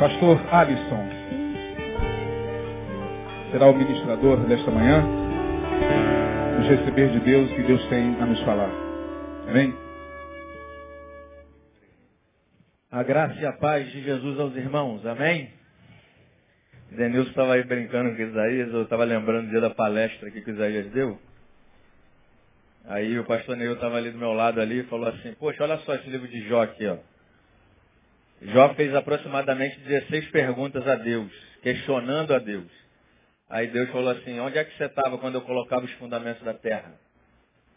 Pastor 0.00 0.40
Alisson 0.50 1.10
será 3.52 3.66
o 3.66 3.76
ministrador 3.76 4.38
desta 4.46 4.70
manhã. 4.70 5.04
Nos 6.56 6.68
receber 6.68 7.10
de 7.10 7.20
Deus 7.20 7.52
que 7.52 7.62
Deus 7.64 7.86
tem 7.90 8.14
a 8.18 8.24
nos 8.24 8.40
falar. 8.40 8.70
Amém? 9.46 9.74
A 12.90 13.02
graça 13.02 13.38
e 13.42 13.44
a 13.44 13.52
paz 13.52 13.92
de 13.92 14.02
Jesus 14.02 14.40
aos 14.40 14.56
irmãos. 14.56 15.04
Amém? 15.04 15.50
Denilson 16.92 17.28
estava 17.28 17.52
aí 17.52 17.64
brincando 17.64 18.16
com 18.16 18.22
Isaías, 18.22 18.72
eu 18.72 18.84
estava 18.84 19.04
lembrando 19.04 19.48
do 19.48 19.50
dia 19.50 19.60
da 19.60 19.68
palestra 19.68 20.30
que 20.30 20.38
o 20.38 20.50
Isaías 20.50 20.90
deu. 20.92 21.18
Aí 22.86 23.18
o 23.18 23.24
pastor 23.26 23.54
Neil 23.54 23.74
estava 23.74 23.98
ali 23.98 24.10
do 24.12 24.18
meu 24.18 24.32
lado 24.32 24.62
ali 24.62 24.80
e 24.80 24.84
falou 24.84 25.10
assim, 25.10 25.34
poxa, 25.34 25.62
olha 25.62 25.76
só 25.80 25.94
esse 25.94 26.08
livro 26.08 26.26
de 26.26 26.48
Jó 26.48 26.62
aqui, 26.62 26.86
ó. 26.86 26.96
Jó 28.42 28.74
fez 28.74 28.94
aproximadamente 28.94 29.78
16 29.80 30.30
perguntas 30.30 30.86
a 30.86 30.96
Deus, 30.96 31.30
questionando 31.62 32.34
a 32.34 32.38
Deus. 32.38 32.70
Aí 33.48 33.66
Deus 33.66 33.90
falou 33.90 34.10
assim, 34.10 34.38
onde 34.40 34.58
é 34.58 34.64
que 34.64 34.76
você 34.76 34.84
estava 34.84 35.18
quando 35.18 35.34
eu 35.34 35.42
colocava 35.42 35.84
os 35.84 35.92
fundamentos 35.94 36.42
da 36.42 36.54
terra? 36.54 36.94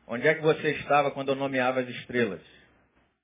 Onde 0.08 0.28
é 0.28 0.36
que 0.36 0.42
você 0.42 0.72
estava 0.72 1.12
quando 1.12 1.30
eu 1.30 1.36
nomeava 1.36 1.82
as 1.82 1.90
estrelas? 1.90 2.42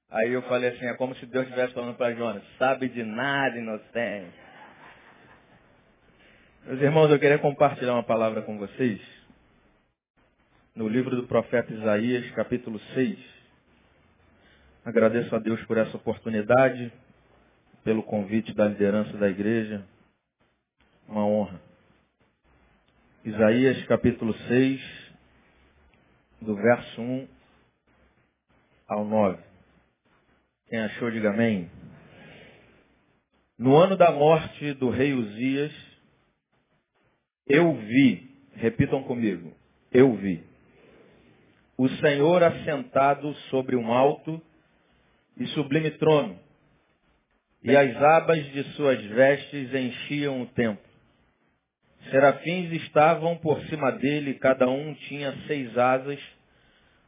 Aí 0.10 0.34
eu 0.34 0.42
falei 0.44 0.70
assim, 0.70 0.86
é 0.86 0.94
como 0.96 1.16
se 1.16 1.26
Deus 1.28 1.46
estivesse 1.46 1.74
falando 1.74 1.96
para 1.96 2.16
Jonas, 2.16 2.44
sabe 2.58 2.90
de 2.90 3.04
nada, 3.04 3.58
inocente. 3.58 4.34
Meus 6.66 6.82
irmãos, 6.82 7.10
eu 7.10 7.20
queria 7.20 7.38
compartilhar 7.38 7.94
uma 7.94 8.04
palavra 8.04 8.42
com 8.42 8.58
vocês 8.58 9.00
no 10.76 10.88
livro 10.88 11.16
do 11.16 11.28
profeta 11.28 11.74
Isaías, 11.74 12.30
capítulo 12.32 12.80
6. 12.94 13.18
Agradeço 14.84 15.36
a 15.36 15.40
Deus 15.40 15.62
por 15.66 15.78
essa 15.78 15.96
oportunidade, 15.96 16.92
pelo 17.84 18.04
convite 18.04 18.54
da 18.54 18.68
liderança 18.68 19.18
da 19.18 19.30
igreja. 19.30 19.86
Uma 21.08 21.26
honra. 21.26 21.62
Isaías, 23.26 23.86
capítulo 23.86 24.34
6, 24.34 24.82
do 26.42 26.56
verso 26.56 27.02
1 27.02 27.28
ao 28.88 29.06
9. 29.06 29.44
Quem 30.68 30.80
achou, 30.80 31.12
diga 31.12 31.30
amém. 31.30 31.70
No 33.58 33.76
ano 33.76 33.98
da 33.98 34.12
morte 34.12 34.74
do 34.76 34.90
rei 34.90 35.14
Uzias, 35.14 35.74
eu 37.46 37.76
vi, 37.76 38.30
repitam 38.54 39.04
comigo, 39.04 39.54
eu 39.92 40.16
vi, 40.16 40.44
o 41.78 41.90
Senhor 41.90 42.44
assentado 42.44 43.34
sobre 43.50 43.76
um 43.76 43.92
alto 43.92 44.42
e 45.36 45.48
sublime 45.48 45.92
trono, 45.92 46.40
e 47.64 47.76
as 47.76 47.96
abas 47.96 48.44
de 48.52 48.64
suas 48.76 49.02
vestes 49.06 49.74
enchiam 49.74 50.42
o 50.42 50.46
templo. 50.48 50.90
Serafins 52.10 52.72
estavam 52.84 53.36
por 53.38 53.62
cima 53.66 53.92
dele, 53.92 54.36
cada 54.36 54.68
um 54.70 54.94
tinha 55.08 55.34
seis 55.46 55.78
asas, 55.78 56.20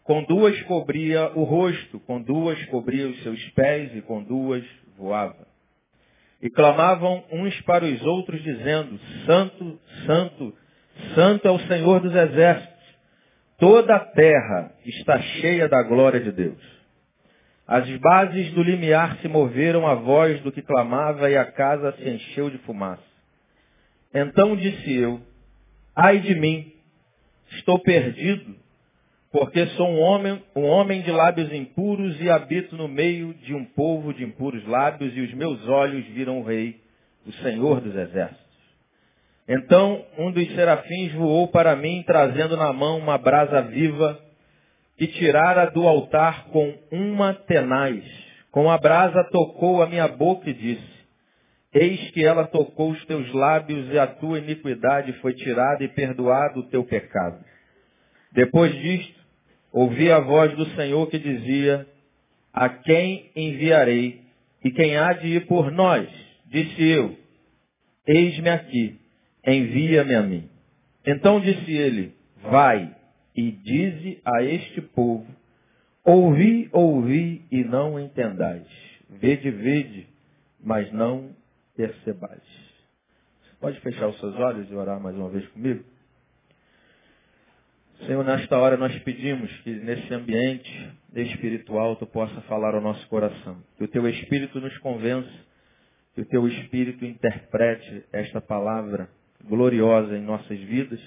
com 0.04 0.24
duas 0.24 0.60
cobria 0.64 1.32
o 1.36 1.44
rosto, 1.44 2.00
com 2.02 2.22
duas 2.22 2.64
cobria 2.66 3.08
os 3.08 3.24
seus 3.24 3.42
pés 3.52 3.96
e 3.96 4.02
com 4.02 4.22
duas 4.24 4.64
voava. 4.98 5.48
E 6.42 6.50
clamavam 6.50 7.24
uns 7.32 7.60
para 7.62 7.86
os 7.86 8.02
outros, 8.04 8.42
dizendo, 8.44 9.00
Santo, 9.26 9.80
Santo, 10.06 10.54
Santo 11.16 11.48
é 11.48 11.52
o 11.52 11.60
Senhor 11.60 12.02
dos 12.02 12.16
exércitos. 12.16 12.72
Toda 13.58 13.96
a 13.96 14.00
terra 14.00 14.74
está 14.86 15.22
cheia 15.22 15.70
da 15.70 15.84
glória 15.84 16.20
de 16.20 16.32
Deus. 16.32 16.81
As 17.72 17.90
bases 18.00 18.52
do 18.52 18.62
limiar 18.62 19.20
se 19.22 19.30
moveram 19.30 19.88
à 19.88 19.96
voz 19.96 20.42
do 20.42 20.52
que 20.52 20.62
clamava 20.62 21.32
e 21.32 21.38
a 21.38 21.46
casa 21.46 21.94
se 21.94 22.10
encheu 22.10 22.50
de 22.50 22.58
fumaça. 22.58 23.02
Então 24.14 24.58
disse 24.58 24.94
eu, 24.94 25.22
ai 25.96 26.20
de 26.20 26.36
mim, 26.36 26.70
estou 27.52 27.80
perdido, 27.80 28.58
porque 29.32 29.68
sou 29.68 29.88
um 29.88 30.02
homem, 30.02 30.44
um 30.54 30.66
homem 30.66 31.02
de 31.02 31.12
lábios 31.12 31.50
impuros 31.54 32.20
e 32.20 32.30
habito 32.30 32.76
no 32.76 32.90
meio 32.90 33.34
de 33.36 33.56
um 33.56 33.64
povo 33.64 34.14
de 34.14 34.26
impuros 34.26 34.68
lábios 34.68 35.16
e 35.16 35.22
os 35.22 35.34
meus 35.34 35.66
olhos 35.70 36.06
viram 36.08 36.42
o 36.42 36.44
rei, 36.44 36.78
o 37.26 37.32
Senhor 37.36 37.80
dos 37.80 37.96
exércitos. 37.96 38.42
Então 39.48 40.06
um 40.18 40.30
dos 40.30 40.46
serafins 40.56 41.14
voou 41.14 41.48
para 41.48 41.74
mim, 41.78 42.04
trazendo 42.06 42.58
na 42.58 42.74
mão 42.74 42.98
uma 42.98 43.18
brasa 43.18 43.62
viva, 43.62 44.20
que 45.02 45.08
tirara 45.08 45.66
do 45.72 45.88
altar 45.88 46.46
com 46.50 46.78
uma 46.92 47.34
tenaz. 47.34 48.04
Com 48.52 48.70
a 48.70 48.78
brasa 48.78 49.24
tocou 49.32 49.82
a 49.82 49.88
minha 49.88 50.08
boca 50.08 50.48
e 50.48 50.54
disse, 50.54 50.92
Eis 51.74 52.12
que 52.12 52.24
ela 52.24 52.46
tocou 52.46 52.92
os 52.92 53.04
teus 53.06 53.34
lábios 53.34 53.92
e 53.92 53.98
a 53.98 54.06
tua 54.06 54.38
iniquidade 54.38 55.12
foi 55.14 55.34
tirada 55.34 55.84
e 55.84 55.88
perdoado 55.88 56.60
o 56.60 56.70
teu 56.70 56.84
pecado. 56.84 57.44
Depois 58.32 58.72
disto, 58.76 59.20
ouvi 59.74 60.12
a 60.12 60.20
voz 60.20 60.56
do 60.56 60.68
Senhor 60.76 61.10
que 61.10 61.18
dizia, 61.18 61.88
a 62.54 62.70
quem 62.70 63.32
enviarei 63.36 64.22
e 64.64 64.70
quem 64.70 64.98
há 64.98 65.14
de 65.14 65.30
ir 65.30 65.48
por 65.48 65.72
nós? 65.72 66.08
Disse 66.46 66.80
eu, 66.80 67.18
eis-me 68.06 68.50
aqui, 68.50 69.00
envia-me 69.48 70.14
a 70.14 70.22
mim. 70.22 70.48
Então 71.04 71.40
disse 71.40 71.72
ele, 71.72 72.14
vai 72.44 73.01
e 73.42 73.52
dize 73.54 74.22
a 74.24 74.44
este 74.44 74.82
povo, 74.82 75.26
ouvi, 76.06 76.70
ouvi 76.72 77.44
e 77.52 77.64
não 77.64 78.00
entendais. 78.00 78.68
Vede, 79.10 79.50
vede, 79.50 80.08
mas 80.64 80.92
não 80.94 81.36
percebais. 81.76 82.44
Você 83.42 83.56
pode 83.60 83.80
fechar 83.80 84.08
os 84.10 84.20
seus 84.20 84.36
olhos 84.36 84.70
e 84.70 84.76
orar 84.76 85.00
mais 85.00 85.16
uma 85.16 85.30
vez 85.30 85.48
comigo? 85.48 85.84
Senhor, 88.06 88.24
nesta 88.24 88.58
hora 88.58 88.78
nós 88.78 88.96
pedimos 89.00 89.52
que 89.62 89.72
nesse 89.72 90.14
ambiente 90.14 90.92
espiritual 91.16 91.96
tu 91.96 92.06
possa 92.06 92.42
falar 92.42 92.76
ao 92.76 92.82
nosso 92.82 93.08
coração. 93.08 93.58
Que 93.78 93.86
o 93.86 93.88
teu 93.88 94.08
Espírito 94.08 94.60
nos 94.60 94.78
convença, 94.80 95.32
que 96.14 96.22
o 96.22 96.26
teu 96.26 96.48
Espírito 96.48 97.04
interprete 97.06 98.06
esta 98.14 98.40
palavra 98.40 99.10
gloriosa 99.44 100.16
em 100.16 100.22
nossas 100.22 100.60
vidas 100.60 101.02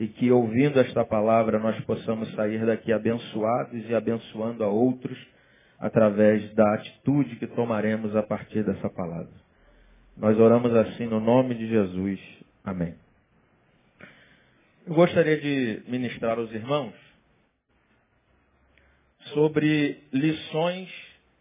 e 0.00 0.08
que 0.08 0.32
ouvindo 0.32 0.80
esta 0.80 1.04
palavra 1.04 1.58
nós 1.58 1.78
possamos 1.84 2.32
sair 2.32 2.64
daqui 2.64 2.90
abençoados 2.90 3.86
e 3.86 3.94
abençoando 3.94 4.64
a 4.64 4.66
outros 4.66 5.16
através 5.78 6.54
da 6.54 6.74
atitude 6.74 7.36
que 7.36 7.46
tomaremos 7.46 8.16
a 8.16 8.22
partir 8.22 8.64
dessa 8.64 8.88
palavra. 8.88 9.30
Nós 10.16 10.38
oramos 10.40 10.74
assim 10.74 11.06
no 11.06 11.20
nome 11.20 11.54
de 11.54 11.68
Jesus. 11.68 12.18
Amém. 12.64 12.94
Eu 14.86 14.94
gostaria 14.94 15.38
de 15.38 15.82
ministrar 15.86 16.38
aos 16.38 16.50
irmãos 16.50 16.94
sobre 19.34 20.02
lições 20.14 20.88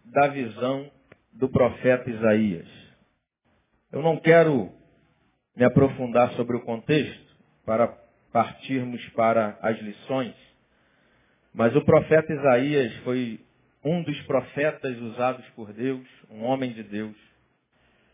da 0.03 0.27
visão 0.27 0.91
do 1.31 1.47
profeta 1.47 2.09
Isaías. 2.09 2.67
Eu 3.89 4.01
não 4.01 4.17
quero 4.17 4.69
me 5.55 5.63
aprofundar 5.63 6.33
sobre 6.33 6.57
o 6.57 6.61
contexto 6.61 7.29
para 7.65 8.08
partirmos 8.31 9.03
para 9.09 9.57
as 9.61 9.79
lições, 9.79 10.35
mas 11.53 11.75
o 11.75 11.81
profeta 11.81 12.31
Isaías 12.31 12.95
foi 12.97 13.39
um 13.83 14.03
dos 14.03 14.19
profetas 14.23 14.97
usados 14.97 15.45
por 15.55 15.73
Deus, 15.73 16.05
um 16.29 16.43
homem 16.43 16.73
de 16.73 16.83
Deus, 16.83 17.15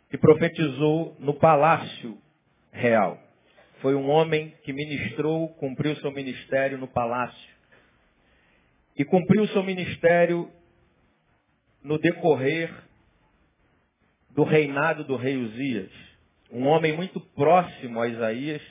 que 0.09 0.18
profetizou 0.18 1.16
no 1.20 1.34
palácio 1.34 2.18
real. 2.72 3.20
Foi 3.81 3.96
um 3.96 4.09
homem 4.09 4.53
que 4.64 4.72
ministrou, 4.72 5.50
cumpriu 5.56 5.96
seu 5.98 6.12
ministério 6.12 6.78
no 6.78 6.88
palácio. 6.88 7.56
E 8.97 9.03
cumpriu 9.03 9.47
seu 9.50 9.61
ministério 9.64 10.50
no 11.84 12.00
decorrer 12.00 12.73
do 14.32 14.44
reinado 14.44 15.03
do 15.03 15.16
rei 15.16 15.38
Uzias. 15.38 15.91
Um 16.52 16.68
homem 16.68 16.94
muito 16.94 17.20
próximo 17.20 18.02
a 18.02 18.08
Isaías. 18.08 18.61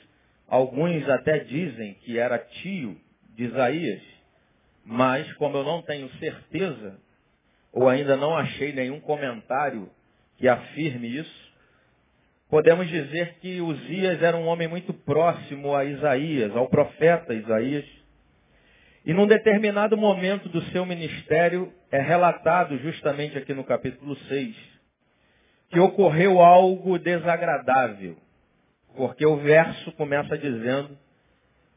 Alguns 0.47 1.07
até 1.09 1.39
dizem 1.39 1.95
que 1.95 2.19
era 2.19 2.37
tio 2.37 2.97
de 3.35 3.45
Isaías. 3.45 4.01
Mas, 4.83 5.31
como 5.33 5.57
eu 5.57 5.63
não 5.63 5.81
tenho 5.81 6.09
certeza, 6.19 6.99
ou 7.73 7.89
ainda 7.89 8.15
não 8.15 8.37
achei 8.37 8.71
nenhum 8.71 8.99
comentário 8.99 9.89
que 10.37 10.47
afirme 10.47 11.17
isso, 11.17 11.53
podemos 12.49 12.87
dizer 12.87 13.35
que 13.41 13.59
Uzias 13.61 14.21
era 14.21 14.37
um 14.37 14.45
homem 14.45 14.67
muito 14.67 14.93
próximo 14.93 15.75
a 15.75 15.83
Isaías, 15.83 16.55
ao 16.55 16.69
profeta 16.69 17.33
Isaías. 17.33 17.85
E 19.05 19.13
num 19.13 19.27
determinado 19.27 19.97
momento 19.97 20.49
do 20.49 20.61
seu 20.71 20.85
ministério, 20.85 21.73
é 21.91 21.99
relatado 21.99 22.77
justamente 22.79 23.37
aqui 23.37 23.53
no 23.53 23.63
capítulo 23.63 24.15
6, 24.15 24.55
que 25.69 25.79
ocorreu 25.79 26.39
algo 26.39 26.99
desagradável. 26.99 28.17
Porque 28.95 29.25
o 29.25 29.37
verso 29.37 29.91
começa 29.93 30.37
dizendo 30.37 30.97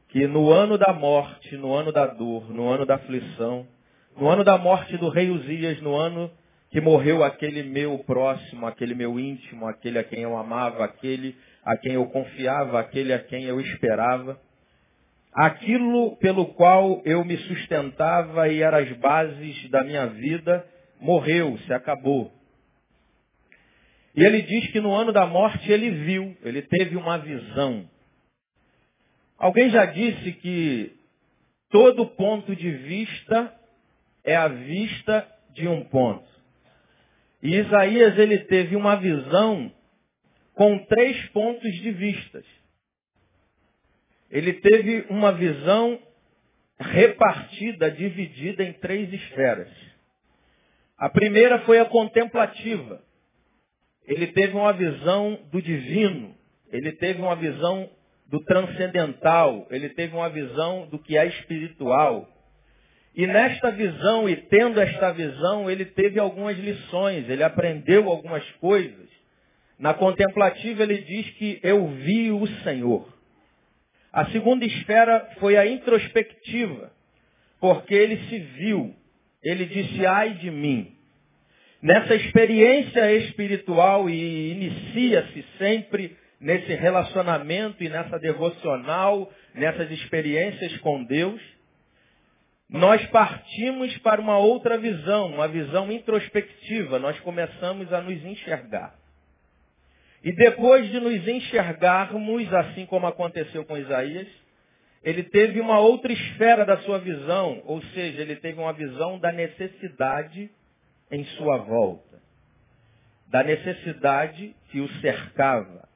que 0.09 0.27
no 0.27 0.51
ano 0.51 0.79
da 0.79 0.93
morte, 0.93 1.57
no 1.57 1.75
ano 1.75 1.93
da 1.93 2.07
dor, 2.07 2.51
no 2.51 2.69
ano 2.69 2.87
da 2.87 2.95
aflição, 2.95 3.67
no 4.17 4.29
ano 4.29 4.45
da 4.45 4.57
morte 4.57 4.97
do 4.97 5.09
rei 5.09 5.31
Uzias, 5.31 5.81
no 5.81 5.95
ano 5.95 6.31
que 6.71 6.81
morreu 6.81 7.25
aquele 7.25 7.63
meu 7.63 7.99
próximo, 8.01 8.67
aquele 8.67 8.95
meu 8.95 9.19
íntimo, 9.19 9.67
aquele 9.67 9.99
a 9.99 10.05
quem 10.05 10.21
eu 10.21 10.37
amava, 10.37 10.85
aquele 10.85 11.35
a 11.65 11.77
quem 11.77 11.95
eu 11.95 12.07
confiava, 12.07 12.79
aquele 12.79 13.13
a 13.13 13.19
quem 13.19 13.45
eu 13.45 13.61
esperava. 13.61 14.39
Aquilo 15.33 16.17
pelo 16.17 16.47
qual 16.55 17.03
eu 17.05 17.25
me 17.25 17.37
sustentava 17.37 18.49
e 18.49 18.63
era 18.63 18.79
as 18.79 18.91
bases 18.99 19.71
da 19.71 19.85
minha 19.85 20.07
vida, 20.07 20.65
morreu, 21.01 21.59
se 21.67 21.73
acabou. 21.73 22.33
E 24.19 24.25
ele 24.25 24.43
diz 24.43 24.67
que 24.73 24.81
no 24.81 24.93
ano 24.93 25.13
da 25.13 25.29
morte 25.29 25.71
ele 25.71 25.91
viu, 25.91 26.37
ele 26.43 26.63
teve 26.63 26.97
uma 26.97 27.19
visão. 27.19 27.89
Alguém 29.39 29.71
já 29.71 29.85
disse 29.85 30.33
que 30.33 30.93
todo 31.71 32.05
ponto 32.05 32.57
de 32.57 32.69
vista 32.69 33.55
é 34.25 34.35
a 34.35 34.49
vista 34.49 35.25
de 35.53 35.69
um 35.69 35.85
ponto. 35.85 36.29
E 37.41 37.59
Isaías 37.59 38.19
ele 38.19 38.39
teve 38.39 38.75
uma 38.75 38.97
visão 38.97 39.73
com 40.53 40.85
três 40.87 41.29
pontos 41.29 41.73
de 41.75 41.93
vistas. 41.93 42.45
Ele 44.33 44.55
teve 44.55 45.07
uma 45.11 45.31
visão 45.31 45.97
repartida, 46.81 47.89
dividida 47.89 48.65
em 48.65 48.73
três 48.73 49.13
esferas. 49.13 49.71
A 50.97 51.09
primeira 51.09 51.61
foi 51.61 51.79
a 51.79 51.85
contemplativa. 51.85 53.07
Ele 54.09 54.29
teve 54.29 54.57
uma 54.57 54.73
visão 54.73 55.39
do 55.53 55.61
divino. 55.61 56.35
Ele 56.73 56.93
teve 56.93 57.21
uma 57.21 57.37
visão 57.37 57.89
do 58.27 58.41
transcendental. 58.41 59.67
Ele 59.71 59.91
teve 59.91 60.17
uma 60.17 60.31
visão 60.31 60.89
do 60.89 60.99
que 60.99 61.17
é 61.17 61.27
espiritual. 61.27 62.27
E 63.15 63.27
nesta 63.27 63.71
visão, 63.71 64.29
e 64.29 64.37
tendo 64.37 64.81
esta 64.81 65.13
visão, 65.13 65.71
ele 65.71 65.85
teve 65.85 66.19
algumas 66.19 66.57
lições, 66.57 67.29
ele 67.29 67.43
aprendeu 67.43 68.09
algumas 68.09 68.49
coisas. 68.61 69.09
Na 69.79 69.93
contemplativa, 69.93 70.83
ele 70.85 70.99
diz 70.99 71.29
que 71.31 71.61
eu 71.63 71.87
vi 71.89 72.31
o 72.31 72.47
Senhor. 72.63 73.13
A 74.13 74.27
segunda 74.27 74.65
esfera 74.65 75.31
foi 75.39 75.57
a 75.57 75.67
introspectiva, 75.67 76.93
porque 77.61 77.95
ele 77.95 78.17
se 78.29 78.39
viu. 78.39 78.95
Ele 79.43 79.67
disse, 79.67 80.07
ai 80.07 80.35
de 80.35 80.51
mim. 80.51 80.98
Nessa 81.81 82.15
experiência 82.17 83.13
espiritual, 83.15 84.11
e 84.11 84.53
inicia-se 84.53 85.45
sempre 85.59 86.17
nesse 86.41 86.75
relacionamento 86.75 87.83
e 87.83 87.89
nessa 87.89 88.19
devocional, 88.19 89.33
nessas 89.55 89.91
experiências 89.91 90.77
com 90.79 91.05
Deus, 91.05 91.41
nós 92.69 93.05
partimos 93.07 93.97
para 93.99 94.21
uma 94.21 94.39
outra 94.39 94.77
visão, 94.77 95.29
uma 95.29 95.49
visão 95.49 95.91
introspectiva. 95.91 96.99
Nós 96.99 97.19
começamos 97.21 97.93
a 97.93 98.01
nos 98.01 98.25
enxergar. 98.25 98.95
E 100.23 100.33
depois 100.33 100.91
de 100.91 100.99
nos 100.99 101.27
enxergarmos, 101.29 102.53
assim 102.53 102.85
como 102.87 103.07
aconteceu 103.07 103.65
com 103.65 103.79
Isaías, 103.79 104.27
ele 105.03 105.23
teve 105.23 105.61
uma 105.61 105.79
outra 105.79 106.13
esfera 106.13 106.65
da 106.67 106.77
sua 106.79 106.99
visão, 106.99 107.63
ou 107.65 107.81
seja, 107.95 108.21
ele 108.21 108.35
teve 108.37 108.61
uma 108.61 108.73
visão 108.73 109.19
da 109.19 109.31
necessidade 109.31 110.51
em 111.11 111.25
sua 111.37 111.59
volta. 111.59 112.21
Da 113.29 113.43
necessidade 113.43 114.55
que 114.71 114.81
o 114.81 114.89
cercava. 115.01 115.89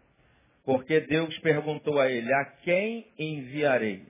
Porque 0.64 1.00
Deus 1.00 1.36
perguntou 1.38 1.98
a 1.98 2.10
ele, 2.10 2.32
a 2.32 2.44
quem 2.62 3.06
enviarei? 3.18 4.06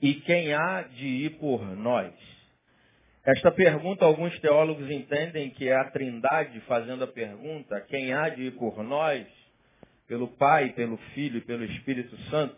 E 0.00 0.14
quem 0.14 0.52
há 0.52 0.82
de 0.82 1.06
ir 1.06 1.30
por 1.38 1.64
nós? 1.76 2.12
Esta 3.24 3.50
pergunta, 3.50 4.04
alguns 4.04 4.38
teólogos 4.40 4.90
entendem 4.90 5.48
que 5.50 5.68
é 5.68 5.74
a 5.74 5.90
trindade 5.90 6.60
fazendo 6.60 7.04
a 7.04 7.06
pergunta, 7.06 7.80
quem 7.88 8.12
há 8.12 8.28
de 8.28 8.42
ir 8.42 8.50
por 8.52 8.82
nós? 8.82 9.26
Pelo 10.06 10.28
Pai, 10.28 10.74
pelo 10.74 10.98
Filho 11.14 11.38
e 11.38 11.40
pelo 11.40 11.64
Espírito 11.64 12.16
Santo. 12.28 12.54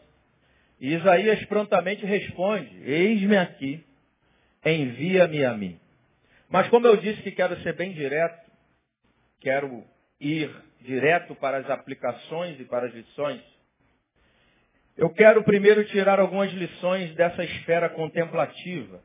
E 0.80 0.92
Isaías 0.92 1.44
prontamente 1.46 2.04
responde, 2.04 2.82
eis-me 2.82 3.36
aqui, 3.36 3.84
envia-me 4.64 5.44
a 5.44 5.54
mim. 5.54 5.78
Mas 6.48 6.68
como 6.68 6.86
eu 6.86 6.96
disse 6.96 7.22
que 7.22 7.32
quero 7.32 7.60
ser 7.62 7.74
bem 7.74 7.92
direto, 7.92 8.50
quero 9.40 9.84
ir 10.20 10.50
direto 10.80 11.34
para 11.34 11.58
as 11.58 11.68
aplicações 11.68 12.58
e 12.60 12.64
para 12.64 12.86
as 12.86 12.94
lições, 12.94 13.42
eu 14.96 15.10
quero 15.10 15.42
primeiro 15.44 15.84
tirar 15.84 16.18
algumas 16.18 16.50
lições 16.52 17.14
dessa 17.14 17.44
esfera 17.44 17.88
contemplativa, 17.88 19.02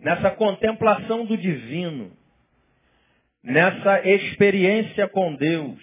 nessa 0.00 0.30
contemplação 0.32 1.24
do 1.24 1.36
divino, 1.36 2.16
nessa 3.42 4.00
experiência 4.08 5.06
com 5.08 5.34
Deus, 5.36 5.78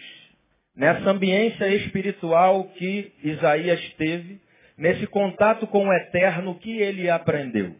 nessa 0.76 1.10
ambiência 1.10 1.68
espiritual 1.76 2.66
que 2.70 3.14
Isaías 3.24 3.82
teve, 3.94 4.42
nesse 4.78 5.08
contato 5.08 5.66
com 5.68 5.88
o 5.88 5.94
eterno 5.94 6.60
que 6.60 6.80
ele 6.80 7.10
aprendeu. 7.10 7.76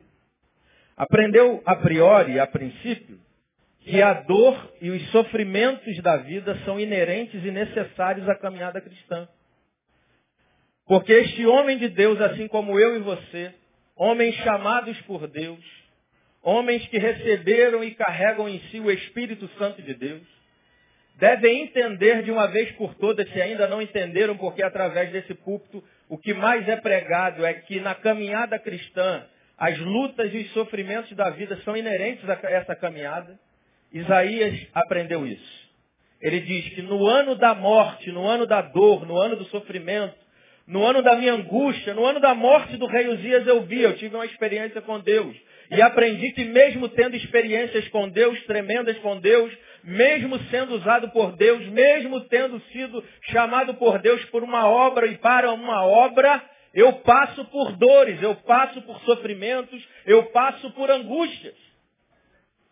Aprendeu 0.98 1.62
a 1.64 1.76
priori, 1.76 2.40
a 2.40 2.48
princípio, 2.48 3.20
que 3.82 4.02
a 4.02 4.14
dor 4.14 4.74
e 4.82 4.90
os 4.90 5.12
sofrimentos 5.12 5.96
da 6.02 6.18
vida 6.18 6.58
são 6.66 6.80
inerentes 6.80 7.46
e 7.46 7.52
necessários 7.52 8.28
à 8.28 8.34
caminhada 8.34 8.82
cristã. 8.82 9.30
Porque 10.88 11.14
este 11.14 11.46
homem 11.46 11.78
de 11.78 11.90
Deus, 11.90 12.20
assim 12.20 12.48
como 12.48 12.80
eu 12.80 12.96
e 12.96 13.00
você, 13.00 13.54
homens 13.96 14.34
chamados 14.38 15.00
por 15.02 15.28
Deus, 15.28 15.64
homens 16.42 16.86
que 16.88 16.98
receberam 16.98 17.84
e 17.84 17.94
carregam 17.94 18.50
em 18.50 18.60
si 18.72 18.80
o 18.80 18.90
Espírito 18.90 19.48
Santo 19.60 19.82
de 19.84 19.94
Deus, 19.94 20.24
devem 21.16 21.62
entender 21.62 22.24
de 22.24 22.32
uma 22.32 22.48
vez 22.48 22.72
por 22.72 22.96
todas, 22.96 23.30
se 23.32 23.40
ainda 23.40 23.68
não 23.68 23.82
entenderam, 23.82 24.36
porque 24.36 24.64
através 24.64 25.12
desse 25.12 25.36
púlpito 25.36 25.84
o 26.10 26.18
que 26.18 26.34
mais 26.34 26.68
é 26.68 26.76
pregado 26.78 27.46
é 27.46 27.54
que 27.54 27.80
na 27.80 27.94
caminhada 27.94 28.58
cristã 28.58 29.28
as 29.58 29.78
lutas 29.80 30.34
e 30.34 30.38
os 30.38 30.52
sofrimentos 30.52 31.12
da 31.16 31.30
vida 31.32 31.60
são 31.64 31.76
inerentes 31.76 32.28
a 32.30 32.34
essa 32.52 32.76
caminhada. 32.76 33.40
Isaías 33.92 34.68
aprendeu 34.74 35.26
isso. 35.26 35.68
Ele 36.22 36.40
diz 36.42 36.70
que 36.70 36.82
no 36.82 37.06
ano 37.08 37.36
da 37.36 37.56
morte, 37.56 38.12
no 38.12 38.28
ano 38.28 38.46
da 38.46 38.62
dor, 38.62 39.06
no 39.06 39.18
ano 39.18 39.36
do 39.36 39.46
sofrimento, 39.46 40.16
no 40.68 40.86
ano 40.86 41.02
da 41.02 41.16
minha 41.16 41.34
angústia, 41.34 41.94
no 41.94 42.06
ano 42.06 42.20
da 42.20 42.36
morte 42.36 42.76
do 42.76 42.86
rei 42.88 43.08
Uzias 43.08 43.48
eu 43.48 43.62
vi, 43.64 43.82
eu 43.82 43.96
tive 43.96 44.16
uma 44.16 44.26
experiência 44.26 44.82
com 44.82 45.00
Deus. 45.00 45.36
E 45.72 45.82
aprendi 45.82 46.32
que 46.32 46.46
mesmo 46.46 46.90
tendo 46.90 47.16
experiências 47.16 47.88
com 47.90 48.10
Deus, 48.10 48.42
tremendas 48.46 48.98
com 49.00 49.20
Deus, 49.20 49.52
mesmo 49.84 50.38
sendo 50.50 50.76
usado 50.76 51.10
por 51.12 51.36
Deus, 51.36 51.66
mesmo 51.68 52.22
tendo 52.22 52.60
sido 52.72 53.04
chamado 53.32 53.74
por 53.76 54.00
Deus 54.00 54.24
por 54.26 54.44
uma 54.44 54.68
obra 54.68 55.08
e 55.08 55.18
para 55.18 55.52
uma 55.52 55.86
obra, 55.86 56.42
eu 56.74 56.94
passo 56.94 57.46
por 57.46 57.72
dores, 57.74 58.22
eu 58.22 58.36
passo 58.36 58.82
por 58.84 59.00
sofrimentos, 59.02 59.84
eu 60.06 60.24
passo 60.32 60.72
por 60.72 60.90
angústias. 60.92 61.56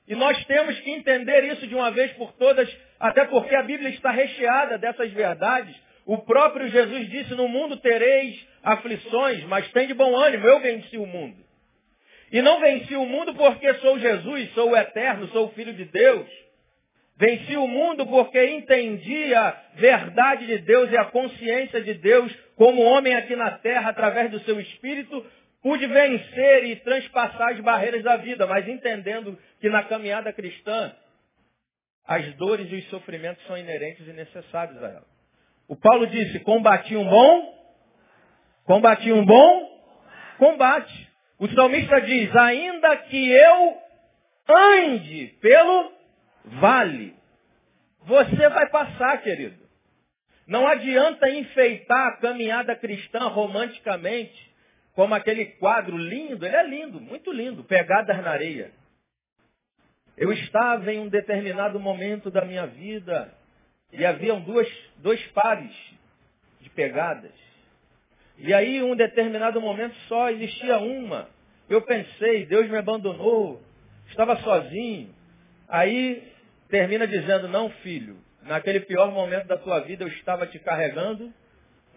E 0.07 0.15
nós 0.15 0.43
temos 0.45 0.79
que 0.81 0.91
entender 0.91 1.43
isso 1.45 1.65
de 1.67 1.73
uma 1.73 1.91
vez 1.91 2.11
por 2.13 2.31
todas, 2.33 2.69
até 2.99 3.25
porque 3.25 3.55
a 3.55 3.63
Bíblia 3.63 3.89
está 3.89 4.11
recheada 4.11 4.77
dessas 4.77 5.11
verdades, 5.11 5.75
o 6.05 6.19
próprio 6.19 6.67
Jesus 6.67 7.09
disse, 7.09 7.33
no 7.33 7.47
mundo 7.47 7.77
tereis 7.77 8.39
aflições, 8.61 9.43
mas 9.45 9.67
tem 9.71 9.87
de 9.87 9.93
bom 9.95 10.15
ânimo, 10.15 10.47
eu 10.47 10.59
venci 10.59 10.97
o 10.97 11.05
mundo. 11.07 11.43
E 12.31 12.41
não 12.41 12.59
venci 12.59 12.95
o 12.95 13.05
mundo 13.05 13.33
porque 13.33 13.73
sou 13.75 13.97
Jesus, 13.97 14.53
sou 14.53 14.71
o 14.71 14.77
eterno, 14.77 15.27
sou 15.29 15.45
o 15.47 15.51
Filho 15.51 15.73
de 15.73 15.85
Deus. 15.85 16.27
Venci 17.17 17.55
o 17.55 17.67
mundo 17.67 18.05
porque 18.07 18.43
entendi 18.45 19.33
a 19.33 19.51
verdade 19.75 20.47
de 20.47 20.57
Deus 20.59 20.91
e 20.91 20.97
a 20.97 21.05
consciência 21.05 21.81
de 21.81 21.93
Deus 21.93 22.33
como 22.57 22.81
homem 22.81 23.15
aqui 23.15 23.35
na 23.35 23.51
terra, 23.51 23.89
através 23.89 24.29
do 24.31 24.39
seu 24.41 24.59
Espírito, 24.59 25.25
pude 25.61 25.87
vencer 25.87 26.65
e 26.65 26.75
transpassar 26.77 27.53
as 27.53 27.59
barreiras 27.61 28.03
da 28.03 28.17
vida, 28.17 28.45
mas 28.45 28.67
entendendo 28.67 29.37
que 29.61 29.69
na 29.69 29.83
caminhada 29.83 30.33
cristã, 30.33 30.93
as 32.05 32.33
dores 32.35 32.69
e 32.71 32.75
os 32.75 32.89
sofrimentos 32.89 33.43
são 33.47 33.57
inerentes 33.57 34.05
e 34.07 34.13
necessários 34.13 34.81
a 34.83 34.87
ela. 34.87 35.07
O 35.67 35.75
Paulo 35.75 36.05
disse, 36.07 36.39
combati 36.41 36.95
um 36.95 37.07
bom, 37.07 37.53
combati 38.65 39.11
um 39.11 39.25
bom 39.25 39.81
combate. 40.37 41.09
O 41.39 41.47
salmista 41.49 41.99
diz, 42.01 42.35
ainda 42.35 42.97
que 42.97 43.31
eu 43.31 43.77
ande 44.47 45.27
pelo 45.41 45.94
vale, 46.45 47.15
você 48.03 48.49
vai 48.49 48.69
passar, 48.69 49.21
querido. 49.21 49.65
Não 50.47 50.67
adianta 50.67 51.29
enfeitar 51.29 52.07
a 52.07 52.17
caminhada 52.17 52.75
cristã 52.75 53.27
romanticamente, 53.27 54.53
como 54.93 55.13
aquele 55.13 55.45
quadro 55.45 55.97
lindo, 55.97 56.45
ele 56.45 56.55
é 56.55 56.67
lindo, 56.67 57.01
muito 57.01 57.31
lindo, 57.31 57.63
pegadas 57.63 58.21
na 58.23 58.29
areia. 58.29 58.71
Eu 60.15 60.31
estava 60.31 60.93
em 60.93 60.99
um 60.99 61.09
determinado 61.09 61.79
momento 61.79 62.31
da 62.31 62.45
minha 62.45 62.65
vida 62.67 63.33
e 63.91 64.05
haviam 64.05 64.39
duas, 64.39 64.67
dois 64.97 65.21
pares 65.27 65.75
de 66.61 66.69
pegadas. 66.69 67.33
E 68.37 68.53
aí, 68.53 68.77
em 68.77 68.83
um 68.83 68.95
determinado 68.95 69.59
momento, 69.59 69.95
só 70.07 70.29
existia 70.29 70.77
uma. 70.77 71.27
Eu 71.69 71.81
pensei, 71.81 72.45
Deus 72.45 72.69
me 72.69 72.77
abandonou, 72.77 73.61
estava 74.07 74.37
sozinho. 74.37 75.13
Aí 75.67 76.34
termina 76.69 77.07
dizendo, 77.07 77.47
não 77.47 77.69
filho, 77.69 78.17
naquele 78.43 78.81
pior 78.81 79.11
momento 79.11 79.47
da 79.47 79.57
tua 79.57 79.79
vida 79.81 80.03
eu 80.03 80.07
estava 80.07 80.45
te 80.47 80.59
carregando 80.59 81.33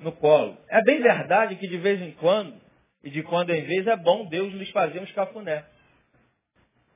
no 0.00 0.12
colo. 0.12 0.56
É 0.68 0.82
bem 0.82 1.00
verdade 1.00 1.56
que 1.56 1.66
de 1.66 1.76
vez 1.76 2.00
em 2.00 2.12
quando, 2.12 2.54
e 3.02 3.10
de 3.10 3.22
quando 3.22 3.50
em 3.50 3.62
vez, 3.62 3.86
é 3.86 3.96
bom 3.96 4.26
Deus 4.26 4.52
nos 4.54 4.70
fazer 4.70 5.00
um 5.00 5.04
escafuné. 5.04 5.64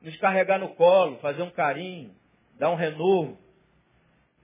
Nos 0.03 0.17
carregar 0.17 0.59
no 0.59 0.71
colo, 0.71 1.19
fazer 1.19 1.43
um 1.43 1.51
carinho, 1.51 2.15
dar 2.59 2.71
um 2.71 2.75
renovo. 2.75 3.39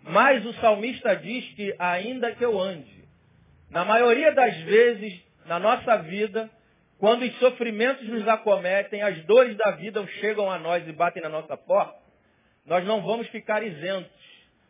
Mas 0.02 0.44
o 0.46 0.52
salmista 0.54 1.16
diz 1.16 1.44
que 1.54 1.74
ainda 1.78 2.32
que 2.32 2.44
eu 2.44 2.58
ande, 2.58 3.04
na 3.70 3.84
maioria 3.84 4.32
das 4.32 4.56
vezes 4.58 5.20
na 5.48 5.58
nossa 5.58 5.96
vida, 5.98 6.48
quando 6.98 7.22
os 7.22 7.38
sofrimentos 7.38 8.06
nos 8.08 8.26
acometem, 8.28 9.02
as 9.02 9.24
dores 9.24 9.56
da 9.56 9.72
vida 9.72 10.06
chegam 10.20 10.50
a 10.50 10.58
nós 10.58 10.86
e 10.86 10.92
batem 10.92 11.22
na 11.22 11.28
nossa 11.28 11.56
porta, 11.56 11.98
nós 12.68 12.84
não 12.84 13.00
vamos 13.00 13.26
ficar 13.28 13.62
isentos. 13.62 14.12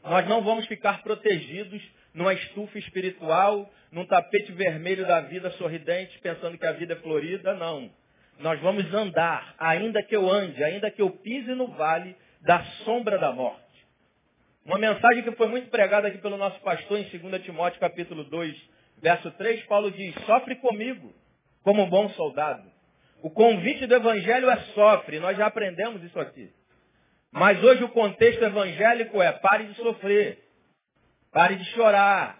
Nós 0.04 0.26
não 0.28 0.40
vamos 0.40 0.66
ficar 0.66 1.02
protegidos 1.02 1.82
numa 2.14 2.32
estufa 2.32 2.78
espiritual, 2.78 3.68
num 3.90 4.06
tapete 4.06 4.52
vermelho 4.52 5.06
da 5.06 5.20
vida 5.20 5.50
sorridente, 5.52 6.18
pensando 6.20 6.56
que 6.56 6.66
a 6.66 6.72
vida 6.72 6.94
é 6.94 6.96
florida. 6.96 7.54
Não. 7.54 7.90
Nós 8.38 8.60
vamos 8.60 8.92
andar, 8.94 9.54
ainda 9.58 10.00
que 10.02 10.14
eu 10.14 10.30
ande, 10.30 10.62
ainda 10.62 10.90
que 10.90 11.02
eu 11.02 11.10
pise 11.10 11.52
no 11.54 11.66
vale 11.72 12.16
da 12.40 12.62
sombra 12.84 13.18
da 13.18 13.32
morte. 13.32 13.58
Uma 14.64 14.78
mensagem 14.78 15.24
que 15.24 15.32
foi 15.32 15.48
muito 15.48 15.68
pregada 15.68 16.06
aqui 16.06 16.18
pelo 16.18 16.36
nosso 16.36 16.60
pastor 16.60 17.00
em 17.00 17.18
2 17.18 17.42
Timóteo 17.42 17.80
capítulo 17.80 18.22
2, 18.22 18.56
verso 19.02 19.30
3, 19.32 19.64
Paulo 19.64 19.90
diz, 19.90 20.14
sofre 20.24 20.54
comigo, 20.56 21.12
como 21.64 21.82
um 21.82 21.90
bom 21.90 22.08
soldado. 22.10 22.70
O 23.22 23.30
convite 23.30 23.86
do 23.86 23.94
evangelho 23.94 24.48
é 24.48 24.56
sofre, 24.74 25.18
nós 25.18 25.36
já 25.36 25.46
aprendemos 25.46 26.04
isso 26.04 26.20
aqui. 26.20 26.52
Mas 27.32 27.62
hoje 27.62 27.84
o 27.84 27.90
contexto 27.90 28.42
evangélico 28.42 29.20
é 29.20 29.32
pare 29.32 29.64
de 29.64 29.74
sofrer, 29.74 30.38
pare 31.32 31.56
de 31.56 31.64
chorar, 31.66 32.38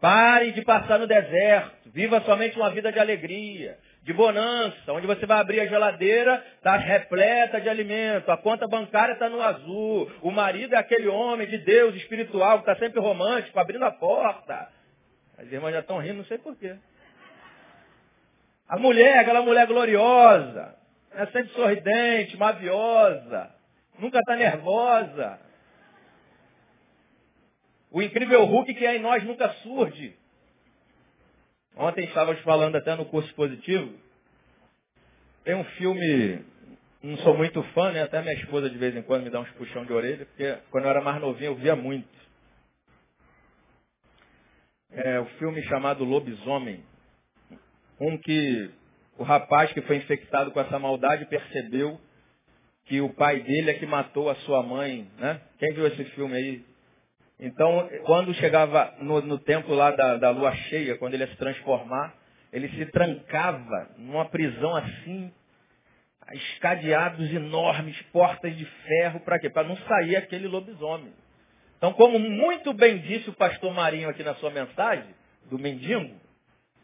pare 0.00 0.52
de 0.52 0.62
passar 0.62 0.98
no 0.98 1.06
deserto, 1.06 1.90
viva 1.90 2.20
somente 2.22 2.56
uma 2.56 2.70
vida 2.70 2.90
de 2.90 2.98
alegria, 2.98 3.78
de 4.02 4.12
bonança, 4.12 4.92
onde 4.92 5.06
você 5.06 5.26
vai 5.26 5.38
abrir 5.38 5.60
a 5.60 5.66
geladeira, 5.66 6.44
está 6.56 6.76
repleta 6.76 7.60
de 7.60 7.68
alimento, 7.68 8.30
a 8.30 8.36
conta 8.36 8.66
bancária 8.66 9.12
está 9.12 9.28
no 9.28 9.40
azul, 9.40 10.10
o 10.22 10.30
marido 10.30 10.74
é 10.74 10.78
aquele 10.78 11.06
homem 11.08 11.46
de 11.46 11.58
Deus 11.58 11.94
espiritual 11.94 12.62
que 12.62 12.70
está 12.70 12.76
sempre 12.84 12.98
romântico, 12.98 13.58
abrindo 13.60 13.84
a 13.84 13.92
porta. 13.92 14.68
As 15.38 15.50
irmãs 15.52 15.72
já 15.72 15.80
estão 15.80 15.98
rindo, 15.98 16.18
não 16.18 16.24
sei 16.24 16.38
porquê. 16.38 16.76
A 18.68 18.78
mulher, 18.78 19.18
aquela 19.18 19.42
mulher 19.42 19.66
gloriosa, 19.66 20.74
é 21.14 21.26
sempre 21.26 21.52
sorridente, 21.52 22.36
maviosa, 22.36 23.54
nunca 24.02 24.18
está 24.18 24.36
nervosa. 24.36 25.40
O 27.90 28.02
incrível 28.02 28.44
Hulk 28.44 28.74
que 28.74 28.84
é 28.84 28.96
em 28.96 29.00
nós 29.00 29.22
nunca 29.24 29.48
surge. 29.62 30.16
Ontem 31.76 32.04
estávamos 32.04 32.40
falando 32.42 32.76
até 32.76 32.94
no 32.96 33.06
curso 33.06 33.32
positivo. 33.34 33.94
Tem 35.44 35.54
um 35.54 35.64
filme, 35.64 36.44
não 37.02 37.16
sou 37.18 37.36
muito 37.36 37.62
fã, 37.74 37.92
né? 37.92 38.02
Até 38.02 38.20
minha 38.20 38.34
esposa 38.34 38.68
de 38.68 38.76
vez 38.76 38.94
em 38.94 39.02
quando 39.02 39.24
me 39.24 39.30
dá 39.30 39.40
uns 39.40 39.50
puxão 39.52 39.84
de 39.84 39.92
orelha, 39.92 40.26
porque 40.26 40.58
quando 40.70 40.84
eu 40.84 40.90
era 40.90 41.00
mais 41.00 41.20
novinho 41.20 41.52
eu 41.52 41.54
via 41.54 41.76
muito. 41.76 42.08
É 44.90 45.18
o 45.20 45.26
filme 45.38 45.62
chamado 45.64 46.04
Lobisomem. 46.04 46.84
Um 48.00 48.18
que 48.18 48.70
o 49.16 49.22
rapaz 49.22 49.72
que 49.72 49.80
foi 49.82 49.96
infectado 49.96 50.50
com 50.50 50.60
essa 50.60 50.78
maldade 50.78 51.24
percebeu 51.26 52.00
que 52.86 53.00
o 53.00 53.10
pai 53.10 53.40
dele 53.40 53.70
é 53.70 53.74
que 53.74 53.86
matou 53.86 54.28
a 54.28 54.34
sua 54.36 54.62
mãe, 54.62 55.08
né? 55.18 55.40
Quem 55.58 55.72
viu 55.72 55.86
esse 55.86 56.04
filme 56.06 56.36
aí? 56.36 56.64
Então, 57.38 57.88
quando 58.04 58.32
chegava 58.34 58.94
no, 59.00 59.20
no 59.20 59.38
tempo 59.38 59.74
lá 59.74 59.90
da, 59.90 60.16
da 60.16 60.30
lua 60.30 60.54
cheia, 60.54 60.96
quando 60.96 61.14
ele 61.14 61.24
ia 61.24 61.30
se 61.30 61.36
transformar, 61.36 62.14
ele 62.52 62.68
se 62.68 62.86
trancava 62.86 63.90
numa 63.98 64.26
prisão 64.26 64.76
assim, 64.76 65.32
escadeados 66.32 67.32
enormes, 67.32 68.00
portas 68.12 68.56
de 68.56 68.64
ferro, 68.64 69.20
para 69.20 69.38
quê? 69.38 69.50
Para 69.50 69.66
não 69.66 69.76
sair 69.76 70.16
aquele 70.16 70.46
lobisomem. 70.46 71.12
Então, 71.76 71.92
como 71.94 72.18
muito 72.18 72.72
bem 72.72 72.98
disse 72.98 73.28
o 73.28 73.34
pastor 73.34 73.74
Marinho 73.74 74.08
aqui 74.08 74.22
na 74.22 74.34
sua 74.36 74.50
mensagem, 74.50 75.06
do 75.50 75.58
mendigo, 75.58 76.14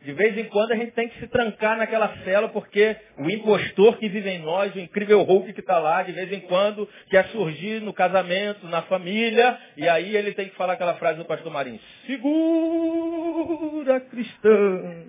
de 0.03 0.13
vez 0.13 0.39
em 0.39 0.45
quando 0.45 0.73
a 0.73 0.77
gente 0.77 0.93
tem 0.93 1.09
que 1.09 1.19
se 1.19 1.27
trancar 1.27 1.77
naquela 1.77 2.17
cela, 2.25 2.49
porque 2.49 2.97
o 3.17 3.29
impostor 3.29 3.99
que 3.99 4.09
vive 4.09 4.31
em 4.31 4.39
nós, 4.39 4.75
o 4.75 4.79
incrível 4.79 5.23
Hulk 5.23 5.53
que 5.53 5.61
está 5.61 5.79
lá, 5.79 6.03
de 6.03 6.13
vez 6.13 6.33
em 6.33 6.41
quando 6.41 6.89
quer 7.11 7.27
surgir 7.27 7.81
no 7.83 7.93
casamento, 7.93 8.67
na 8.69 8.83
família, 8.83 9.59
e 9.77 9.89
aí 9.89 10.17
ele 10.17 10.33
tem 10.35 10.49
que 10.49 10.55
falar 10.55 10.75
aquela 10.75 10.95
frase 10.95 11.19
do 11.19 11.25
pastor 11.25 11.53
Marinho, 11.53 11.81
segura 12.07 14.01
cristã. 14.03 15.05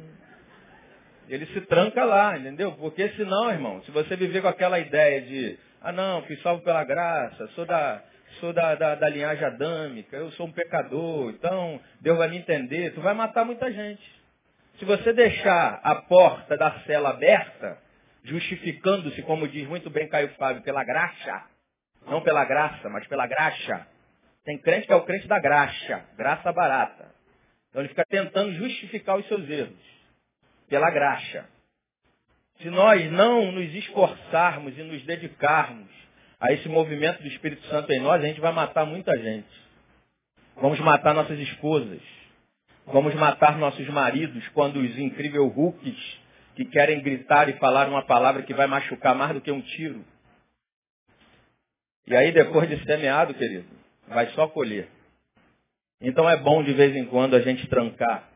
Ele 1.30 1.46
se 1.46 1.62
tranca 1.62 2.04
lá, 2.04 2.36
entendeu? 2.36 2.72
Porque 2.72 3.10
senão, 3.10 3.52
irmão, 3.52 3.84
se 3.84 3.92
você 3.92 4.16
viver 4.16 4.42
com 4.42 4.48
aquela 4.48 4.80
ideia 4.80 5.22
de, 5.22 5.60
ah 5.82 5.92
não, 5.92 6.24
fui 6.24 6.36
salvo 6.38 6.64
pela 6.64 6.84
graça, 6.84 7.48
sou 7.50 7.66
da, 7.68 8.02
sou 8.40 8.52
da, 8.52 8.74
da, 8.74 8.96
da 8.96 9.08
linhagem 9.08 9.46
adâmica, 9.46 10.18
eu 10.18 10.32
sou 10.32 10.48
um 10.48 10.52
pecador, 10.52 11.30
então 11.30 11.80
Deus 12.02 12.18
vai 12.18 12.30
me 12.30 12.38
entender, 12.38 12.94
tu 12.96 13.02
vai 13.02 13.14
matar 13.14 13.46
muita 13.46 13.72
gente. 13.72 14.19
Se 14.80 14.86
você 14.86 15.12
deixar 15.12 15.82
a 15.84 15.96
porta 15.96 16.56
da 16.58 16.80
cela 16.86 17.10
aberta, 17.10 17.78
justificando-se, 18.24 19.22
como 19.24 19.46
diz 19.48 19.68
muito 19.68 19.90
bem 19.90 20.08
Caio 20.08 20.30
Fábio, 20.36 20.64
pela 20.64 20.86
graxa, 20.86 21.44
não 22.08 22.22
pela 22.22 22.46
graça, 22.46 22.90
mas 22.90 23.06
pela 23.08 23.28
graxa. 23.28 23.86
Tem 24.46 24.58
crente 24.58 24.88
que 24.88 24.94
é 24.94 24.96
o 24.96 25.04
crente 25.04 25.28
da 25.28 25.38
graxa, 25.38 26.06
graça 26.18 26.54
barata. 26.54 27.14
Então 27.70 27.82
ele 27.82 27.90
fica 27.90 28.06
tentando 28.10 28.54
justificar 28.54 29.18
os 29.18 29.28
seus 29.28 29.50
erros, 29.50 29.78
pela 30.70 30.90
graxa. 30.90 31.46
Se 32.62 32.70
nós 32.70 33.12
não 33.12 33.52
nos 33.52 33.74
esforçarmos 33.76 34.78
e 34.78 34.84
nos 34.84 35.04
dedicarmos 35.04 35.90
a 36.40 36.54
esse 36.54 36.70
movimento 36.70 37.22
do 37.22 37.28
Espírito 37.28 37.66
Santo 37.68 37.92
em 37.92 38.00
nós, 38.00 38.24
a 38.24 38.28
gente 38.28 38.40
vai 38.40 38.54
matar 38.54 38.86
muita 38.86 39.18
gente. 39.18 39.70
Vamos 40.56 40.80
matar 40.80 41.14
nossas 41.14 41.38
esposas. 41.38 42.19
Vamos 42.92 43.14
matar 43.16 43.58
nossos 43.58 43.88
maridos 43.90 44.48
quando 44.50 44.80
os 44.80 44.98
incríveis 44.98 45.52
Hulks 45.56 46.20
que 46.56 46.66
querem 46.66 47.02
gritar 47.02 47.48
e 47.48 47.54
falar 47.54 47.88
uma 47.88 48.04
palavra 48.04 48.42
que 48.44 48.54
vai 48.54 48.66
machucar 48.66 49.16
mais 49.16 49.34
do 49.34 49.42
que 49.42 49.52
um 49.52 49.62
tiro. 49.62 50.04
E 52.08 52.16
aí 52.16 52.32
depois 52.32 52.68
de 52.68 52.84
semeado, 52.86 53.34
querido, 53.36 53.68
vai 54.08 54.28
só 54.32 54.48
colher. 54.48 54.88
Então 56.02 56.28
é 56.28 56.38
bom 56.38 56.64
de 56.64 56.74
vez 56.74 56.96
em 56.96 57.06
quando 57.06 57.36
a 57.36 57.42
gente 57.42 57.68
trancar. 57.68 58.28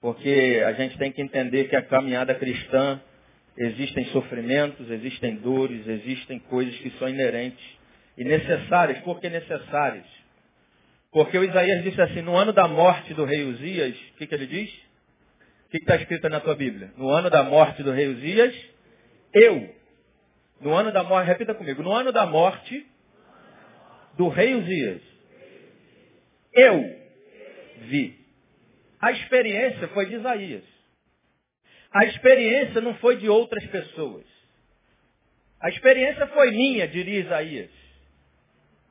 Porque 0.00 0.60
a 0.66 0.72
gente 0.72 0.98
tem 0.98 1.12
que 1.12 1.22
entender 1.22 1.68
que 1.68 1.76
a 1.76 1.82
caminhada 1.82 2.34
cristã 2.34 3.00
existem 3.56 4.06
sofrimentos, 4.06 4.90
existem 4.90 5.36
dores, 5.36 5.86
existem 5.86 6.40
coisas 6.40 6.74
que 6.80 6.90
são 6.98 7.08
inerentes 7.08 7.64
e 8.18 8.24
necessárias. 8.24 8.98
Por 9.04 9.20
que 9.20 9.30
necessárias? 9.30 10.06
Porque 11.12 11.36
o 11.36 11.44
Isaías 11.44 11.84
disse 11.84 12.00
assim, 12.00 12.22
no 12.22 12.34
ano 12.34 12.54
da 12.54 12.66
morte 12.66 13.12
do 13.12 13.26
rei 13.26 13.44
Uzias, 13.44 13.94
o 13.94 14.16
que, 14.16 14.26
que 14.26 14.34
ele 14.34 14.46
diz? 14.46 14.70
O 15.66 15.68
que 15.70 15.76
está 15.76 15.96
escrito 15.96 16.26
na 16.30 16.40
tua 16.40 16.54
Bíblia? 16.54 16.90
No 16.96 17.10
ano 17.10 17.28
da 17.28 17.42
morte 17.42 17.82
do 17.82 17.92
rei 17.92 18.08
Uzias, 18.08 18.54
eu. 19.34 19.74
No 20.58 20.72
ano 20.72 20.90
da 20.90 21.02
morte, 21.02 21.26
repita 21.26 21.54
comigo, 21.54 21.82
no 21.82 21.92
ano 21.92 22.12
da 22.12 22.24
morte 22.24 22.86
do 24.16 24.28
rei 24.28 24.54
Uzias, 24.54 25.02
eu 26.54 26.98
vi. 27.82 28.18
A 28.98 29.12
experiência 29.12 29.88
foi 29.88 30.06
de 30.06 30.14
Isaías. 30.14 30.64
A 31.92 32.06
experiência 32.06 32.80
não 32.80 32.94
foi 32.94 33.16
de 33.16 33.28
outras 33.28 33.66
pessoas. 33.66 34.24
A 35.60 35.68
experiência 35.68 36.26
foi 36.28 36.52
minha, 36.52 36.88
diria 36.88 37.20
Isaías. 37.20 37.81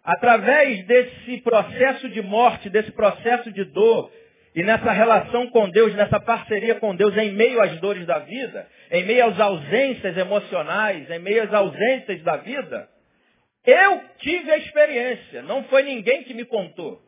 Através 0.04 0.86
desse 0.86 1.38
processo 1.42 2.10
de 2.10 2.22
morte, 2.22 2.70
desse 2.70 2.92
processo 2.92 3.52
de 3.52 3.64
dor, 3.66 4.12
e 4.54 4.64
nessa 4.64 4.92
relação 4.92 5.48
com 5.48 5.70
Deus, 5.70 5.96
nessa 5.96 6.20
parceria 6.20 6.76
com 6.76 6.96
Deus, 6.96 7.16
em 7.16 7.32
meio 7.32 7.62
às 7.62 7.80
dores 7.80 8.06
da 8.06 8.20
vida, 8.20 8.68
em 8.92 9.06
meio 9.06 9.26
às 9.26 9.40
ausências 9.40 10.18
emocionais, 10.18 11.10
em 11.10 11.20
meio 11.20 11.44
às 11.44 11.54
ausências 11.54 12.22
da 12.24 12.38
vida, 12.38 12.90
eu 13.66 14.02
tive 14.18 14.52
a 14.52 14.58
experiência, 14.58 15.42
não 15.44 15.64
foi 15.66 15.84
ninguém 15.84 16.24
que 16.24 16.34
me 16.34 16.44
contou. 16.44 17.02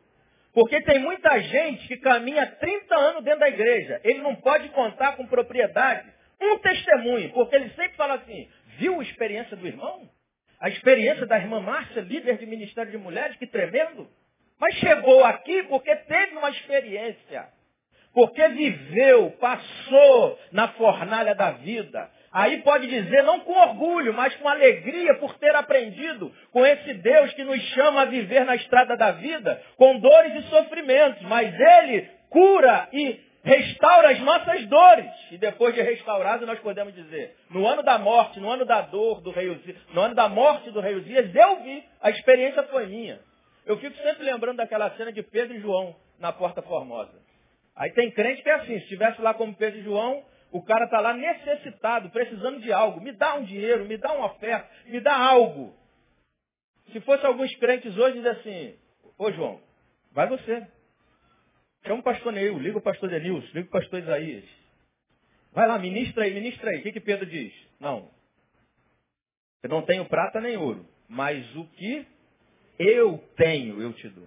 Porque 0.54 0.80
tem 0.82 1.00
muita 1.00 1.38
gente 1.40 1.86
que 1.88 1.96
caminha 1.96 2.46
30 2.46 2.94
anos 2.94 3.24
dentro 3.24 3.40
da 3.40 3.48
igreja. 3.48 4.00
Ele 4.04 4.20
não 4.20 4.36
pode 4.36 4.68
contar 4.68 5.16
com 5.16 5.26
propriedade 5.26 6.08
um 6.40 6.58
testemunho, 6.58 7.30
porque 7.30 7.56
ele 7.56 7.70
sempre 7.70 7.96
fala 7.96 8.14
assim, 8.14 8.48
viu 8.78 9.00
a 9.00 9.02
experiência 9.02 9.56
do 9.56 9.66
irmão? 9.66 10.08
A 10.64 10.70
experiência 10.70 11.26
da 11.26 11.36
irmã 11.36 11.60
Márcia, 11.60 12.00
líder 12.00 12.38
de 12.38 12.46
Ministério 12.46 12.90
de 12.90 12.96
Mulheres, 12.96 13.36
que 13.36 13.46
tremendo. 13.46 14.08
Mas 14.58 14.74
chegou 14.76 15.22
aqui 15.22 15.62
porque 15.64 15.94
teve 15.94 16.38
uma 16.38 16.48
experiência. 16.48 17.48
Porque 18.14 18.48
viveu, 18.48 19.30
passou 19.32 20.38
na 20.52 20.68
fornalha 20.68 21.34
da 21.34 21.50
vida. 21.50 22.10
Aí 22.32 22.62
pode 22.62 22.86
dizer, 22.86 23.24
não 23.24 23.40
com 23.40 23.52
orgulho, 23.52 24.14
mas 24.14 24.34
com 24.36 24.48
alegria 24.48 25.14
por 25.16 25.36
ter 25.36 25.54
aprendido 25.54 26.34
com 26.50 26.64
esse 26.64 26.94
Deus 26.94 27.34
que 27.34 27.44
nos 27.44 27.60
chama 27.74 28.00
a 28.00 28.06
viver 28.06 28.46
na 28.46 28.56
estrada 28.56 28.96
da 28.96 29.10
vida, 29.10 29.62
com 29.76 29.98
dores 29.98 30.34
e 30.34 30.48
sofrimentos, 30.48 31.20
mas 31.24 31.54
Ele 31.60 32.08
cura 32.30 32.88
e 32.90 33.20
restaura 33.44 34.10
as 34.10 34.20
nossas 34.20 34.66
dores. 34.66 35.12
E 35.30 35.38
depois 35.38 35.74
de 35.74 35.82
restaurado, 35.82 36.46
nós 36.46 36.58
podemos 36.60 36.94
dizer, 36.94 37.36
no 37.50 37.66
ano 37.66 37.82
da 37.82 37.98
morte, 37.98 38.40
no 38.40 38.50
ano 38.50 38.64
da 38.64 38.80
dor 38.80 39.20
do 39.20 39.30
rei 39.30 39.50
Uzias, 39.50 39.76
no 39.92 40.00
ano 40.00 40.14
da 40.14 40.28
morte 40.28 40.70
do 40.70 40.80
rei 40.80 40.94
Uzias, 40.94 41.32
eu 41.34 41.62
vi, 41.62 41.84
a 42.00 42.10
experiência 42.10 42.62
foi 42.64 42.86
minha. 42.86 43.20
Eu 43.66 43.78
fico 43.78 43.96
sempre 43.98 44.24
lembrando 44.24 44.56
daquela 44.56 44.90
cena 44.96 45.12
de 45.12 45.22
Pedro 45.22 45.56
e 45.56 45.60
João 45.60 45.94
na 46.18 46.32
Porta 46.32 46.62
Formosa. 46.62 47.22
Aí 47.76 47.92
tem 47.92 48.10
crente 48.10 48.42
que 48.42 48.48
é 48.48 48.54
assim, 48.54 48.78
se 48.78 48.84
estivesse 48.84 49.20
lá 49.20 49.34
como 49.34 49.54
Pedro 49.54 49.80
e 49.80 49.82
João, 49.82 50.24
o 50.50 50.62
cara 50.62 50.84
está 50.84 51.00
lá 51.00 51.12
necessitado, 51.12 52.10
precisando 52.10 52.60
de 52.60 52.72
algo. 52.72 53.00
Me 53.00 53.12
dá 53.12 53.34
um 53.34 53.44
dinheiro, 53.44 53.84
me 53.84 53.96
dá 53.96 54.12
uma 54.12 54.26
oferta, 54.26 54.68
me 54.86 55.00
dá 55.00 55.16
algo. 55.16 55.74
Se 56.92 57.00
fosse 57.00 57.26
alguns 57.26 57.54
crentes 57.56 57.96
hoje, 57.96 58.18
dizer 58.18 58.28
assim, 58.28 58.78
ô 59.18 59.32
João, 59.32 59.60
vai 60.12 60.28
você. 60.28 60.66
Chama 61.86 62.00
o 62.00 62.02
pastor 62.02 62.32
Neil, 62.32 62.58
liga 62.58 62.78
o 62.78 62.82
pastor 62.82 63.10
Denilson, 63.10 63.48
liga 63.54 63.68
o 63.68 63.70
pastor 63.70 64.00
Isaías. 64.00 64.44
Vai 65.52 65.68
lá, 65.68 65.78
ministra 65.78 66.24
aí, 66.24 66.34
ministra 66.34 66.70
aí. 66.70 66.78
O 66.78 66.82
que, 66.82 66.92
que 66.92 67.00
Pedro 67.00 67.26
diz? 67.26 67.52
Não. 67.78 68.10
Eu 69.62 69.68
não 69.68 69.82
tenho 69.82 70.04
prata 70.06 70.40
nem 70.40 70.56
ouro, 70.56 70.86
mas 71.08 71.44
o 71.56 71.64
que 71.68 72.06
eu 72.78 73.18
tenho, 73.36 73.80
eu 73.80 73.92
te 73.92 74.08
dou. 74.08 74.26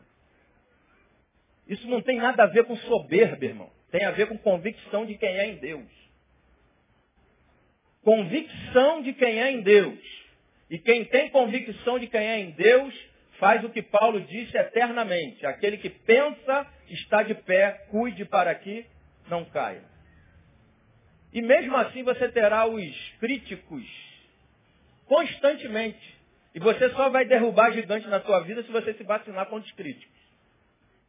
Isso 1.67 1.87
não 1.87 2.01
tem 2.01 2.17
nada 2.17 2.43
a 2.43 2.47
ver 2.47 2.63
com 2.65 2.75
soberba, 2.77 3.43
irmão. 3.43 3.69
Tem 3.91 4.05
a 4.05 4.11
ver 4.11 4.27
com 4.27 4.37
convicção 4.37 5.05
de 5.05 5.17
quem 5.17 5.29
é 5.29 5.47
em 5.47 5.55
Deus. 5.57 5.97
Convicção 8.03 9.01
de 9.01 9.13
quem 9.13 9.41
é 9.41 9.51
em 9.51 9.61
Deus. 9.61 9.99
E 10.69 10.79
quem 10.79 11.05
tem 11.05 11.29
convicção 11.29 11.99
de 11.99 12.07
quem 12.07 12.21
é 12.21 12.39
em 12.39 12.51
Deus, 12.51 13.06
faz 13.39 13.63
o 13.63 13.69
que 13.69 13.81
Paulo 13.81 14.21
disse 14.21 14.57
eternamente. 14.57 15.45
Aquele 15.45 15.77
que 15.77 15.89
pensa 15.89 16.67
está 16.89 17.23
de 17.23 17.33
pé, 17.33 17.87
cuide 17.89 18.25
para 18.25 18.53
que 18.55 18.85
não 19.29 19.45
caia. 19.45 19.83
E 21.33 21.41
mesmo 21.41 21.75
assim 21.77 22.03
você 22.03 22.29
terá 22.29 22.65
os 22.65 23.09
críticos 23.19 23.85
constantemente. 25.05 26.17
E 26.55 26.59
você 26.59 26.89
só 26.91 27.09
vai 27.09 27.25
derrubar 27.25 27.71
gigante 27.71 28.07
na 28.07 28.21
sua 28.21 28.39
vida 28.41 28.63
se 28.63 28.71
você 28.71 28.93
se 28.93 29.03
vacinar 29.03 29.45
contra 29.47 29.67
os 29.67 29.75
críticos. 29.75 30.17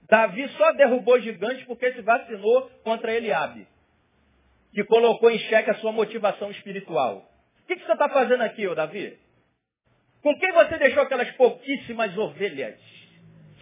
Davi 0.09 0.49
só 0.51 0.73
derrubou 0.73 1.21
gigantes 1.21 1.65
porque 1.65 1.93
se 1.93 2.01
vacinou 2.01 2.71
contra 2.83 3.15
Eliabe, 3.15 3.67
que 4.73 4.83
colocou 4.85 5.31
em 5.31 5.39
xeque 5.39 5.71
a 5.71 5.75
sua 5.75 5.93
motivação 5.93 6.51
espiritual. 6.51 7.31
O 7.63 7.67
que, 7.67 7.77
que 7.77 7.85
você 7.85 7.93
está 7.93 8.09
fazendo 8.09 8.43
aqui, 8.43 8.67
ô 8.67 8.75
Davi? 8.75 9.19
Com 10.29 10.39
quem 10.39 10.53
você 10.53 10.77
deixou 10.77 11.05
aquelas 11.05 11.31
pouquíssimas 11.37 12.15
ovelhas? 12.19 12.79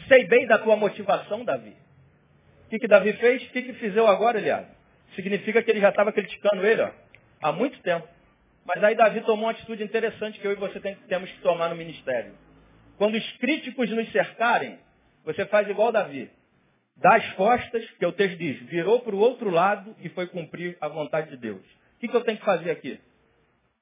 Sei 0.09 0.27
bem 0.27 0.49
da 0.49 0.59
tua 0.59 0.75
motivação, 0.75 1.45
Davi. 1.45 1.77
O 2.65 2.69
que, 2.71 2.81
que 2.81 2.89
Davi 2.89 3.13
fez? 3.13 3.41
O 3.45 3.51
que, 3.51 3.63
que 3.63 3.73
fizeu 3.75 4.05
agora, 4.09 4.39
Eliabe? 4.39 4.67
Significa 5.15 5.63
que 5.63 5.71
ele 5.71 5.79
já 5.79 5.91
estava 5.91 6.11
criticando 6.11 6.67
ele 6.67 6.83
ó, 6.83 6.91
há 7.41 7.53
muito 7.53 7.81
tempo. 7.83 8.09
Mas 8.65 8.83
aí 8.83 8.97
Davi 8.97 9.21
tomou 9.21 9.45
uma 9.45 9.53
atitude 9.53 9.85
interessante 9.85 10.41
que 10.41 10.45
eu 10.45 10.51
e 10.51 10.57
você 10.57 10.81
tem, 10.81 10.97
temos 11.07 11.31
que 11.31 11.41
tomar 11.41 11.69
no 11.69 11.77
ministério. 11.77 12.33
Quando 12.99 13.15
os 13.15 13.33
críticos 13.37 13.89
nos 13.91 14.11
cercarem, 14.11 14.77
você 15.25 15.47
faz 15.47 15.69
igual 15.69 15.93
Davi. 15.93 16.29
Dá 16.97 17.15
as 17.15 17.33
costas, 17.35 17.89
que 17.93 18.07
o 18.07 18.11
texto 18.11 18.39
diz, 18.39 18.59
virou 18.63 19.03
para 19.03 19.15
o 19.15 19.21
outro 19.21 19.51
lado 19.51 19.95
e 20.01 20.09
foi 20.09 20.27
cumprir 20.27 20.77
a 20.81 20.89
vontade 20.89 21.31
de 21.31 21.37
Deus. 21.37 21.63
O 21.95 22.01
que, 22.01 22.09
que 22.09 22.17
eu 22.17 22.25
tenho 22.25 22.39
que 22.39 22.45
fazer 22.45 22.73
aqui? 22.73 22.99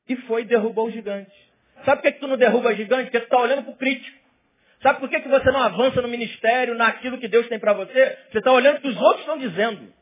E 0.06 0.16
foi 0.16 0.42
e 0.42 0.44
derrubou 0.44 0.88
o 0.88 0.90
gigante. 0.90 1.43
Sabe 1.84 1.96
por 1.96 2.02
que, 2.02 2.12
que 2.12 2.20
tu 2.20 2.28
não 2.28 2.36
derruba 2.36 2.74
gigante? 2.74 3.04
Porque 3.04 3.20
tu 3.20 3.24
está 3.24 3.38
olhando 3.38 3.62
para 3.62 3.72
o 3.72 3.76
crítico. 3.76 4.18
Sabe 4.82 5.00
por 5.00 5.08
que, 5.08 5.20
que 5.20 5.28
você 5.28 5.50
não 5.50 5.62
avança 5.62 6.02
no 6.02 6.08
ministério, 6.08 6.74
naquilo 6.74 7.18
que 7.18 7.28
Deus 7.28 7.48
tem 7.48 7.58
para 7.58 7.72
você? 7.72 8.18
Você 8.30 8.38
está 8.38 8.52
olhando 8.52 8.78
o 8.78 8.80
que 8.80 8.88
os 8.88 9.00
outros 9.00 9.20
estão 9.20 9.38
dizendo. 9.38 9.92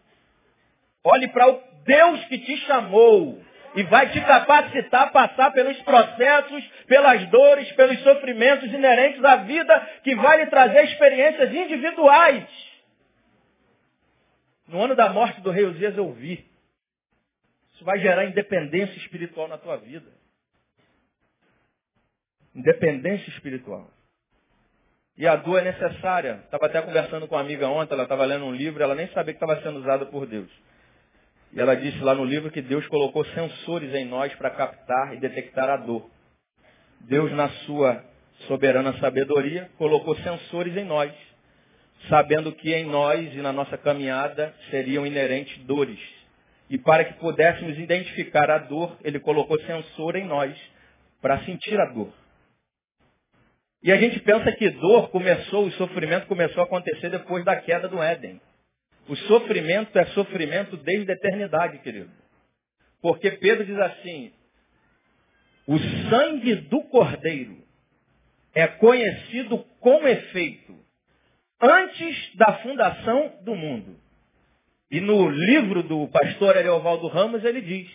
Olhe 1.04 1.28
para 1.28 1.48
o 1.48 1.62
Deus 1.84 2.24
que 2.26 2.38
te 2.38 2.56
chamou 2.58 3.40
e 3.74 3.82
vai 3.84 4.10
te 4.10 4.20
capacitar 4.20 5.04
a 5.04 5.10
passar 5.10 5.52
pelos 5.52 5.80
processos, 5.82 6.64
pelas 6.86 7.26
dores, 7.28 7.70
pelos 7.72 8.00
sofrimentos 8.00 8.72
inerentes 8.72 9.24
à 9.24 9.36
vida, 9.36 9.80
que 10.02 10.14
vai 10.16 10.38
lhe 10.38 10.46
trazer 10.46 10.84
experiências 10.84 11.54
individuais. 11.54 12.44
No 14.68 14.82
ano 14.82 14.94
da 14.94 15.10
morte 15.10 15.40
do 15.40 15.50
rei 15.50 15.64
Uzias 15.64 15.96
eu 15.96 16.12
vi. 16.12 16.44
Isso 17.74 17.84
vai 17.84 17.98
gerar 17.98 18.24
independência 18.24 18.96
espiritual 18.98 19.48
na 19.48 19.58
tua 19.58 19.76
vida. 19.76 20.10
Independência 22.54 23.28
espiritual. 23.30 23.90
E 25.16 25.26
a 25.26 25.36
dor 25.36 25.58
é 25.60 25.64
necessária. 25.64 26.40
Estava 26.44 26.66
até 26.66 26.80
conversando 26.80 27.28
com 27.28 27.34
uma 27.34 27.40
amiga 27.40 27.68
ontem, 27.68 27.94
ela 27.94 28.04
estava 28.04 28.24
lendo 28.24 28.44
um 28.44 28.54
livro, 28.54 28.82
ela 28.82 28.94
nem 28.94 29.08
sabia 29.08 29.34
que 29.34 29.42
estava 29.42 29.60
sendo 29.62 29.78
usada 29.78 30.06
por 30.06 30.26
Deus. 30.26 30.50
E 31.52 31.60
ela 31.60 31.74
disse 31.74 31.98
lá 31.98 32.14
no 32.14 32.24
livro 32.24 32.50
que 32.50 32.62
Deus 32.62 32.86
colocou 32.88 33.24
sensores 33.26 33.94
em 33.94 34.06
nós 34.06 34.34
para 34.34 34.50
captar 34.50 35.14
e 35.14 35.20
detectar 35.20 35.68
a 35.68 35.76
dor. 35.76 36.10
Deus, 37.00 37.30
na 37.32 37.48
sua 37.66 38.02
soberana 38.46 38.98
sabedoria, 38.98 39.70
colocou 39.76 40.16
sensores 40.16 40.76
em 40.76 40.84
nós, 40.84 41.12
sabendo 42.08 42.52
que 42.52 42.72
em 42.72 42.86
nós 42.86 43.34
e 43.34 43.38
na 43.38 43.52
nossa 43.52 43.76
caminhada 43.76 44.54
seriam 44.70 45.06
inerentes 45.06 45.56
dores. 45.64 46.00
E 46.70 46.78
para 46.78 47.04
que 47.04 47.14
pudéssemos 47.14 47.78
identificar 47.78 48.50
a 48.50 48.58
dor, 48.58 48.96
Ele 49.04 49.20
colocou 49.20 49.60
sensor 49.60 50.16
em 50.16 50.24
nós 50.24 50.56
para 51.20 51.44
sentir 51.44 51.78
a 51.78 51.86
dor. 51.92 52.21
E 53.82 53.90
a 53.90 53.96
gente 53.96 54.20
pensa 54.20 54.52
que 54.52 54.70
dor 54.70 55.10
começou, 55.10 55.66
o 55.66 55.72
sofrimento 55.72 56.26
começou 56.26 56.62
a 56.62 56.66
acontecer 56.66 57.10
depois 57.10 57.44
da 57.44 57.56
queda 57.56 57.88
do 57.88 58.00
Éden. 58.00 58.40
O 59.08 59.16
sofrimento 59.16 59.98
é 59.98 60.06
sofrimento 60.06 60.76
desde 60.76 61.10
a 61.10 61.14
eternidade, 61.14 61.78
querido. 61.78 62.10
Porque 63.00 63.32
Pedro 63.32 63.66
diz 63.66 63.76
assim, 63.76 64.32
o 65.66 65.78
sangue 66.08 66.54
do 66.54 66.82
cordeiro 66.84 67.56
é 68.54 68.68
conhecido 68.68 69.58
com 69.80 70.06
efeito 70.06 70.78
antes 71.60 72.36
da 72.36 72.58
fundação 72.58 73.32
do 73.42 73.56
mundo. 73.56 73.96
E 74.90 75.00
no 75.00 75.28
livro 75.28 75.82
do 75.82 76.06
pastor 76.08 76.56
Ariovaldo 76.56 77.08
Ramos 77.08 77.44
ele 77.44 77.60
diz 77.60 77.90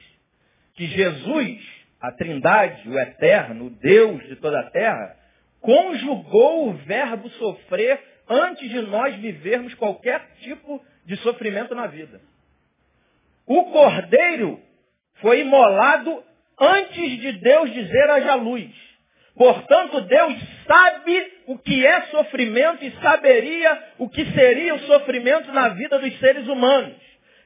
que 0.74 0.88
Jesus, 0.88 1.60
a 2.02 2.12
trindade, 2.12 2.90
o 2.90 3.00
eterno, 3.00 3.68
o 3.68 3.70
Deus 3.70 4.28
de 4.28 4.36
toda 4.38 4.60
a 4.60 4.70
terra, 4.72 5.16
conjugou 5.62 6.70
o 6.70 6.74
verbo 6.74 7.30
sofrer 7.32 8.00
antes 8.30 8.70
de 8.70 8.82
nós 8.82 9.16
vivermos 9.16 9.74
qualquer 9.76 10.22
tipo 10.42 10.84
de 11.06 11.16
sofrimento 11.18 11.74
na 11.74 11.88
vida. 11.88 12.22
O 13.46 13.66
cordeiro 13.66 14.60
foi 15.22 15.42
imolado 15.42 16.24
antes 16.60 17.22
de 17.22 17.32
Deus 17.34 17.74
dizer 17.74 18.10
haja 18.10 18.36
luz. 18.36 18.70
Portanto, 19.36 20.02
Deus 20.02 20.34
sabe 20.66 21.34
o 21.46 21.58
que 21.60 21.86
é 21.86 22.02
sofrimento 22.08 22.84
e 22.84 22.92
saberia 23.02 23.84
o 24.00 24.10
que 24.10 24.26
seria 24.32 24.74
o 24.74 24.80
sofrimento 24.80 25.52
na 25.54 25.70
vida 25.70 26.00
dos 26.00 26.20
seres 26.20 26.48
humanos. 26.48 26.96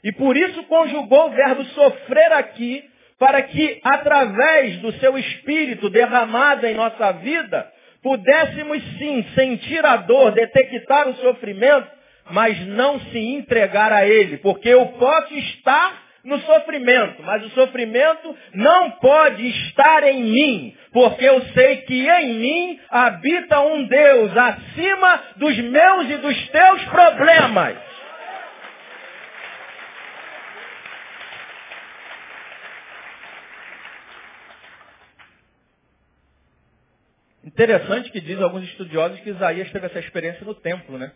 E 0.03 0.11
por 0.13 0.35
isso 0.35 0.63
conjugou 0.63 1.27
o 1.27 1.31
verbo 1.31 1.63
sofrer 1.65 2.31
aqui, 2.33 2.89
para 3.19 3.43
que, 3.43 3.79
através 3.83 4.77
do 4.77 4.91
seu 4.93 5.15
espírito 5.15 5.91
derramado 5.91 6.65
em 6.65 6.73
nossa 6.73 7.11
vida, 7.11 7.71
pudéssemos 8.01 8.81
sim 8.97 9.23
sentir 9.35 9.85
a 9.85 9.97
dor, 9.97 10.31
detectar 10.31 11.07
o 11.09 11.15
sofrimento 11.15 12.01
mas 12.31 12.59
não 12.67 12.99
se 12.99 13.19
entregar 13.19 13.91
a 13.91 14.05
ele, 14.05 14.37
porque 14.37 14.69
eu 14.69 14.85
posso 14.87 15.33
estar 15.33 16.01
no 16.23 16.39
sofrimento, 16.41 17.21
mas 17.23 17.43
o 17.45 17.49
sofrimento 17.49 18.35
não 18.53 18.91
pode 18.91 19.47
estar 19.47 20.03
em 20.03 20.23
mim, 20.23 20.75
porque 20.93 21.25
eu 21.25 21.41
sei 21.53 21.77
que 21.77 22.07
em 22.07 22.33
mim 22.35 22.79
habita 22.89 23.59
um 23.61 23.83
Deus 23.85 24.37
acima 24.37 25.23
dos 25.37 25.57
meus 25.57 26.09
e 26.11 26.17
dos 26.17 26.49
teus 26.49 26.83
problemas. 26.85 27.75
Interessante 37.51 38.09
que 38.11 38.21
diz 38.21 38.39
alguns 38.39 38.63
estudiosos 38.63 39.19
que 39.19 39.29
Isaías 39.29 39.69
teve 39.71 39.85
essa 39.85 39.99
experiência 39.99 40.45
no 40.45 40.55
templo, 40.55 40.97
né? 40.97 41.11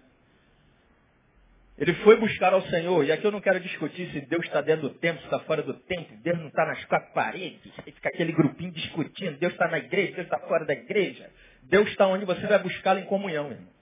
Ele 1.78 1.94
foi 1.96 2.18
buscar 2.18 2.54
ao 2.54 2.62
Senhor, 2.64 3.04
e 3.06 3.12
aqui 3.12 3.26
eu 3.26 3.32
não 3.32 3.42
quero 3.42 3.60
discutir 3.60 4.10
se 4.12 4.22
Deus 4.22 4.46
está 4.46 4.62
dentro 4.62 4.90
do 4.90 4.96
templo, 4.96 5.20
se 5.20 5.28
está 5.28 5.40
fora 5.40 5.62
do 5.62 5.74
templo, 5.74 6.16
Deus 6.18 6.38
não 6.38 6.48
está 6.48 6.66
nas 6.66 6.84
quatro 6.86 7.14
paredes, 7.14 7.72
aí 7.86 7.92
fica 7.92 8.10
aquele 8.10 8.32
grupinho 8.34 8.72
discutindo, 8.72 9.38
Deus 9.38 9.54
está 9.54 9.68
na 9.68 9.78
igreja, 9.78 10.14
Deus 10.14 10.26
está 10.26 10.40
fora 10.40 10.66
da 10.66 10.74
igreja. 10.74 11.30
Deus 11.64 11.88
está 11.90 12.06
onde 12.08 12.26
você 12.26 12.46
vai 12.48 12.60
buscá-lo 12.60 13.00
em 13.00 13.06
comunhão, 13.06 13.52
irmãos. 13.52 13.76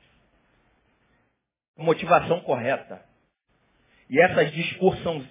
Motivação 1.77 2.39
correta. 2.41 3.03
E 4.09 4.19
essas 4.19 4.51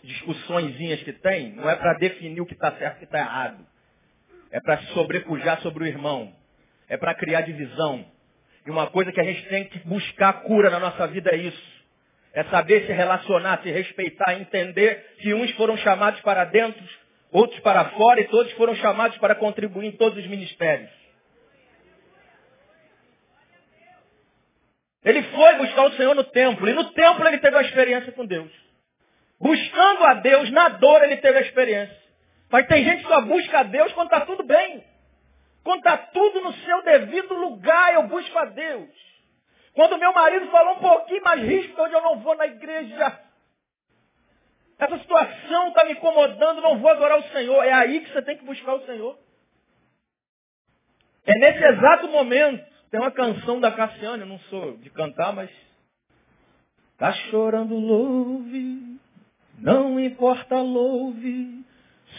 discussõezinhas 0.02 1.02
que 1.02 1.12
tem, 1.12 1.52
não 1.52 1.70
é 1.70 1.76
para 1.76 1.94
definir 1.94 2.40
o 2.40 2.46
que 2.46 2.54
está 2.54 2.72
certo 2.72 2.94
e 2.94 2.96
o 2.96 2.98
que 2.98 3.04
está 3.04 3.18
errado. 3.18 3.66
é 4.50 4.60
para 4.60 4.78
se 4.78 4.86
sobrepujar 4.88 5.60
sobre 5.62 5.84
o 5.84 5.86
irmão, 5.86 6.34
é 6.92 6.98
para 6.98 7.14
criar 7.14 7.40
divisão. 7.40 8.04
E 8.66 8.70
uma 8.70 8.86
coisa 8.88 9.10
que 9.10 9.20
a 9.20 9.24
gente 9.24 9.48
tem 9.48 9.64
que 9.64 9.78
buscar 9.78 10.42
cura 10.42 10.68
na 10.68 10.78
nossa 10.78 11.06
vida 11.06 11.30
é 11.30 11.36
isso. 11.36 11.72
É 12.34 12.44
saber 12.44 12.84
se 12.86 12.92
relacionar, 12.92 13.62
se 13.62 13.70
respeitar, 13.70 14.34
entender 14.34 15.14
que 15.18 15.32
uns 15.32 15.50
foram 15.52 15.74
chamados 15.78 16.20
para 16.20 16.44
dentro, 16.44 16.82
outros 17.30 17.58
para 17.60 17.86
fora 17.90 18.20
e 18.20 18.24
todos 18.24 18.52
foram 18.52 18.74
chamados 18.76 19.16
para 19.16 19.34
contribuir 19.34 19.86
em 19.86 19.92
todos 19.92 20.18
os 20.18 20.26
ministérios. 20.26 20.90
Ele 25.02 25.22
foi 25.22 25.54
buscar 25.54 25.84
o 25.86 25.92
Senhor 25.92 26.14
no 26.14 26.24
templo. 26.24 26.68
E 26.68 26.74
no 26.74 26.92
templo 26.92 27.26
ele 27.26 27.38
teve 27.38 27.56
a 27.56 27.62
experiência 27.62 28.12
com 28.12 28.26
Deus. 28.26 28.52
Buscando 29.40 30.04
a 30.04 30.14
Deus, 30.14 30.50
na 30.50 30.68
dor 30.68 31.02
ele 31.04 31.16
teve 31.16 31.38
a 31.38 31.42
experiência. 31.42 31.96
Mas 32.50 32.66
tem 32.66 32.84
gente 32.84 33.02
que 33.02 33.08
só 33.08 33.22
busca 33.22 33.60
a 33.60 33.62
Deus 33.62 33.90
quando 33.94 34.12
está 34.12 34.26
tudo 34.26 34.44
bem. 34.44 34.91
Quando 35.62 35.78
está 35.78 35.96
tudo 35.96 36.40
no 36.40 36.52
seu 36.52 36.82
devido 36.82 37.34
lugar, 37.34 37.94
eu 37.94 38.08
busco 38.08 38.38
a 38.38 38.46
Deus. 38.46 38.90
Quando 39.74 39.98
meu 39.98 40.12
marido 40.12 40.50
falou 40.50 40.74
um 40.74 40.80
pouquinho 40.80 41.22
mais 41.22 41.40
risco, 41.42 41.80
onde 41.80 41.94
eu 41.94 42.02
não 42.02 42.18
vou 42.20 42.36
na 42.36 42.46
igreja. 42.46 43.20
Essa 44.78 44.98
situação 44.98 45.68
está 45.68 45.84
me 45.84 45.92
incomodando, 45.92 46.60
não 46.60 46.78
vou 46.78 46.90
adorar 46.90 47.18
o 47.18 47.28
Senhor. 47.30 47.62
É 47.62 47.72
aí 47.72 48.00
que 48.00 48.12
você 48.12 48.22
tem 48.22 48.36
que 48.36 48.44
buscar 48.44 48.74
o 48.74 48.84
Senhor. 48.84 49.16
É 51.24 51.38
nesse 51.38 51.64
exato 51.64 52.08
momento 52.08 52.72
tem 52.90 53.00
uma 53.00 53.10
canção 53.10 53.58
da 53.58 53.72
Cassiane, 53.72 54.20
eu 54.20 54.28
não 54.28 54.38
sou 54.40 54.76
de 54.76 54.90
cantar, 54.90 55.32
mas. 55.32 55.50
Tá 56.98 57.10
chorando, 57.30 57.74
louve, 57.74 58.98
não 59.58 59.98
importa, 59.98 60.60
louve, 60.60 61.64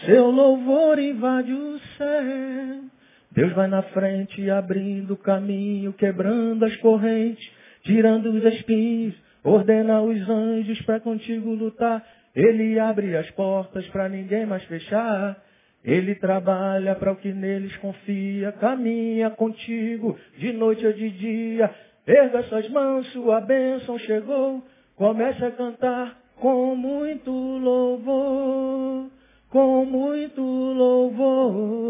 seu 0.04 0.30
louvor 0.30 0.98
invade 0.98 1.52
o 1.52 1.78
céu. 1.96 2.93
Deus 3.34 3.52
vai 3.52 3.66
na 3.66 3.82
frente, 3.82 4.48
abrindo 4.48 5.14
o 5.14 5.16
caminho, 5.16 5.92
quebrando 5.92 6.64
as 6.64 6.76
correntes, 6.76 7.44
tirando 7.82 8.26
os 8.26 8.44
espinhos, 8.54 9.14
ordena 9.42 10.00
os 10.00 10.28
anjos 10.28 10.80
para 10.82 11.00
contigo 11.00 11.50
lutar. 11.52 12.04
Ele 12.34 12.78
abre 12.78 13.16
as 13.16 13.28
portas 13.32 13.86
para 13.88 14.08
ninguém 14.08 14.46
mais 14.46 14.62
fechar. 14.64 15.36
Ele 15.84 16.14
trabalha 16.14 16.94
para 16.94 17.12
o 17.12 17.16
que 17.16 17.32
neles 17.32 17.76
confia, 17.76 18.52
caminha 18.52 19.28
contigo 19.30 20.18
de 20.38 20.52
noite 20.52 20.86
ou 20.86 20.92
de 20.92 21.10
dia. 21.10 21.70
Erga 22.06 22.42
suas 22.44 22.68
mãos, 22.70 23.06
sua 23.12 23.40
bênção 23.40 23.98
chegou. 23.98 24.62
Comece 24.96 25.44
a 25.44 25.50
cantar 25.50 26.16
com 26.36 26.74
muito 26.74 27.30
louvor, 27.30 29.10
com 29.50 29.84
muito 29.84 30.40
louvor, 30.40 31.83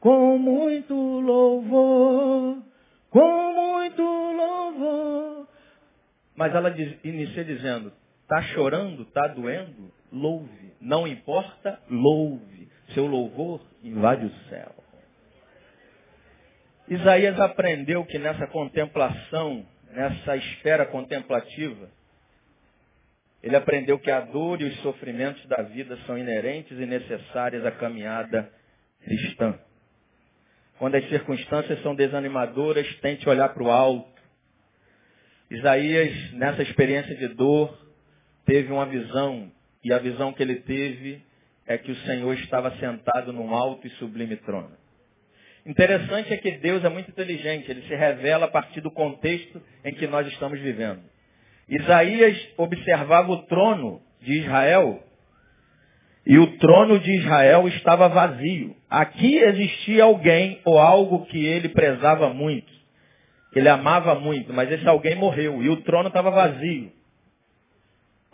com 0.00 0.38
muito 0.38 0.94
louvor, 0.94 2.62
com 3.10 3.52
muito 3.52 4.02
louvor. 4.02 5.46
Mas 6.34 6.54
ela 6.54 6.70
diz, 6.70 6.98
inicia 7.04 7.44
dizendo, 7.44 7.92
está 8.22 8.40
chorando, 8.54 9.02
está 9.02 9.28
doendo? 9.28 9.92
Louve. 10.10 10.72
Não 10.80 11.06
importa, 11.06 11.78
louve. 11.88 12.68
Seu 12.94 13.06
louvor 13.06 13.60
invade 13.84 14.24
o 14.24 14.30
céu. 14.48 14.74
Isaías 16.88 17.38
aprendeu 17.38 18.04
que 18.04 18.18
nessa 18.18 18.46
contemplação, 18.48 19.64
nessa 19.92 20.36
esfera 20.36 20.86
contemplativa, 20.86 21.88
ele 23.42 23.54
aprendeu 23.54 23.98
que 23.98 24.10
a 24.10 24.20
dor 24.20 24.60
e 24.60 24.64
os 24.64 24.80
sofrimentos 24.80 25.44
da 25.46 25.62
vida 25.62 25.96
são 26.06 26.18
inerentes 26.18 26.72
e 26.78 26.86
necessárias 26.86 27.64
à 27.64 27.70
caminhada 27.70 28.50
cristã. 29.04 29.58
Quando 30.80 30.94
as 30.94 31.06
circunstâncias 31.10 31.82
são 31.82 31.94
desanimadoras, 31.94 32.86
tente 33.02 33.28
olhar 33.28 33.50
para 33.50 33.62
o 33.62 33.70
alto. 33.70 34.18
Isaías, 35.50 36.32
nessa 36.32 36.62
experiência 36.62 37.14
de 37.16 37.28
dor, 37.34 37.78
teve 38.46 38.72
uma 38.72 38.86
visão, 38.86 39.52
e 39.84 39.92
a 39.92 39.98
visão 39.98 40.32
que 40.32 40.42
ele 40.42 40.56
teve 40.56 41.22
é 41.66 41.76
que 41.76 41.92
o 41.92 41.96
Senhor 41.96 42.32
estava 42.32 42.74
sentado 42.78 43.30
num 43.30 43.54
alto 43.54 43.86
e 43.86 43.90
sublime 43.90 44.36
trono. 44.36 44.72
Interessante 45.66 46.32
é 46.32 46.38
que 46.38 46.52
Deus 46.52 46.82
é 46.82 46.88
muito 46.88 47.10
inteligente, 47.10 47.70
ele 47.70 47.82
se 47.82 47.94
revela 47.94 48.46
a 48.46 48.50
partir 48.50 48.80
do 48.80 48.90
contexto 48.90 49.60
em 49.84 49.92
que 49.92 50.06
nós 50.06 50.26
estamos 50.28 50.58
vivendo. 50.60 51.02
Isaías 51.68 52.38
observava 52.56 53.30
o 53.30 53.42
trono 53.42 54.00
de 54.22 54.32
Israel 54.32 55.04
e 56.26 56.38
o 56.38 56.58
trono 56.58 56.98
de 56.98 57.10
Israel 57.16 57.66
estava 57.68 58.08
vazio. 58.08 58.76
Aqui 58.88 59.38
existia 59.38 60.04
alguém 60.04 60.60
ou 60.64 60.78
algo 60.78 61.24
que 61.26 61.44
ele 61.44 61.68
prezava 61.70 62.28
muito, 62.32 62.70
que 63.52 63.58
ele 63.58 63.68
amava 63.68 64.14
muito, 64.14 64.52
mas 64.52 64.70
esse 64.70 64.86
alguém 64.86 65.14
morreu 65.14 65.62
e 65.62 65.68
o 65.68 65.78
trono 65.78 66.08
estava 66.08 66.30
vazio. 66.30 66.92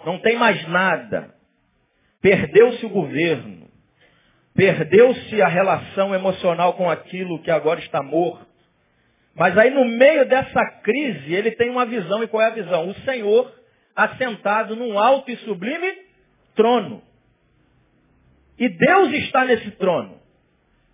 Não 0.05 0.19
tem 0.19 0.37
mais 0.37 0.67
nada. 0.69 1.35
Perdeu-se 2.21 2.85
o 2.85 2.91
governo. 2.91 3.67
Perdeu-se 4.55 5.43
a 5.43 5.49
relação 5.49 6.15
emocional 6.15 6.75
com 6.75 6.91
aquilo 6.91 7.43
que 7.43 7.51
agora 7.51 7.81
está 7.81 8.03
morto. 8.03 8.47
Mas 9.35 9.57
aí 9.59 9.71
no 9.71 9.85
meio 9.85 10.27
dessa 10.27 10.65
crise, 10.83 11.35
ele 11.35 11.51
tem 11.53 11.69
uma 11.69 11.85
visão. 11.85 12.23
E 12.23 12.27
qual 12.27 12.43
é 12.43 12.47
a 12.47 12.55
visão? 12.55 12.89
O 12.89 12.95
Senhor 13.01 13.53
assentado 13.95 14.75
num 14.77 14.99
alto 14.99 15.31
e 15.31 15.37
sublime 15.39 15.93
trono. 16.55 17.03
E 18.59 18.69
Deus 18.69 19.13
está 19.13 19.45
nesse 19.45 19.71
trono. 19.73 20.21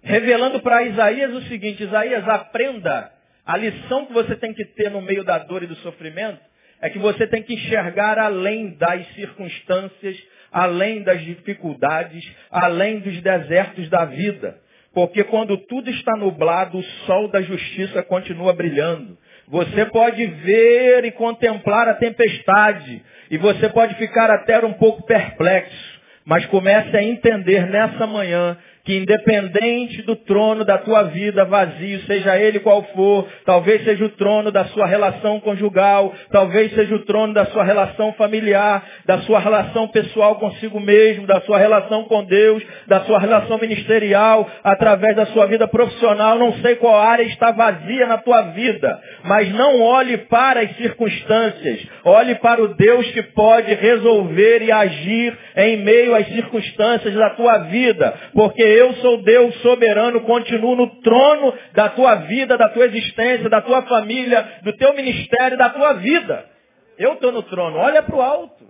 Revelando 0.02 0.60
para 0.60 0.82
Isaías 0.82 1.32
o 1.32 1.42
seguinte, 1.42 1.84
Isaías, 1.84 2.28
aprenda 2.28 3.12
a 3.46 3.56
lição 3.56 4.06
que 4.06 4.12
você 4.12 4.34
tem 4.36 4.52
que 4.52 4.64
ter 4.64 4.90
no 4.90 5.00
meio 5.00 5.24
da 5.24 5.38
dor 5.38 5.62
e 5.62 5.66
do 5.66 5.76
sofrimento, 5.76 6.40
é 6.80 6.90
que 6.90 6.98
você 6.98 7.26
tem 7.26 7.42
que 7.42 7.54
enxergar 7.54 8.18
além 8.18 8.70
das 8.76 9.06
circunstâncias 9.14 10.16
além 10.52 11.02
das 11.02 11.22
dificuldades, 11.22 12.22
além 12.50 13.00
dos 13.00 13.20
desertos 13.22 13.88
da 13.88 14.04
vida. 14.04 14.60
Porque 14.92 15.24
quando 15.24 15.56
tudo 15.56 15.88
está 15.88 16.14
nublado, 16.14 16.78
o 16.78 16.82
sol 17.06 17.28
da 17.28 17.40
justiça 17.40 18.02
continua 18.02 18.52
brilhando. 18.52 19.16
Você 19.48 19.86
pode 19.86 20.24
ver 20.26 21.06
e 21.06 21.10
contemplar 21.12 21.88
a 21.88 21.94
tempestade. 21.94 23.02
E 23.30 23.38
você 23.38 23.70
pode 23.70 23.94
ficar 23.94 24.30
até 24.30 24.62
um 24.64 24.74
pouco 24.74 25.06
perplexo. 25.06 25.91
Mas 26.24 26.46
comece 26.46 26.96
a 26.96 27.02
entender 27.02 27.66
nessa 27.66 28.06
manhã 28.06 28.56
que 28.84 28.96
independente 28.96 30.02
do 30.02 30.16
trono 30.16 30.64
da 30.64 30.76
tua 30.78 31.04
vida 31.04 31.44
vazio, 31.44 32.00
seja 32.00 32.36
ele 32.36 32.58
qual 32.58 32.82
for, 32.94 33.28
talvez 33.44 33.84
seja 33.84 34.04
o 34.04 34.08
trono 34.10 34.50
da 34.50 34.64
sua 34.66 34.86
relação 34.86 35.38
conjugal, 35.38 36.12
talvez 36.32 36.74
seja 36.74 36.94
o 36.94 37.04
trono 37.04 37.32
da 37.32 37.46
sua 37.46 37.62
relação 37.62 38.12
familiar, 38.14 38.84
da 39.06 39.18
sua 39.18 39.38
relação 39.38 39.86
pessoal 39.88 40.34
consigo 40.36 40.80
mesmo, 40.80 41.26
da 41.28 41.40
sua 41.42 41.58
relação 41.58 42.04
com 42.04 42.24
Deus, 42.24 42.62
da 42.88 43.00
sua 43.02 43.20
relação 43.20 43.56
ministerial, 43.58 44.50
através 44.64 45.14
da 45.14 45.26
sua 45.26 45.46
vida 45.46 45.68
profissional, 45.68 46.36
não 46.36 46.52
sei 46.54 46.74
qual 46.76 46.96
área 46.96 47.22
está 47.22 47.52
vazia 47.52 48.06
na 48.06 48.18
tua 48.18 48.42
vida, 48.42 49.00
mas 49.24 49.48
não 49.52 49.80
olhe 49.80 50.18
para 50.18 50.60
as 50.60 50.76
circunstâncias, 50.76 51.86
olhe 52.04 52.34
para 52.36 52.60
o 52.60 52.74
Deus 52.74 53.08
que 53.12 53.22
pode 53.22 53.72
resolver 53.74 54.62
e 54.62 54.72
agir 54.72 55.38
em 55.56 55.76
meio 55.76 56.16
às 56.16 56.26
circunstâncias 56.26 57.14
da 57.14 57.30
tua 57.30 57.58
vida, 57.58 58.12
porque 58.34 58.71
eu 58.72 58.94
sou 58.94 59.22
Deus 59.22 59.54
soberano, 59.62 60.22
continuo 60.22 60.74
no 60.76 61.00
trono 61.00 61.56
da 61.72 61.90
tua 61.90 62.14
vida, 62.16 62.56
da 62.56 62.68
tua 62.68 62.86
existência, 62.86 63.48
da 63.48 63.60
tua 63.60 63.82
família, 63.82 64.60
do 64.62 64.76
teu 64.76 64.94
ministério, 64.94 65.56
da 65.58 65.70
tua 65.70 65.94
vida. 65.94 66.50
Eu 66.98 67.14
estou 67.14 67.32
no 67.32 67.42
trono, 67.42 67.78
olha 67.78 68.02
para 68.02 68.16
o 68.16 68.20
alto. 68.20 68.66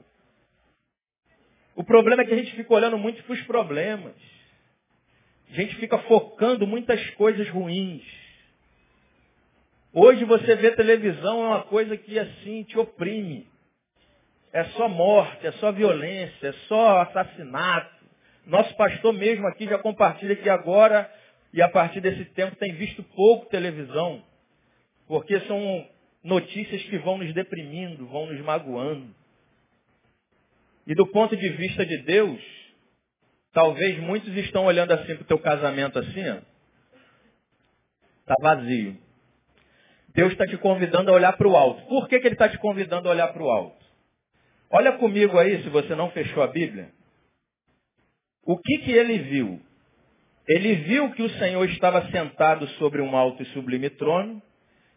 O 1.74 1.84
problema 1.84 2.22
é 2.22 2.26
que 2.26 2.34
a 2.34 2.36
gente 2.36 2.54
fica 2.54 2.74
olhando 2.74 2.98
muito 2.98 3.22
para 3.24 3.32
os 3.32 3.42
problemas. 3.42 4.14
A 5.50 5.54
gente 5.54 5.76
fica 5.76 5.98
focando 5.98 6.66
muitas 6.66 7.10
coisas 7.10 7.48
ruins. 7.48 8.02
Hoje 9.92 10.24
você 10.24 10.56
vê 10.56 10.70
televisão 10.70 11.44
é 11.44 11.48
uma 11.48 11.62
coisa 11.64 11.96
que 11.96 12.18
assim 12.18 12.62
te 12.64 12.78
oprime. 12.78 13.46
É 14.52 14.64
só 14.64 14.88
morte, 14.88 15.46
é 15.46 15.52
só 15.52 15.70
violência, 15.70 16.48
é 16.48 16.52
só 16.68 17.00
assassinato. 17.02 17.91
Nosso 18.46 18.74
pastor 18.76 19.12
mesmo 19.12 19.46
aqui 19.46 19.66
já 19.66 19.78
compartilha 19.78 20.36
que 20.36 20.48
agora, 20.48 21.10
e 21.52 21.62
a 21.62 21.68
partir 21.68 22.00
desse 22.00 22.24
tempo, 22.26 22.56
tem 22.56 22.74
visto 22.74 23.02
pouco 23.02 23.46
televisão, 23.46 24.22
porque 25.06 25.38
são 25.40 25.86
notícias 26.24 26.82
que 26.84 26.98
vão 26.98 27.18
nos 27.18 27.32
deprimindo, 27.34 28.06
vão 28.06 28.26
nos 28.26 28.40
magoando. 28.40 29.14
E 30.86 30.94
do 30.94 31.06
ponto 31.06 31.36
de 31.36 31.48
vista 31.50 31.86
de 31.86 31.98
Deus, 31.98 32.40
talvez 33.52 33.98
muitos 34.00 34.34
estão 34.36 34.64
olhando 34.64 34.92
assim 34.92 35.14
para 35.14 35.22
o 35.22 35.26
teu 35.26 35.38
casamento 35.38 35.98
assim, 35.98 36.28
ó. 36.28 36.38
Está 38.20 38.34
vazio. 38.40 38.96
Deus 40.14 40.32
está 40.32 40.46
te 40.46 40.56
convidando 40.58 41.10
a 41.10 41.14
olhar 41.14 41.32
para 41.36 41.48
o 41.48 41.56
alto. 41.56 41.86
Por 41.86 42.08
que, 42.08 42.20
que 42.20 42.26
Ele 42.26 42.34
está 42.34 42.48
te 42.48 42.58
convidando 42.58 43.08
a 43.08 43.12
olhar 43.12 43.28
para 43.32 43.42
o 43.42 43.50
alto? 43.50 43.82
Olha 44.70 44.92
comigo 44.92 45.38
aí, 45.38 45.62
se 45.62 45.68
você 45.68 45.94
não 45.94 46.10
fechou 46.10 46.42
a 46.42 46.48
Bíblia. 46.48 46.90
O 48.44 48.58
que, 48.58 48.78
que 48.78 48.92
ele 48.92 49.18
viu? 49.18 49.60
ele 50.48 50.74
viu 50.74 51.10
que 51.12 51.22
o 51.22 51.30
Senhor 51.30 51.64
estava 51.70 52.02
sentado 52.10 52.66
sobre 52.78 53.00
um 53.00 53.16
alto 53.16 53.42
e 53.42 53.46
sublime 53.46 53.90
trono, 53.90 54.42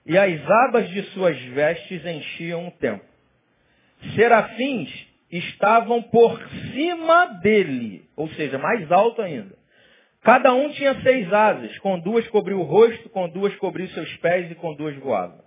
e 0.05 0.17
as 0.17 0.39
abas 0.67 0.89
de 0.89 1.03
suas 1.12 1.39
vestes 1.39 2.05
enchiam 2.05 2.67
o 2.67 2.71
templo. 2.71 3.05
Serafins 4.15 4.89
estavam 5.31 6.01
por 6.01 6.39
cima 6.73 7.25
dele, 7.41 8.05
ou 8.15 8.27
seja, 8.29 8.58
mais 8.58 8.91
alto 8.91 9.21
ainda. 9.21 9.55
Cada 10.21 10.53
um 10.53 10.69
tinha 10.69 11.01
seis 11.01 11.31
asas, 11.31 11.77
com 11.79 11.99
duas 11.99 12.27
cobriu 12.29 12.60
o 12.60 12.63
rosto, 12.63 13.10
com 13.10 13.29
duas 13.29 13.55
cobriu 13.58 13.88
seus 13.89 14.12
pés 14.17 14.51
e 14.51 14.55
com 14.55 14.73
duas 14.73 14.95
voava. 14.97 15.43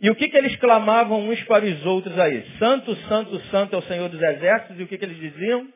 E 0.00 0.10
o 0.10 0.14
que, 0.14 0.28
que 0.28 0.36
eles 0.36 0.54
clamavam 0.56 1.28
uns 1.28 1.42
para 1.44 1.64
os 1.64 1.86
outros 1.86 2.16
aí? 2.18 2.44
Santo, 2.58 2.94
santo, 3.08 3.38
santo 3.50 3.74
é 3.74 3.78
o 3.78 3.82
Senhor 3.82 4.08
dos 4.08 4.22
exércitos. 4.22 4.78
E 4.78 4.82
o 4.84 4.86
que, 4.86 4.96
que 4.96 5.04
eles 5.04 5.18
diziam? 5.18 5.68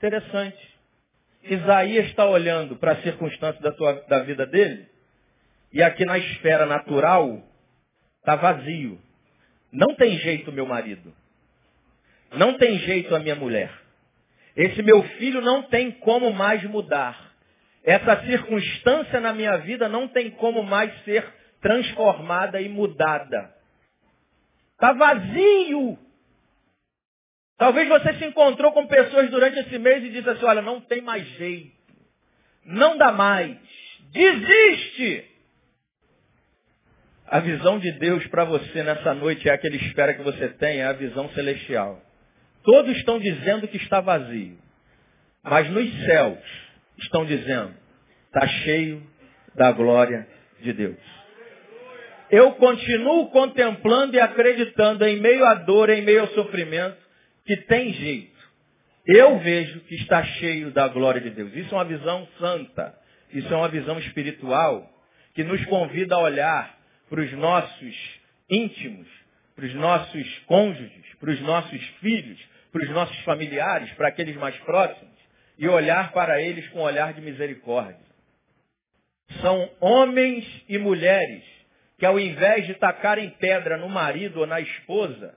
Interessante. 0.00 0.56
Isaías 1.42 2.06
está 2.06 2.24
olhando 2.24 2.74
para 2.76 2.92
a 2.92 3.02
circunstância 3.02 3.60
da, 3.60 3.70
tua, 3.70 3.92
da 4.08 4.20
vida 4.20 4.46
dele, 4.46 4.88
e 5.70 5.82
aqui 5.82 6.06
na 6.06 6.16
esfera 6.16 6.64
natural 6.64 7.42
está 8.18 8.34
vazio. 8.34 8.98
Não 9.70 9.94
tem 9.96 10.16
jeito 10.18 10.50
meu 10.50 10.64
marido. 10.64 11.14
Não 12.32 12.56
tem 12.56 12.78
jeito 12.78 13.14
a 13.14 13.18
minha 13.18 13.34
mulher. 13.34 13.70
Esse 14.56 14.82
meu 14.82 15.02
filho 15.02 15.42
não 15.42 15.64
tem 15.64 15.90
como 15.90 16.32
mais 16.32 16.62
mudar. 16.64 17.34
Essa 17.84 18.24
circunstância 18.24 19.20
na 19.20 19.34
minha 19.34 19.58
vida 19.58 19.86
não 19.86 20.08
tem 20.08 20.30
como 20.30 20.62
mais 20.62 20.92
ser 21.04 21.26
transformada 21.60 22.58
e 22.58 22.70
mudada. 22.70 23.54
Está 24.72 24.94
vazio. 24.94 25.98
Talvez 27.60 27.86
você 27.90 28.14
se 28.14 28.24
encontrou 28.24 28.72
com 28.72 28.86
pessoas 28.86 29.30
durante 29.30 29.58
esse 29.58 29.78
mês 29.78 30.02
e 30.02 30.08
disse 30.08 30.30
assim, 30.30 30.46
olha, 30.46 30.62
não 30.62 30.80
tem 30.80 31.02
mais 31.02 31.28
jeito. 31.36 31.70
Não 32.64 32.96
dá 32.96 33.12
mais. 33.12 33.54
Desiste. 34.10 35.26
A 37.26 37.38
visão 37.40 37.78
de 37.78 37.92
Deus 37.98 38.26
para 38.28 38.46
você 38.46 38.82
nessa 38.82 39.12
noite 39.12 39.46
é 39.46 39.52
a 39.52 39.58
que 39.58 39.66
Ele 39.66 39.76
espera 39.76 40.14
que 40.14 40.22
você 40.22 40.48
tenha, 40.48 40.84
é 40.84 40.86
a 40.86 40.94
visão 40.94 41.28
celestial. 41.34 42.00
Todos 42.64 42.96
estão 42.96 43.18
dizendo 43.18 43.68
que 43.68 43.76
está 43.76 44.00
vazio. 44.00 44.56
Mas 45.44 45.68
nos 45.68 46.04
céus 46.06 46.38
estão 47.02 47.26
dizendo, 47.26 47.74
está 48.28 48.48
cheio 48.48 49.02
da 49.54 49.70
glória 49.70 50.26
de 50.62 50.72
Deus. 50.72 50.96
Eu 52.30 52.52
continuo 52.52 53.28
contemplando 53.30 54.16
e 54.16 54.20
acreditando 54.20 55.04
em 55.04 55.20
meio 55.20 55.44
à 55.44 55.52
dor, 55.56 55.90
em 55.90 56.00
meio 56.00 56.22
ao 56.22 56.28
sofrimento, 56.28 57.09
que 57.44 57.56
tem 57.56 57.92
jeito. 57.92 58.40
Eu 59.06 59.38
vejo 59.38 59.80
que 59.80 59.94
está 59.96 60.22
cheio 60.22 60.70
da 60.70 60.88
glória 60.88 61.20
de 61.20 61.30
Deus. 61.30 61.54
Isso 61.54 61.74
é 61.74 61.78
uma 61.78 61.84
visão 61.84 62.28
santa. 62.38 62.94
Isso 63.32 63.52
é 63.52 63.56
uma 63.56 63.68
visão 63.68 63.98
espiritual 63.98 64.88
que 65.34 65.44
nos 65.44 65.64
convida 65.66 66.14
a 66.14 66.20
olhar 66.20 66.78
para 67.08 67.20
os 67.20 67.32
nossos 67.32 68.20
íntimos, 68.50 69.06
para 69.54 69.64
os 69.64 69.74
nossos 69.74 70.38
cônjuges, 70.46 71.14
para 71.18 71.30
os 71.30 71.40
nossos 71.40 71.82
filhos, 72.00 72.38
para 72.72 72.82
os 72.82 72.90
nossos 72.90 73.18
familiares, 73.20 73.90
para 73.92 74.08
aqueles 74.08 74.36
mais 74.36 74.56
próximos, 74.58 75.18
e 75.58 75.68
olhar 75.68 76.12
para 76.12 76.40
eles 76.40 76.68
com 76.68 76.80
um 76.80 76.82
olhar 76.82 77.12
de 77.12 77.20
misericórdia. 77.20 78.10
São 79.40 79.70
homens 79.80 80.44
e 80.68 80.78
mulheres 80.78 81.44
que 81.98 82.06
ao 82.06 82.18
invés 82.18 82.66
de 82.66 82.74
tacarem 82.74 83.28
pedra 83.38 83.76
no 83.76 83.88
marido 83.88 84.40
ou 84.40 84.46
na 84.46 84.58
esposa, 84.60 85.34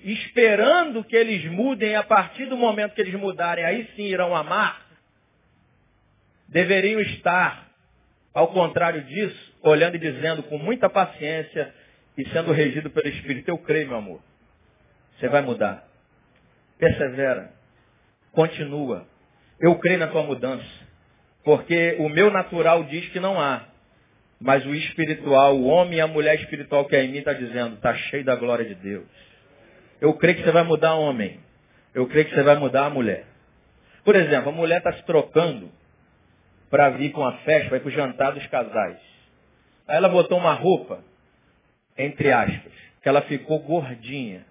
esperando 0.00 1.04
que 1.04 1.16
eles 1.16 1.44
mudem, 1.50 1.96
a 1.96 2.02
partir 2.02 2.46
do 2.46 2.56
momento 2.56 2.94
que 2.94 3.00
eles 3.00 3.14
mudarem, 3.14 3.64
aí 3.64 3.88
sim 3.96 4.04
irão 4.04 4.34
amar, 4.34 4.84
deveriam 6.48 7.00
estar, 7.00 7.68
ao 8.32 8.48
contrário 8.48 9.02
disso, 9.04 9.54
olhando 9.62 9.96
e 9.96 9.98
dizendo 9.98 10.42
com 10.44 10.58
muita 10.58 10.88
paciência 10.90 11.74
e 12.16 12.28
sendo 12.28 12.52
regido 12.52 12.90
pelo 12.90 13.08
Espírito, 13.08 13.48
eu 13.48 13.58
creio, 13.58 13.88
meu 13.88 13.96
amor. 13.96 14.20
Você 15.18 15.28
vai 15.28 15.42
mudar. 15.42 15.84
Persevera. 16.78 17.52
Continua. 18.32 19.06
Eu 19.60 19.76
creio 19.78 19.98
na 19.98 20.08
tua 20.08 20.22
mudança. 20.22 20.64
Porque 21.44 21.96
o 21.98 22.08
meu 22.08 22.30
natural 22.30 22.84
diz 22.84 23.08
que 23.10 23.20
não 23.20 23.40
há. 23.40 23.66
Mas 24.40 24.64
o 24.66 24.74
espiritual, 24.74 25.56
o 25.56 25.66
homem 25.66 25.98
e 25.98 26.00
a 26.00 26.06
mulher 26.06 26.34
espiritual 26.40 26.84
que 26.86 26.96
é 26.96 27.04
em 27.04 27.08
mim 27.12 27.18
está 27.18 27.32
dizendo, 27.32 27.76
está 27.76 27.94
cheio 27.94 28.24
da 28.24 28.34
glória 28.34 28.64
de 28.64 28.74
Deus. 28.74 29.06
Eu 30.04 30.12
creio 30.12 30.36
que 30.36 30.44
você 30.44 30.50
vai 30.52 30.64
mudar 30.64 30.96
homem. 30.96 31.40
Eu 31.94 32.06
creio 32.06 32.26
que 32.26 32.34
você 32.34 32.42
vai 32.42 32.56
mudar 32.56 32.84
a 32.84 32.90
mulher. 32.90 33.24
Por 34.04 34.14
exemplo, 34.14 34.50
a 34.50 34.52
mulher 34.52 34.76
está 34.76 34.92
se 34.92 35.02
trocando 35.04 35.70
para 36.68 36.90
vir 36.90 37.10
com 37.10 37.24
a 37.24 37.38
festa, 37.38 37.70
vai 37.70 37.80
para 37.80 37.88
o 37.88 37.90
jantar 37.90 38.32
dos 38.32 38.46
casais. 38.48 38.98
Aí 39.88 39.96
ela 39.96 40.10
botou 40.10 40.36
uma 40.36 40.52
roupa, 40.52 41.02
entre 41.96 42.30
aspas, 42.30 42.70
que 43.02 43.08
ela 43.08 43.22
ficou 43.22 43.60
gordinha. 43.60 44.44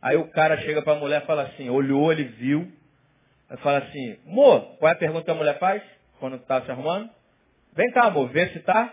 Aí 0.00 0.16
o 0.16 0.26
cara 0.28 0.56
chega 0.62 0.80
para 0.80 0.94
a 0.94 1.00
mulher 1.00 1.22
e 1.22 1.26
fala 1.26 1.42
assim, 1.42 1.68
olhou, 1.68 2.10
ele 2.10 2.24
viu, 2.24 2.72
Aí 3.50 3.58
fala 3.58 3.78
assim, 3.80 4.16
amor, 4.26 4.78
qual 4.78 4.88
é 4.88 4.94
a 4.94 4.98
pergunta 4.98 5.26
que 5.26 5.30
a 5.32 5.34
mulher 5.34 5.58
faz 5.58 5.82
quando 6.18 6.36
está 6.36 6.62
se 6.62 6.70
arrumando? 6.70 7.10
Vem 7.74 7.90
cá, 7.90 8.06
amor, 8.06 8.30
vê 8.30 8.48
se 8.48 8.60
tá 8.60 8.90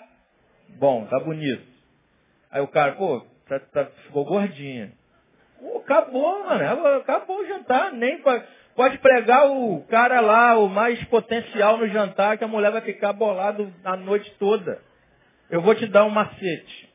bom, 0.78 1.06
tá 1.06 1.22
bonito. 1.22 1.66
Aí 2.52 2.60
o 2.62 2.68
cara, 2.68 2.92
pô, 2.96 3.26
tá, 3.48 3.62
tá, 3.62 3.86
ficou 4.06 4.26
gordinha. 4.26 4.92
Acabou, 5.78 6.44
mano, 6.46 6.98
acabou 6.98 7.42
o 7.42 7.48
jantar, 7.48 7.92
nem 7.92 8.22
pode, 8.22 8.44
pode 8.76 8.98
pregar 9.00 9.50
o 9.50 9.84
cara 9.90 10.20
lá, 10.22 10.58
o 10.58 10.68
mais 10.68 11.02
potencial 11.06 11.78
no 11.78 11.88
jantar, 11.88 12.38
que 12.38 12.44
a 12.44 12.48
mulher 12.48 12.72
vai 12.72 12.82
ficar 12.82 13.14
bolado 13.14 13.74
a 13.84 13.96
noite 13.96 14.30
toda. 14.40 14.82
Eu 15.50 15.62
vou 15.62 15.76
te 15.76 15.86
dar 15.88 16.06
um 16.06 16.10
macete. 16.10 16.94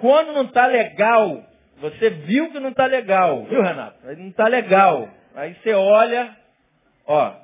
Quando 0.00 0.32
não 0.32 0.46
tá 0.48 0.66
legal, 0.66 1.44
você 1.78 2.10
viu 2.10 2.50
que 2.50 2.60
não 2.60 2.72
tá 2.72 2.86
legal, 2.86 3.44
viu, 3.44 3.62
Renato? 3.62 3.98
Não 4.16 4.32
tá 4.32 4.48
legal. 4.48 5.08
Aí 5.34 5.54
você 5.54 5.72
olha, 5.72 6.36
ó, 7.06 7.34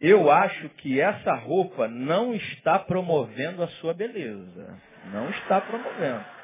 eu 0.00 0.30
acho 0.30 0.68
que 0.70 1.00
essa 1.00 1.34
roupa 1.34 1.88
não 1.88 2.34
está 2.34 2.78
promovendo 2.78 3.62
a 3.62 3.68
sua 3.68 3.94
beleza. 3.94 4.78
Não 5.12 5.30
está 5.30 5.60
promovendo. 5.60 6.35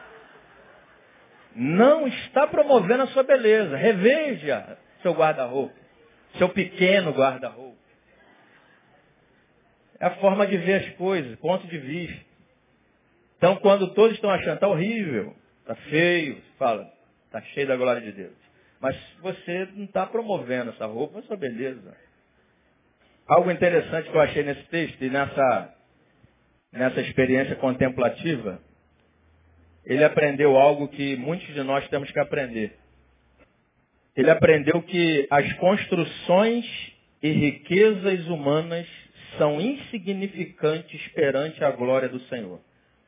Não 1.54 2.06
está 2.06 2.46
promovendo 2.46 3.04
a 3.04 3.06
sua 3.08 3.22
beleza. 3.22 3.76
Reveja 3.76 4.78
seu 5.02 5.12
guarda-roupa. 5.12 5.74
Seu 6.38 6.48
pequeno 6.48 7.12
guarda-roupa. 7.12 7.76
É 10.00 10.06
a 10.06 10.16
forma 10.16 10.46
de 10.46 10.56
ver 10.56 10.84
as 10.84 10.96
coisas, 10.96 11.38
ponto 11.38 11.66
de 11.66 11.78
vista. 11.78 12.24
Então, 13.36 13.56
quando 13.56 13.92
todos 13.94 14.14
estão 14.14 14.30
achando, 14.30 14.54
está 14.54 14.68
horrível, 14.68 15.34
está 15.60 15.74
feio, 15.74 16.40
fala, 16.58 16.88
está 17.26 17.40
cheio 17.40 17.66
da 17.66 17.76
glória 17.76 18.00
de 18.00 18.12
Deus. 18.12 18.36
Mas 18.80 18.96
você 19.20 19.68
não 19.74 19.84
está 19.84 20.06
promovendo 20.06 20.70
essa 20.70 20.86
roupa, 20.86 21.20
essa 21.20 21.36
beleza. 21.36 21.96
Algo 23.26 23.50
interessante 23.50 24.10
que 24.10 24.16
eu 24.16 24.20
achei 24.20 24.42
nesse 24.42 24.64
texto 24.64 25.02
e 25.04 25.08
nessa, 25.08 25.74
nessa 26.72 27.00
experiência 27.00 27.54
contemplativa, 27.56 28.60
ele 29.84 30.04
aprendeu 30.04 30.56
algo 30.56 30.88
que 30.88 31.16
muitos 31.16 31.46
de 31.54 31.62
nós 31.62 31.86
temos 31.88 32.10
que 32.10 32.18
aprender. 32.18 32.76
Ele 34.16 34.30
aprendeu 34.30 34.82
que 34.82 35.26
as 35.30 35.52
construções 35.54 36.64
e 37.22 37.30
riquezas 37.30 38.26
humanas 38.26 38.86
são 39.38 39.60
insignificantes 39.60 41.08
perante 41.08 41.64
a 41.64 41.70
glória 41.70 42.08
do 42.08 42.20
Senhor. 42.26 42.60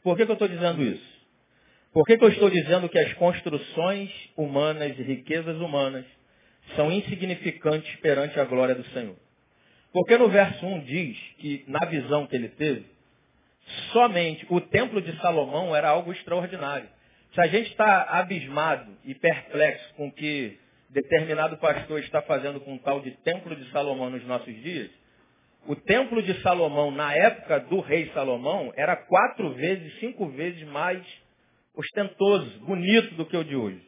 Por 0.02 0.16
que, 0.16 0.24
que 0.24 0.30
eu 0.30 0.34
estou 0.34 0.48
dizendo 0.48 0.82
isso? 0.82 1.14
Por 1.92 2.04
que, 2.04 2.16
que 2.16 2.24
eu 2.24 2.28
estou 2.28 2.50
dizendo 2.50 2.88
que 2.88 2.98
as 2.98 3.12
construções 3.14 4.10
humanas 4.36 4.98
e 4.98 5.02
riquezas 5.02 5.56
humanas 5.58 6.04
são 6.74 6.90
insignificantes 6.90 7.94
perante 7.96 8.38
a 8.40 8.44
glória 8.44 8.74
do 8.74 8.84
Senhor? 8.86 9.16
Porque 9.92 10.18
no 10.18 10.28
verso 10.28 10.66
1 10.66 10.80
diz 10.80 11.16
que, 11.38 11.64
na 11.68 11.86
visão 11.86 12.26
que 12.26 12.34
ele 12.34 12.48
teve, 12.48 12.84
somente 13.92 14.46
o 14.50 14.60
templo 14.60 15.00
de 15.00 15.16
Salomão 15.20 15.74
era 15.74 15.88
algo 15.88 16.12
extraordinário. 16.12 16.88
Se 17.32 17.40
a 17.40 17.46
gente 17.46 17.70
está 17.70 18.02
abismado 18.18 18.96
e 19.04 19.14
perplexo 19.14 19.94
com 19.94 20.08
o 20.08 20.12
que 20.12 20.58
determinado 20.90 21.56
pastor 21.56 21.98
está 22.00 22.22
fazendo 22.22 22.60
com 22.60 22.74
o 22.74 22.78
tal 22.78 23.00
de 23.00 23.10
templo 23.22 23.56
de 23.56 23.68
Salomão 23.70 24.10
nos 24.10 24.24
nossos 24.24 24.54
dias, 24.62 24.90
o 25.66 25.74
templo 25.74 26.22
de 26.22 26.40
Salomão, 26.42 26.90
na 26.90 27.14
época 27.14 27.60
do 27.60 27.80
rei 27.80 28.10
Salomão, 28.12 28.72
era 28.76 28.96
quatro 28.96 29.50
vezes, 29.54 29.98
cinco 29.98 30.28
vezes 30.28 30.62
mais 30.68 31.02
ostentoso, 31.74 32.60
bonito 32.60 33.14
do 33.14 33.26
que 33.26 33.36
o 33.36 33.44
de 33.44 33.56
hoje. 33.56 33.82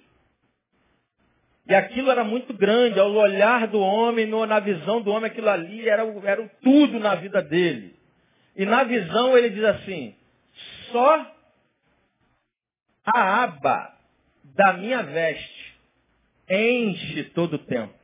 E 1.68 1.74
aquilo 1.74 2.10
era 2.10 2.24
muito 2.24 2.54
grande, 2.54 2.98
ao 2.98 3.12
olhar 3.12 3.66
do 3.66 3.80
homem, 3.80 4.26
na 4.26 4.60
visão 4.60 5.02
do 5.02 5.10
homem, 5.10 5.30
aquilo 5.30 5.48
ali 5.48 5.88
era, 5.88 6.02
era 6.24 6.48
tudo 6.62 6.98
na 7.00 7.16
vida 7.16 7.42
dele. 7.42 7.95
E 8.56 8.64
na 8.64 8.84
visão 8.84 9.36
ele 9.36 9.50
diz 9.50 9.64
assim, 9.64 10.14
só 10.90 11.32
a 13.04 13.42
aba 13.44 13.94
da 14.44 14.72
minha 14.74 15.02
veste 15.02 15.76
enche 16.48 17.24
todo 17.34 17.54
o 17.54 17.58
tempo. 17.58 17.94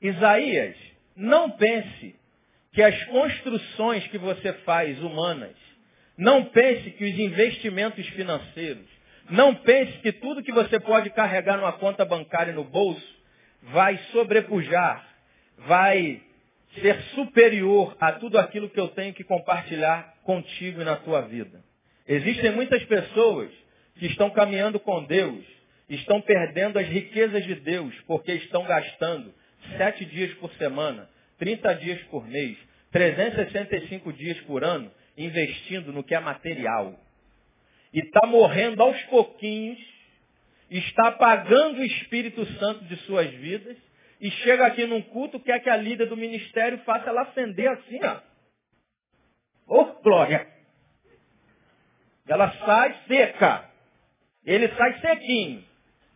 Isaías, 0.00 0.76
não 1.14 1.50
pense 1.50 2.16
que 2.72 2.82
as 2.82 3.04
construções 3.04 4.06
que 4.08 4.18
você 4.18 4.52
faz 4.64 5.00
humanas, 5.00 5.56
não 6.16 6.46
pense 6.46 6.90
que 6.90 7.04
os 7.04 7.18
investimentos 7.18 8.06
financeiros, 8.08 8.86
não 9.30 9.54
pense 9.54 9.92
que 9.98 10.12
tudo 10.12 10.42
que 10.42 10.52
você 10.52 10.80
pode 10.80 11.10
carregar 11.10 11.56
numa 11.56 11.72
conta 11.74 12.04
bancária 12.04 12.52
no 12.52 12.64
bolso 12.64 13.22
vai 13.62 13.96
sobrepujar, 14.10 15.06
vai 15.58 16.20
ser 16.80 17.00
superior 17.14 17.96
a 18.00 18.12
tudo 18.12 18.38
aquilo 18.38 18.68
que 18.70 18.80
eu 18.80 18.88
tenho 18.88 19.12
que 19.12 19.24
compartilhar 19.24 20.14
contigo 20.22 20.80
e 20.80 20.84
na 20.84 20.96
tua 20.96 21.22
vida. 21.22 21.62
Existem 22.06 22.50
muitas 22.52 22.82
pessoas 22.84 23.50
que 23.98 24.06
estão 24.06 24.30
caminhando 24.30 24.80
com 24.80 25.04
Deus, 25.04 25.44
estão 25.88 26.20
perdendo 26.20 26.78
as 26.78 26.86
riquezas 26.88 27.44
de 27.44 27.54
Deus, 27.56 27.94
porque 28.06 28.32
estão 28.32 28.64
gastando 28.64 29.32
sete 29.76 30.04
dias 30.06 30.32
por 30.34 30.52
semana, 30.54 31.08
30 31.38 31.74
dias 31.74 32.02
por 32.04 32.26
mês, 32.26 32.56
365 32.90 34.12
dias 34.12 34.40
por 34.40 34.64
ano, 34.64 34.90
investindo 35.16 35.92
no 35.92 36.02
que 36.02 36.14
é 36.14 36.20
material. 36.20 36.98
E 37.92 38.00
está 38.00 38.26
morrendo 38.26 38.82
aos 38.82 39.00
pouquinhos, 39.04 39.78
está 40.70 41.08
apagando 41.08 41.80
o 41.80 41.84
Espírito 41.84 42.44
Santo 42.58 42.84
de 42.84 42.96
suas 42.98 43.30
vidas, 43.30 43.76
e 44.22 44.30
chega 44.30 44.64
aqui 44.66 44.86
num 44.86 45.02
culto, 45.02 45.40
quer 45.40 45.58
que 45.58 45.68
a 45.68 45.76
líder 45.76 46.06
do 46.06 46.16
ministério 46.16 46.78
faça 46.84 47.10
ela 47.10 47.22
acender 47.22 47.68
assim, 47.68 47.98
ó. 48.04 48.20
Oh, 49.66 49.84
glória! 50.00 50.46
Ela 52.28 52.52
sai 52.64 52.94
seca. 53.08 53.68
Ele 54.46 54.68
sai 54.76 55.00
sequinho. 55.00 55.64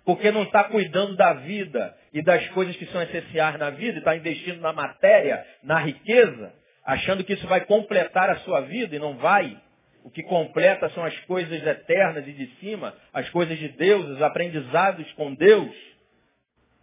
Porque 0.05 0.31
não 0.31 0.45
está 0.45 0.63
cuidando 0.65 1.17
da 1.17 1.33
vida 1.33 1.97
e 2.13 2.23
das 2.23 2.47
coisas 2.51 2.77
que 2.77 2.87
são 2.87 3.03
essenciais 3.03 3.59
na 3.59 3.71
vida, 3.71 3.99
está 3.99 4.17
investindo 4.17 4.61
na 4.61 4.73
matéria, 4.73 5.45
na 5.65 5.81
riqueza, 5.81 6.55
achando 6.85 7.25
que 7.25 7.33
isso 7.33 7.47
vai 7.49 7.65
completar 7.65 8.31
a 8.31 8.37
sua 8.37 8.61
vida 8.61 8.95
e 8.95 9.01
não 9.01 9.17
vai. 9.17 9.61
O 10.05 10.11
que 10.13 10.23
completa 10.23 10.89
são 10.91 11.05
as 11.05 11.19
coisas 11.25 11.61
eternas 11.67 12.25
e 12.29 12.33
de 12.33 12.47
cima, 12.61 12.95
as 13.13 13.29
coisas 13.31 13.59
de 13.59 13.69
Deus, 13.71 14.07
os 14.07 14.23
aprendizados 14.23 15.11
com 15.15 15.35
Deus. 15.35 15.96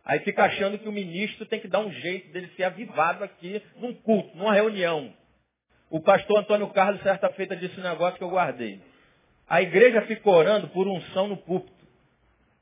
Aí 0.05 0.19
fica 0.19 0.43
achando 0.43 0.77
que 0.77 0.87
o 0.87 0.91
ministro 0.91 1.45
tem 1.45 1.59
que 1.59 1.67
dar 1.67 1.79
um 1.79 1.91
jeito 1.91 2.31
dele 2.33 2.51
ser 2.55 2.63
avivado 2.63 3.23
aqui 3.23 3.61
num 3.77 3.93
culto, 3.93 4.35
numa 4.35 4.53
reunião. 4.53 5.13
O 5.89 6.01
pastor 6.01 6.39
Antônio 6.39 6.67
Carlos, 6.69 7.01
certa 7.01 7.29
feita, 7.29 7.55
disse 7.55 7.79
um 7.79 7.83
negócio 7.83 8.17
que 8.17 8.23
eu 8.23 8.29
guardei. 8.29 8.81
A 9.47 9.61
igreja 9.61 10.01
fica 10.03 10.29
orando 10.29 10.67
por 10.69 10.87
unção 10.87 11.27
no 11.27 11.37
púlpito. 11.37 11.73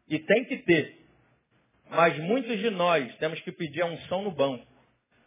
E 0.08 0.20
tem 0.20 0.46
que 0.46 0.58
ter. 0.58 1.00
Mas 1.90 2.18
muitos 2.20 2.60
de 2.60 2.70
nós 2.70 3.16
temos 3.18 3.40
que 3.42 3.52
pedir 3.52 3.82
a 3.82 3.88
unção 3.88 4.22
no 4.22 4.32
banco. 4.32 4.68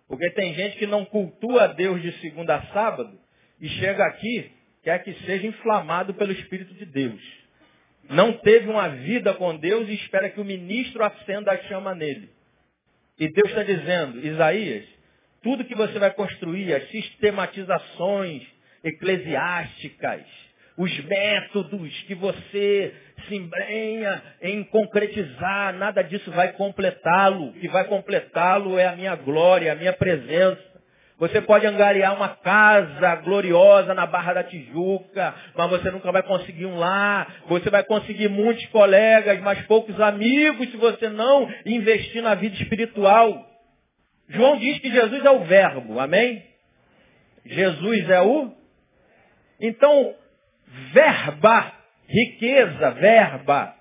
Porque 0.07 0.31
tem 0.33 0.55
gente 0.55 0.77
que 0.77 0.87
não 0.87 1.05
cultua 1.05 1.65
a 1.65 1.67
Deus 1.69 2.01
de 2.01 2.13
segunda 2.21 2.57
a 2.57 2.67
sábado 2.67 3.19
e 3.61 3.69
chega 3.69 4.05
aqui, 4.05 4.53
quer 4.83 5.03
que 5.03 5.15
seja 5.25 5.47
inflamado 5.47 6.15
pelo 6.15 6.33
Espírito 6.33 6.75
de 6.75 6.85
Deus 6.87 7.44
não 8.09 8.33
teve 8.35 8.69
uma 8.69 8.89
vida 8.89 9.35
com 9.35 9.57
Deus 9.57 9.89
e 9.89 9.95
espera 9.95 10.31
que 10.31 10.41
o 10.41 10.45
ministro 10.45 11.05
acenda 11.05 11.53
a 11.53 11.59
chama 11.65 11.95
nele. 11.95 12.29
E 13.19 13.29
Deus 13.29 13.49
está 13.49 13.63
dizendo, 13.63 14.25
Isaías, 14.27 14.85
tudo 15.43 15.65
que 15.65 15.75
você 15.75 15.99
vai 15.99 16.11
construir, 16.13 16.75
as 16.75 16.89
sistematizações 16.91 18.43
eclesiásticas, 18.83 20.23
os 20.77 21.05
métodos 21.05 22.03
que 22.03 22.15
você 22.15 22.95
se 23.29 23.37
embrenha 23.37 24.23
em 24.43 24.65
concretizar, 24.65 25.75
nada 25.75 26.03
disso 26.03 26.31
vai 26.33 26.53
completá-lo. 26.53 27.49
O 27.49 27.53
que 27.53 27.69
vai 27.69 27.85
completá-lo 27.85 28.79
é 28.79 28.87
a 28.87 28.97
minha 28.97 29.15
glória, 29.15 29.73
a 29.73 29.77
minha 29.77 29.93
presença. 29.93 30.74
Você 31.19 31.41
pode 31.41 31.65
angariar 31.65 32.15
uma 32.15 32.31
casa 32.31 33.15
gloriosa 33.17 33.95
na 33.95 34.05
Barra 34.05 34.35
da 34.35 34.45
Tijuca, 34.45 35.35
mas 35.55 35.71
você 35.71 35.91
nunca 35.91 36.11
vai 36.11 36.25
conseguir 36.25 36.67
um 36.67 36.77
lá. 36.77 37.27
Você 37.47 37.71
vai 37.71 37.85
conseguir 37.85 38.29
muitos 38.29 38.67
colegas, 38.67 39.41
mas 39.41 39.65
poucos 39.67 40.01
amigos 40.01 40.71
se 40.71 40.77
você 40.77 41.09
não 41.09 41.49
investir 41.65 42.21
na 42.21 42.35
vida 42.35 42.57
espiritual. 42.57 43.49
João 44.29 44.59
diz 44.59 44.79
que 44.81 44.91
Jesus 44.91 45.25
é 45.25 45.31
o 45.31 45.45
verbo, 45.45 46.01
amém? 46.01 46.45
Jesus 47.45 48.11
é 48.11 48.21
o? 48.21 48.53
Então, 49.61 50.15
verba, 50.93 51.73
riqueza, 52.09 52.91
verba, 52.91 53.75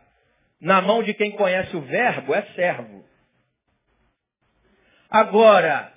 na 0.61 0.81
mão 0.81 1.01
de 1.01 1.13
quem 1.13 1.31
conhece 1.31 1.75
o 1.75 1.81
verbo 1.81 2.33
é 2.35 2.43
servo. 2.55 3.03
Agora, 5.09 5.92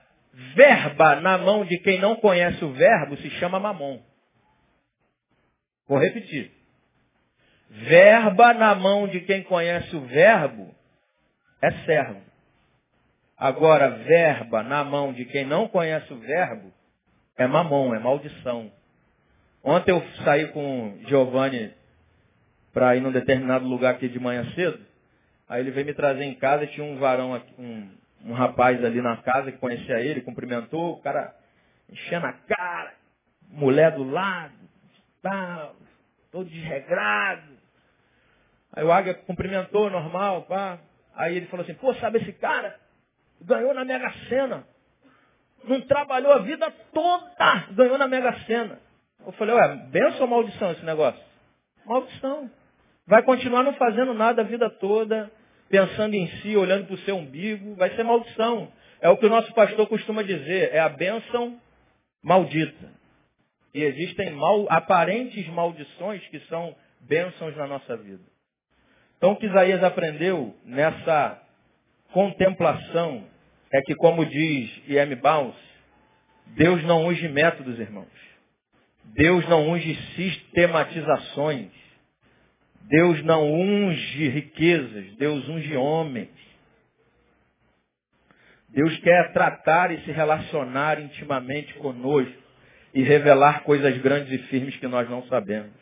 Verba 0.55 1.16
na 1.22 1.38
mão 1.38 1.64
de 1.64 1.79
quem 1.79 1.99
não 1.99 2.16
conhece 2.16 2.62
o 2.62 2.72
verbo 2.72 3.16
se 3.16 3.31
chama 3.31 3.59
mamon. 3.59 4.03
Vou 5.88 5.99
repetir. 5.99 6.53
Verba 7.70 8.53
na 8.53 8.75
mão 8.75 9.09
de 9.09 9.20
quem 9.20 9.42
conhece 9.44 9.96
o 9.96 10.03
verbo 10.03 10.75
é 11.62 11.70
servo. 11.87 12.20
Agora, 13.35 13.88
verba 13.88 14.62
na 14.62 14.85
mão 14.85 15.14
de 15.14 15.25
quem 15.25 15.46
não 15.46 15.68
conhece 15.68 16.12
o 16.12 16.18
verbo 16.18 16.70
é 17.38 17.46
mamon, 17.46 17.94
é 17.94 17.99
maldição. 17.99 18.70
Ontem 19.64 19.90
eu 19.90 20.03
saí 20.22 20.49
com 20.49 20.99
Giovanni 21.07 21.72
para 22.75 22.94
ir 22.94 23.01
num 23.01 23.11
determinado 23.11 23.66
lugar 23.66 23.94
aqui 23.94 24.07
de 24.07 24.20
manhã 24.20 24.44
cedo. 24.55 24.85
Aí 25.49 25.61
ele 25.61 25.70
veio 25.70 25.87
me 25.87 25.94
trazer 25.94 26.25
em 26.25 26.35
casa 26.35 26.64
e 26.64 26.68
tinha 26.68 26.85
um 26.85 26.99
varão 26.99 27.35
aqui, 27.35 27.55
um, 27.59 27.88
um 28.24 28.33
rapaz 28.33 28.85
ali 28.85 29.00
na 29.00 29.16
casa 29.18 29.52
que 29.52 29.59
conhecia 29.59 30.00
ele, 30.00 30.20
cumprimentou, 30.20 30.94
o 30.94 31.02
cara 31.02 31.35
enchendo 31.90 32.26
a 32.26 32.33
cara, 32.33 32.94
mulher 33.50 33.92
do 33.92 34.05
lado, 34.05 34.55
tal, 35.22 35.76
todo 36.33 36.48
desregrado. 36.48 37.57
Aí 38.72 38.85
o 38.85 38.92
Águia 38.92 39.14
cumprimentou, 39.14 39.90
normal, 39.90 40.42
pá. 40.42 40.79
Aí 41.14 41.37
ele 41.37 41.46
falou 41.46 41.64
assim, 41.64 41.74
pô, 41.74 41.94
sabe 41.94 42.18
esse 42.18 42.33
cara? 42.35 42.79
Ganhou 43.40 43.72
na 43.72 43.85
Mega 43.85 44.12
Sena. 44.29 44.66
Não 45.64 45.81
trabalhou 45.83 46.33
a 46.33 46.38
vida 46.38 46.70
toda, 46.92 47.66
ganhou 47.72 47.98
na 47.98 48.07
Mega 48.07 48.33
Sena. 48.40 48.79
Eu 49.24 49.33
falei, 49.33 49.55
ué, 49.55 49.76
benção 49.90 50.22
ou 50.22 50.29
maldição 50.29 50.72
esse 50.72 50.85
negócio? 50.85 51.20
Maldição. 51.85 52.50
Vai 53.07 53.22
continuar 53.22 53.62
não 53.62 53.72
fazendo 53.74 54.12
nada 54.12 54.42
a 54.42 54.44
vida 54.44 54.68
toda, 54.68 55.31
pensando 55.68 56.14
em 56.14 56.26
si, 56.38 56.57
olhando 56.57 56.87
para 56.87 56.94
o 56.94 56.98
seu 56.98 57.16
umbigo, 57.16 57.74
vai 57.74 57.90
ser 57.94 58.02
maldição. 58.02 58.70
É 59.00 59.09
o 59.09 59.16
que 59.16 59.26
o 59.26 59.31
nosso 59.31 59.52
pastor 59.55 59.87
costuma 59.88 60.22
dizer, 60.22 60.70
é 60.72 60.81
a 60.81 60.88
bênção 60.88 61.61
maldita. 62.22 62.90
E 63.74 63.83
existem 63.83 64.31
mal, 64.33 64.66
aparentes 64.70 65.46
maldições 65.48 66.26
que 66.29 66.40
são 66.48 66.74
bênçãos 67.00 67.57
na 67.57 67.66
nossa 67.66 67.96
vida. 67.96 68.22
Então 69.18 69.33
o 69.33 69.37
que 69.37 69.46
Isaías 69.46 69.83
aprendeu 69.83 70.55
nessa 70.64 71.40
contemplação 72.12 73.24
é 73.72 73.81
que, 73.83 73.94
como 73.94 74.24
diz 74.24 74.70
I.M. 74.88 75.14
Baus, 75.16 75.55
Deus 76.48 76.83
não 76.85 77.07
unge 77.07 77.29
métodos, 77.29 77.79
irmãos. 77.79 78.07
Deus 79.05 79.46
não 79.48 79.68
unge 79.68 79.94
sistematizações. 80.14 81.70
Deus 82.88 83.22
não 83.25 83.53
unge 83.53 84.29
riquezas, 84.29 85.16
Deus 85.16 85.49
unge 85.49 85.77
homens. 85.77 86.31
Deus 88.68 88.96
quer 88.99 89.33
tratar 89.33 89.90
e 89.90 90.01
se 90.03 90.12
relacionar 90.12 91.01
intimamente 91.01 91.75
conosco 91.75 92.42
e 92.94 93.03
revelar 93.03 93.64
coisas 93.64 93.96
grandes 93.99 94.33
e 94.33 94.38
firmes 94.46 94.77
que 94.77 94.87
nós 94.87 95.09
não 95.11 95.27
sabemos. 95.27 95.72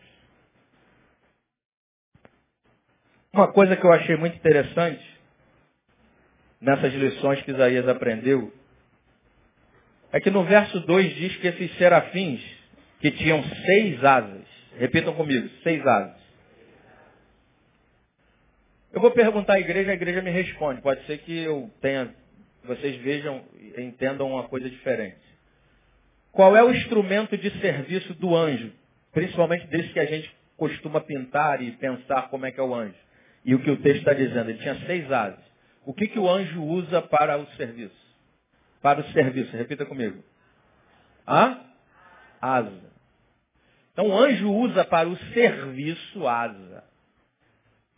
Uma 3.33 3.53
coisa 3.53 3.77
que 3.77 3.85
eu 3.85 3.93
achei 3.93 4.17
muito 4.17 4.37
interessante 4.37 5.05
nessas 6.61 6.95
lições 6.95 7.43
que 7.43 7.51
Isaías 7.51 7.87
aprendeu 7.87 8.53
é 10.11 10.21
que 10.21 10.31
no 10.31 10.45
verso 10.45 10.81
2 10.81 11.15
diz 11.17 11.37
que 11.37 11.49
esses 11.49 11.77
serafins 11.77 12.41
que 13.01 13.11
tinham 13.11 13.43
seis 13.43 14.03
asas, 14.03 14.47
repitam 14.79 15.15
comigo, 15.15 15.51
seis 15.63 15.85
asas, 15.87 16.24
eu 18.95 19.01
vou 19.01 19.11
perguntar 19.11 19.55
à 19.55 19.61
igreja, 19.61 19.91
a 19.91 19.95
igreja 19.95 20.23
me 20.23 20.31
responde. 20.31 20.81
Pode 20.81 21.05
ser 21.07 21.19
que 21.19 21.37
eu 21.37 21.69
tenha, 21.81 22.15
vocês 22.63 22.95
vejam, 23.03 23.45
entendam 23.77 24.31
uma 24.31 24.45
coisa 24.45 24.71
diferente. 24.71 25.19
Qual 26.31 26.57
é 26.57 26.63
o 26.63 26.71
instrumento 26.71 27.37
de 27.37 27.51
serviço 27.61 28.15
do 28.15 28.37
anjo? 28.37 28.73
Principalmente 29.13 29.67
desse 29.67 29.93
que 29.93 29.99
a 29.99 30.05
gente 30.05 30.33
costuma 30.57 31.01
pintar 31.01 31.61
e 31.61 31.73
pensar 31.73 32.29
como 32.29 32.47
é 32.47 32.53
que 32.53 32.61
é 32.61 32.63
o 32.63 32.73
anjo. 32.73 32.95
E 33.45 33.53
o 33.53 33.59
que 33.59 33.71
o 33.71 33.77
texto 33.79 33.99
está 33.99 34.13
dizendo, 34.15 34.51
ele 34.51 34.59
tinha 34.61 34.77
seis 34.87 35.11
asas. 35.11 35.45
O 35.85 35.93
que, 35.93 36.07
que 36.07 36.19
o 36.19 36.31
anjo 36.31 36.63
usa 36.63 37.03
para 37.03 37.37
o 37.37 37.47
serviço? 37.57 37.95
Para 38.81 39.01
o 39.01 39.13
serviço, 39.13 39.57
repita 39.57 39.85
comigo. 39.85 40.23
Hã? 41.27 41.61
Asa. 42.41 42.95
Então 43.93 44.07
o 44.07 44.17
anjo 44.17 44.51
usa 44.53 44.85
para 44.85 45.09
o 45.09 45.17
serviço 45.33 46.29
asa. 46.29 46.85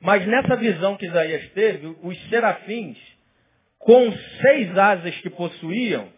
Mas 0.01 0.27
nessa 0.27 0.57
visão 0.57 0.97
que 0.97 1.07
Isaías 1.07 1.51
teve, 1.53 1.97
os 2.03 2.29
serafins, 2.29 2.99
com 3.79 4.13
seis 4.41 4.77
asas 4.77 5.17
que 5.19 5.31
possuíam, 5.31 6.09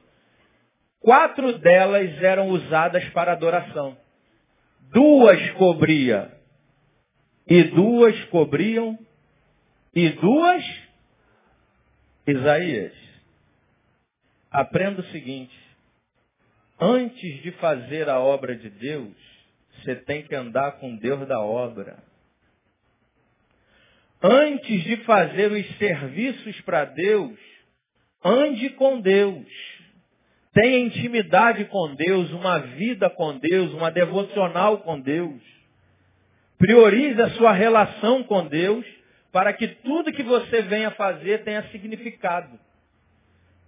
quatro 1.01 1.59
delas 1.59 2.23
eram 2.23 2.49
usadas 2.49 3.05
para 3.11 3.33
adoração. 3.33 3.97
Duas 4.93 5.51
cobria 5.53 6.33
e 7.47 7.65
duas 7.65 8.25
cobriam 8.27 8.99
e 9.95 10.11
duas 10.11 10.65
Isaías. 12.27 12.93
Aprenda 14.51 15.01
o 15.01 15.05
seguinte: 15.07 15.57
antes 16.81 17.43
de 17.43 17.53
fazer 17.53 18.09
a 18.09 18.21
obra 18.21 18.57
de 18.57 18.69
Deus, 18.71 19.15
você 19.75 19.97
tem 19.97 20.23
que 20.23 20.35
andar 20.35 20.73
com 20.73 20.97
Deus 20.97 21.27
da 21.27 21.41
obra. 21.41 22.03
Antes 24.23 24.83
de 24.83 24.97
fazer 24.99 25.53
os 25.53 25.79
serviços 25.79 26.61
para 26.63 26.85
Deus, 26.85 27.39
ande 28.25 28.71
com 28.71 29.01
Deus. 29.01 29.47
Tenha 30.53 30.79
intimidade 30.79 31.67
com 31.67 31.95
Deus, 31.95 32.33
uma 32.33 32.59
vida 32.59 33.09
com 33.09 33.39
Deus, 33.39 33.73
uma 33.75 33.91
devocional 33.91 34.79
com 34.79 34.99
Deus. 34.99 35.41
Priorize 36.59 37.21
a 37.23 37.31
sua 37.31 37.53
relação 37.53 38.25
com 38.25 38.45
Deus 38.47 38.85
para 39.31 39.53
que 39.53 39.69
tudo 39.69 40.13
que 40.13 40.25
você 40.25 40.63
venha 40.63 40.91
fazer 40.93 41.45
tenha 41.45 41.63
significado. 41.71 42.59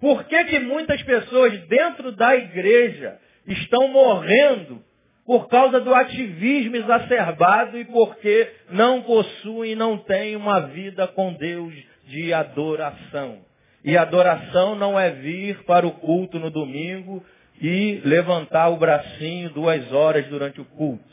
Por 0.01 0.25
que, 0.25 0.45
que 0.45 0.59
muitas 0.59 1.01
pessoas 1.03 1.57
dentro 1.69 2.11
da 2.11 2.35
igreja 2.35 3.21
estão 3.47 3.87
morrendo 3.89 4.83
por 5.31 5.47
causa 5.47 5.79
do 5.79 5.95
ativismo 5.95 6.75
exacerbado 6.75 7.79
e 7.79 7.85
porque 7.85 8.51
não 8.69 9.01
possuem, 9.03 9.77
não 9.77 9.97
têm 9.97 10.35
uma 10.35 10.59
vida 10.63 11.07
com 11.07 11.33
Deus 11.35 11.73
de 12.09 12.35
adoração. 12.35 13.39
E 13.85 13.97
adoração 13.97 14.75
não 14.75 14.99
é 14.99 15.11
vir 15.11 15.63
para 15.63 15.87
o 15.87 15.93
culto 15.93 16.41
no 16.41 16.51
domingo 16.51 17.25
e 17.63 18.01
levantar 18.05 18.71
o 18.71 18.77
bracinho 18.77 19.51
duas 19.51 19.93
horas 19.93 20.27
durante 20.27 20.61
o 20.61 20.65
culto. 20.65 21.05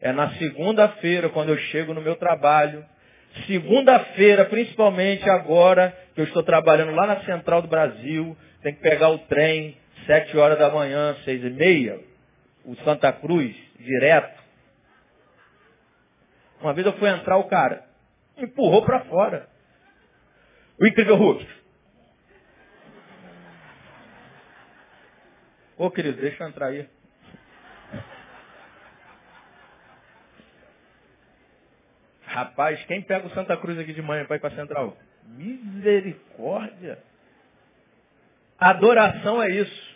É 0.00 0.10
na 0.10 0.30
segunda-feira, 0.30 1.28
quando 1.28 1.50
eu 1.50 1.56
chego 1.56 1.94
no 1.94 2.02
meu 2.02 2.16
trabalho, 2.16 2.84
segunda-feira, 3.46 4.46
principalmente 4.46 5.30
agora, 5.30 5.96
que 6.12 6.20
eu 6.20 6.24
estou 6.24 6.42
trabalhando 6.42 6.90
lá 6.90 7.06
na 7.06 7.20
Central 7.20 7.62
do 7.62 7.68
Brasil, 7.68 8.36
tem 8.64 8.74
que 8.74 8.80
pegar 8.80 9.10
o 9.10 9.18
trem, 9.18 9.76
sete 10.06 10.36
horas 10.36 10.58
da 10.58 10.70
manhã, 10.70 11.14
seis 11.24 11.40
e 11.44 11.50
meia, 11.50 12.09
o 12.64 12.74
Santa 12.76 13.12
Cruz, 13.12 13.56
direto. 13.78 14.40
Uma 16.60 16.74
vez 16.74 16.86
eu 16.86 16.92
fui 16.98 17.08
entrar, 17.08 17.36
o 17.36 17.48
cara 17.48 17.86
empurrou 18.36 18.84
para 18.84 19.00
fora. 19.04 19.48
O 20.78 20.86
incrível 20.86 21.16
Hulk. 21.16 21.60
Ô 25.76 25.90
querido, 25.90 26.20
deixa 26.20 26.44
eu 26.44 26.48
entrar 26.48 26.66
aí. 26.66 26.88
Rapaz, 32.26 32.82
quem 32.84 33.02
pega 33.02 33.26
o 33.26 33.30
Santa 33.30 33.56
Cruz 33.56 33.78
aqui 33.78 33.92
de 33.92 34.02
manhã 34.02 34.24
para 34.24 34.36
ir 34.36 34.40
para 34.40 34.54
Central? 34.54 34.96
Misericórdia. 35.24 37.02
Adoração 38.58 39.42
é 39.42 39.50
isso 39.50 39.89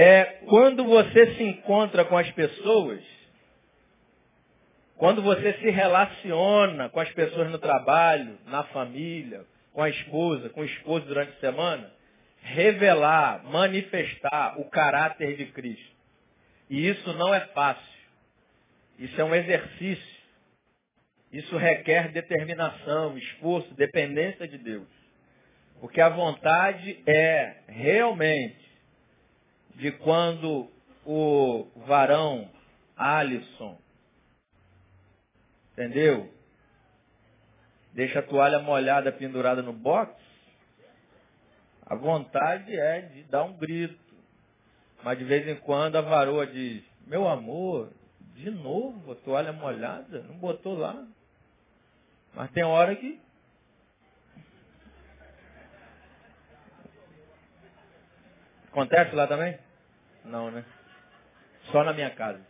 é 0.00 0.24
quando 0.46 0.84
você 0.84 1.34
se 1.34 1.42
encontra 1.42 2.04
com 2.04 2.16
as 2.16 2.30
pessoas, 2.30 3.02
quando 4.96 5.20
você 5.22 5.54
se 5.54 5.70
relaciona 5.70 6.88
com 6.88 7.00
as 7.00 7.10
pessoas 7.10 7.50
no 7.50 7.58
trabalho, 7.58 8.38
na 8.46 8.62
família, 8.64 9.44
com 9.72 9.82
a 9.82 9.90
esposa, 9.90 10.50
com 10.50 10.60
o 10.60 10.64
esposo 10.64 11.04
durante 11.04 11.32
a 11.32 11.40
semana, 11.40 11.92
revelar, 12.40 13.42
manifestar 13.46 14.60
o 14.60 14.70
caráter 14.70 15.36
de 15.36 15.46
Cristo. 15.46 15.96
E 16.70 16.88
isso 16.88 17.12
não 17.14 17.34
é 17.34 17.40
fácil. 17.48 17.98
Isso 19.00 19.20
é 19.20 19.24
um 19.24 19.34
exercício. 19.34 20.18
Isso 21.32 21.56
requer 21.56 22.12
determinação, 22.12 23.18
esforço, 23.18 23.74
dependência 23.74 24.46
de 24.46 24.58
Deus. 24.58 24.86
Porque 25.80 26.00
a 26.00 26.08
vontade 26.08 27.02
é 27.04 27.56
realmente 27.66 28.57
de 29.78 29.92
quando 29.92 30.68
o 31.06 31.66
varão 31.86 32.50
Alisson, 32.96 33.78
entendeu? 35.72 36.32
Deixa 37.94 38.18
a 38.18 38.22
toalha 38.22 38.58
molhada 38.58 39.10
pendurada 39.12 39.62
no 39.62 39.72
box, 39.72 40.12
a 41.86 41.94
vontade 41.94 42.76
é 42.76 43.00
de 43.00 43.22
dar 43.24 43.44
um 43.44 43.54
grito. 43.54 43.98
Mas 45.02 45.16
de 45.16 45.24
vez 45.24 45.46
em 45.48 45.56
quando 45.60 45.96
a 45.96 46.02
varoa 46.02 46.46
diz, 46.46 46.82
meu 47.06 47.26
amor, 47.26 47.90
de 48.34 48.50
novo, 48.50 49.12
a 49.12 49.14
toalha 49.14 49.52
molhada, 49.52 50.22
não 50.24 50.36
botou 50.38 50.76
lá. 50.76 51.06
Mas 52.34 52.50
tem 52.50 52.64
hora 52.64 52.94
que 52.94 53.20
Acontece 58.70 59.12
lá 59.14 59.26
também? 59.26 59.58
Não, 60.28 60.50
né? 60.50 60.64
Só 61.72 61.82
na 61.84 61.92
minha 61.92 62.10
casa. 62.10 62.40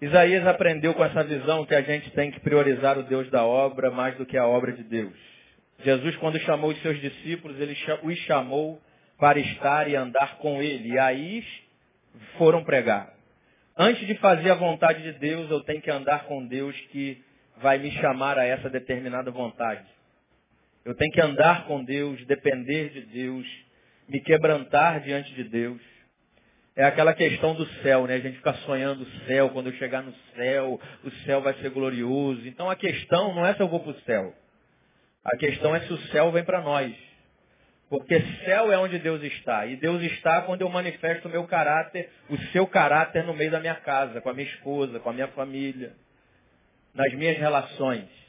Isaías 0.00 0.46
aprendeu 0.46 0.94
com 0.94 1.04
essa 1.04 1.22
visão 1.22 1.64
que 1.64 1.74
a 1.74 1.82
gente 1.82 2.10
tem 2.10 2.30
que 2.30 2.40
priorizar 2.40 2.98
o 2.98 3.04
Deus 3.04 3.30
da 3.30 3.44
obra 3.44 3.90
mais 3.90 4.16
do 4.16 4.26
que 4.26 4.36
a 4.36 4.46
obra 4.46 4.72
de 4.72 4.82
Deus. 4.82 5.14
Jesus, 5.84 6.16
quando 6.16 6.38
chamou 6.40 6.70
os 6.70 6.82
seus 6.82 7.00
discípulos, 7.00 7.58
ele 7.60 7.76
os 8.02 8.18
chamou 8.20 8.80
para 9.18 9.38
estar 9.38 9.88
e 9.88 9.94
andar 9.94 10.38
com 10.38 10.60
ele. 10.60 10.90
E 10.90 10.98
aí 10.98 11.44
foram 12.36 12.64
pregar. 12.64 13.12
Antes 13.76 14.06
de 14.06 14.14
fazer 14.16 14.50
a 14.50 14.54
vontade 14.54 15.02
de 15.02 15.12
Deus, 15.18 15.50
eu 15.50 15.60
tenho 15.60 15.80
que 15.80 15.90
andar 15.90 16.24
com 16.24 16.46
Deus 16.46 16.76
que 16.90 17.22
vai 17.58 17.78
me 17.78 17.90
chamar 17.92 18.38
a 18.38 18.44
essa 18.44 18.68
determinada 18.68 19.30
vontade. 19.30 19.86
Eu 20.84 20.96
tenho 20.96 21.12
que 21.12 21.20
andar 21.20 21.66
com 21.66 21.84
Deus, 21.84 22.24
depender 22.26 22.90
de 22.90 23.02
Deus, 23.02 23.46
me 24.08 24.20
quebrantar 24.20 25.00
diante 25.00 25.32
de 25.34 25.44
Deus. 25.44 25.80
É 26.74 26.84
aquela 26.84 27.12
questão 27.12 27.54
do 27.54 27.66
céu, 27.82 28.06
né? 28.06 28.14
A 28.14 28.20
gente 28.20 28.36
fica 28.36 28.54
sonhando 28.64 29.02
o 29.02 29.26
céu, 29.26 29.50
quando 29.50 29.66
eu 29.66 29.74
chegar 29.74 30.02
no 30.02 30.14
céu, 30.34 30.80
o 31.04 31.10
céu 31.24 31.42
vai 31.42 31.52
ser 31.54 31.70
glorioso. 31.70 32.46
Então 32.46 32.70
a 32.70 32.76
questão 32.76 33.34
não 33.34 33.46
é 33.46 33.54
se 33.54 33.60
eu 33.60 33.68
vou 33.68 33.80
para 33.80 33.92
o 33.92 34.00
céu. 34.00 34.34
A 35.24 35.36
questão 35.36 35.76
é 35.76 35.80
se 35.80 35.92
o 35.92 35.98
céu 36.08 36.32
vem 36.32 36.44
para 36.44 36.62
nós. 36.62 36.94
Porque 37.90 38.18
céu 38.46 38.72
é 38.72 38.78
onde 38.78 38.98
Deus 38.98 39.22
está. 39.22 39.66
E 39.66 39.76
Deus 39.76 40.00
está 40.02 40.40
quando 40.42 40.62
eu 40.62 40.68
manifesto 40.70 41.28
o 41.28 41.30
meu 41.30 41.44
caráter, 41.44 42.08
o 42.30 42.38
seu 42.50 42.66
caráter 42.66 43.22
no 43.24 43.34
meio 43.34 43.50
da 43.50 43.60
minha 43.60 43.74
casa, 43.74 44.18
com 44.22 44.30
a 44.30 44.34
minha 44.34 44.48
esposa, 44.48 44.98
com 44.98 45.10
a 45.10 45.12
minha 45.12 45.28
família, 45.28 45.92
nas 46.94 47.12
minhas 47.12 47.36
relações. 47.36 48.21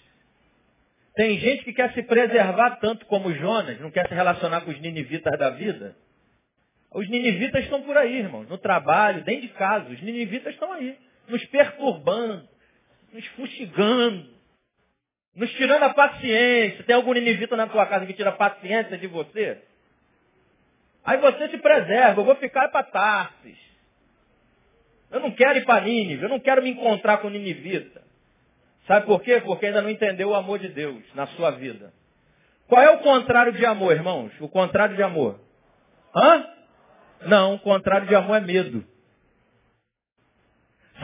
Tem 1.16 1.38
gente 1.38 1.64
que 1.64 1.74
quer 1.74 1.94
se 1.94 2.02
preservar 2.04 2.78
tanto 2.78 3.06
como 3.06 3.34
Jonas, 3.34 3.80
não 3.80 3.92
quer 3.92 4.08
se 4.08 4.14
relacionar 4.16 4.62
com 4.62 4.72
os 4.72 4.80
ninivitas 4.80 5.38
da 5.38 5.52
vida. 5.52 5.96
Os 6.92 7.08
ninivitas 7.10 7.64
estão 7.64 7.82
por 7.82 7.98
aí, 7.98 8.18
irmão, 8.18 8.44
no 8.44 8.58
trabalho, 8.58 9.24
dentro 9.24 9.42
de 9.42 9.50
casa. 9.50 9.90
Os 9.90 10.02
ninivitas 10.02 10.54
estão 10.54 10.72
aí, 10.72 10.98
nos 11.28 11.44
perturbando, 11.46 12.48
nos 13.12 13.26
fustigando, 13.28 14.30
nos 15.36 15.52
tirando 15.54 15.84
a 15.84 15.94
paciência. 15.94 16.84
Tem 16.84 16.96
algum 16.96 17.14
ninivita 17.14 17.56
na 17.56 17.68
tua 17.68 17.86
casa 17.86 18.06
que 18.06 18.14
tira 18.14 18.30
a 18.30 18.34
paciência 18.34 18.98
de 18.98 19.08
você? 19.08 19.62
Aí 21.04 21.18
você 21.18 21.50
se 21.50 21.58
preserva, 21.58 22.22
eu 22.22 22.26
vou 22.26 22.36
ficar 22.36 22.70
para 22.70 22.84
Tarsis. 22.84 23.58
Eu 25.12 25.20
não 25.20 25.32
quero 25.32 25.60
ir 25.60 25.66
para 25.66 25.84
Nínive, 25.84 26.24
eu 26.24 26.30
não 26.30 26.40
quero 26.40 26.64
me 26.64 26.72
encontrar 26.72 27.18
com 27.18 27.30
ninivita. 27.30 28.02
Sabe 28.88 29.06
por 29.06 29.22
quê? 29.22 29.42
Porque 29.42 29.68
ainda 29.68 29.82
não 29.82 29.90
entendeu 29.90 30.30
o 30.30 30.36
amor 30.36 30.60
de 30.60 30.68
Deus 30.70 31.02
na 31.16 31.28
sua 31.28 31.52
vida. 31.52 31.94
Qual 32.68 32.82
é 32.82 32.90
o 32.92 33.00
contrário 33.00 33.54
de 33.54 33.66
amor, 33.66 33.94
irmãos? 33.94 34.32
O 34.40 34.50
contrário 34.50 34.96
de 34.96 35.04
amor. 35.04 35.40
Hã? 36.16 36.48
Não, 37.26 37.56
o 37.56 37.60
contrário 37.60 38.08
de 38.08 38.16
amor 38.16 38.38
é 38.38 38.42
medo. 38.42 38.86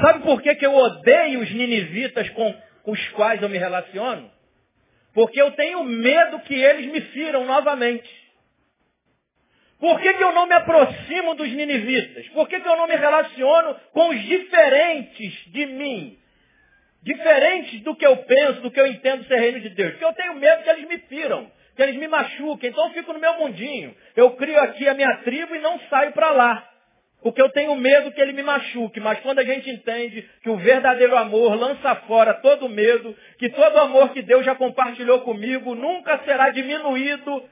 Sabe 0.01 0.23
por 0.23 0.41
que, 0.41 0.55
que 0.55 0.65
eu 0.65 0.75
odeio 0.75 1.41
os 1.41 1.51
ninivitas 1.51 2.29
com, 2.31 2.55
os 2.85 3.09
quais 3.09 3.41
eu 3.41 3.49
me 3.49 3.57
relaciono? 3.57 4.29
Porque 5.13 5.41
eu 5.41 5.51
tenho 5.51 5.83
medo 5.83 6.39
que 6.41 6.53
eles 6.53 6.85
me 6.91 7.01
firam 7.01 7.45
novamente. 7.45 8.09
Por 9.79 9.99
que, 10.01 10.13
que 10.13 10.23
eu 10.23 10.33
não 10.33 10.45
me 10.45 10.53
aproximo 10.53 11.35
dos 11.35 11.49
ninivitas? 11.49 12.27
Por 12.29 12.47
que, 12.47 12.59
que 12.59 12.67
eu 12.67 12.75
não 12.75 12.87
me 12.87 12.95
relaciono 12.95 13.75
com 13.93 14.09
os 14.09 14.21
diferentes 14.21 15.33
de 15.51 15.65
mim? 15.65 16.18
Diferentes 17.01 17.81
do 17.81 17.95
que 17.95 18.05
eu 18.05 18.17
penso, 18.17 18.61
do 18.61 18.71
que 18.71 18.79
eu 18.79 18.87
entendo 18.87 19.25
ser 19.25 19.39
reino 19.39 19.59
de 19.59 19.69
Deus. 19.69 19.91
Porque 19.91 20.05
eu 20.05 20.13
tenho 20.13 20.35
medo 20.35 20.63
que 20.63 20.69
eles 20.69 20.87
me 20.87 20.97
firam, 20.99 21.51
que 21.75 21.81
eles 21.81 21.95
me 21.95 22.07
machuquem. 22.07 22.69
Então 22.69 22.87
eu 22.87 22.93
fico 22.93 23.13
no 23.13 23.19
meu 23.19 23.39
mundinho. 23.39 23.95
Eu 24.15 24.31
crio 24.31 24.59
aqui 24.59 24.87
a 24.87 24.93
minha 24.93 25.17
tribo 25.17 25.55
e 25.55 25.59
não 25.59 25.79
saio 25.89 26.11
para 26.11 26.31
lá. 26.31 26.69
Porque 27.21 27.41
eu 27.41 27.49
tenho 27.49 27.75
medo 27.75 28.11
que 28.11 28.21
ele 28.21 28.31
me 28.31 28.43
machuque, 28.43 28.99
mas 29.01 29.19
quando 29.19 29.39
a 29.39 29.43
gente 29.43 29.69
entende 29.69 30.27
que 30.41 30.49
o 30.49 30.55
verdadeiro 30.55 31.17
amor 31.17 31.53
lança 31.53 31.93
fora 32.07 32.35
todo 32.35 32.69
medo, 32.69 33.13
que 33.37 33.49
todo 33.49 33.77
amor 33.77 34.13
que 34.13 34.21
Deus 34.21 34.45
já 34.45 34.55
compartilhou 34.55 35.19
comigo 35.21 35.75
nunca 35.75 36.17
será 36.19 36.49
diminuído 36.49 37.43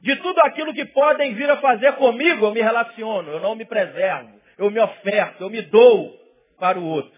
de 0.00 0.14
tudo 0.16 0.38
aquilo 0.44 0.72
que 0.72 0.84
podem 0.84 1.34
vir 1.34 1.50
a 1.50 1.56
fazer 1.56 1.94
comigo, 1.94 2.46
eu 2.46 2.54
me 2.54 2.62
relaciono, 2.62 3.32
eu 3.32 3.40
não 3.40 3.56
me 3.56 3.64
preservo, 3.64 4.40
eu 4.56 4.70
me 4.70 4.78
oferto, 4.78 5.42
eu 5.42 5.50
me 5.50 5.62
dou 5.62 6.16
para 6.60 6.78
o 6.78 6.84
outro. 6.84 7.17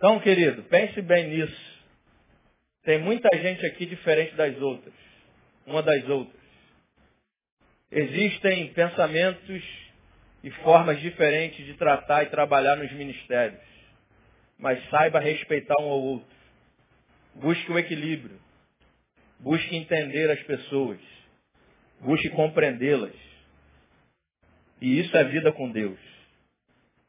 Então, 0.00 0.18
querido, 0.20 0.62
pense 0.62 1.02
bem 1.02 1.28
nisso. 1.28 1.80
Tem 2.84 2.98
muita 2.98 3.28
gente 3.36 3.66
aqui 3.66 3.84
diferente 3.84 4.34
das 4.34 4.56
outras, 4.56 4.94
uma 5.66 5.82
das 5.82 6.08
outras. 6.08 6.40
Existem 7.92 8.72
pensamentos 8.72 9.62
e 10.42 10.50
formas 10.62 10.98
diferentes 11.00 11.66
de 11.66 11.74
tratar 11.74 12.22
e 12.22 12.30
trabalhar 12.30 12.76
nos 12.76 12.90
ministérios. 12.92 13.60
Mas 14.56 14.82
saiba 14.88 15.20
respeitar 15.20 15.78
um 15.78 15.90
ao 15.90 16.00
outro. 16.00 16.34
Busque 17.34 17.70
o 17.70 17.78
equilíbrio. 17.78 18.40
Busque 19.38 19.76
entender 19.76 20.30
as 20.30 20.42
pessoas. 20.44 20.98
Busque 22.00 22.30
compreendê-las. 22.30 23.14
E 24.80 24.98
isso 24.98 25.14
é 25.14 25.24
vida 25.24 25.52
com 25.52 25.70
Deus. 25.70 26.00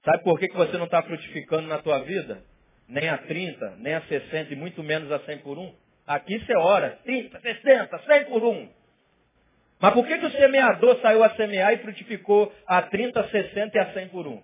Sabe 0.03 0.25
por 0.25 0.37
que, 0.37 0.49
que 0.49 0.57
você 0.57 0.77
não 0.77 0.85
está 0.85 1.01
frutificando 1.01 1.69
na 1.69 1.77
tua 1.77 1.99
vida? 1.99 2.50
Nem 2.91 3.07
a 3.07 3.17
30, 3.19 3.77
nem 3.77 3.93
a 3.93 4.01
60 4.01 4.51
e 4.51 4.55
muito 4.57 4.83
menos 4.83 5.09
a 5.13 5.19
100 5.19 5.37
por 5.37 5.57
um? 5.57 5.73
Aqui 6.05 6.37
você 6.39 6.53
ora, 6.57 6.99
30, 7.05 7.39
60, 7.39 7.99
100 7.99 8.25
por 8.25 8.43
um. 8.43 8.69
Mas 9.79 9.93
por 9.93 10.05
que, 10.05 10.17
que 10.17 10.25
o 10.25 10.31
semeador 10.31 10.99
saiu 11.01 11.23
a 11.23 11.29
semear 11.35 11.71
e 11.71 11.77
frutificou 11.77 12.53
a 12.67 12.81
30, 12.81 13.29
60 13.29 13.77
e 13.77 13.79
a 13.79 13.93
100 13.93 14.09
por 14.09 14.27
um? 14.27 14.43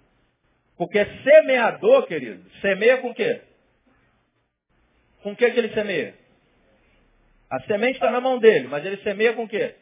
Porque 0.78 1.06
semeador, 1.24 2.08
querido, 2.08 2.50
semeia 2.62 3.00
com 3.00 3.10
o 3.10 3.14
quê? 3.14 3.42
Com 5.24 5.34
o 5.34 5.36
que, 5.36 5.52
que 5.52 5.60
ele 5.60 5.74
semeia? 5.74 6.16
A 7.50 7.60
semente 7.64 7.96
está 7.96 8.10
na 8.12 8.22
mão 8.22 8.40
dele, 8.40 8.70
mas 8.70 8.86
ele 8.86 8.98
semeia 9.04 9.34
com 9.34 9.44
o 9.44 9.50
quê? 9.50 9.76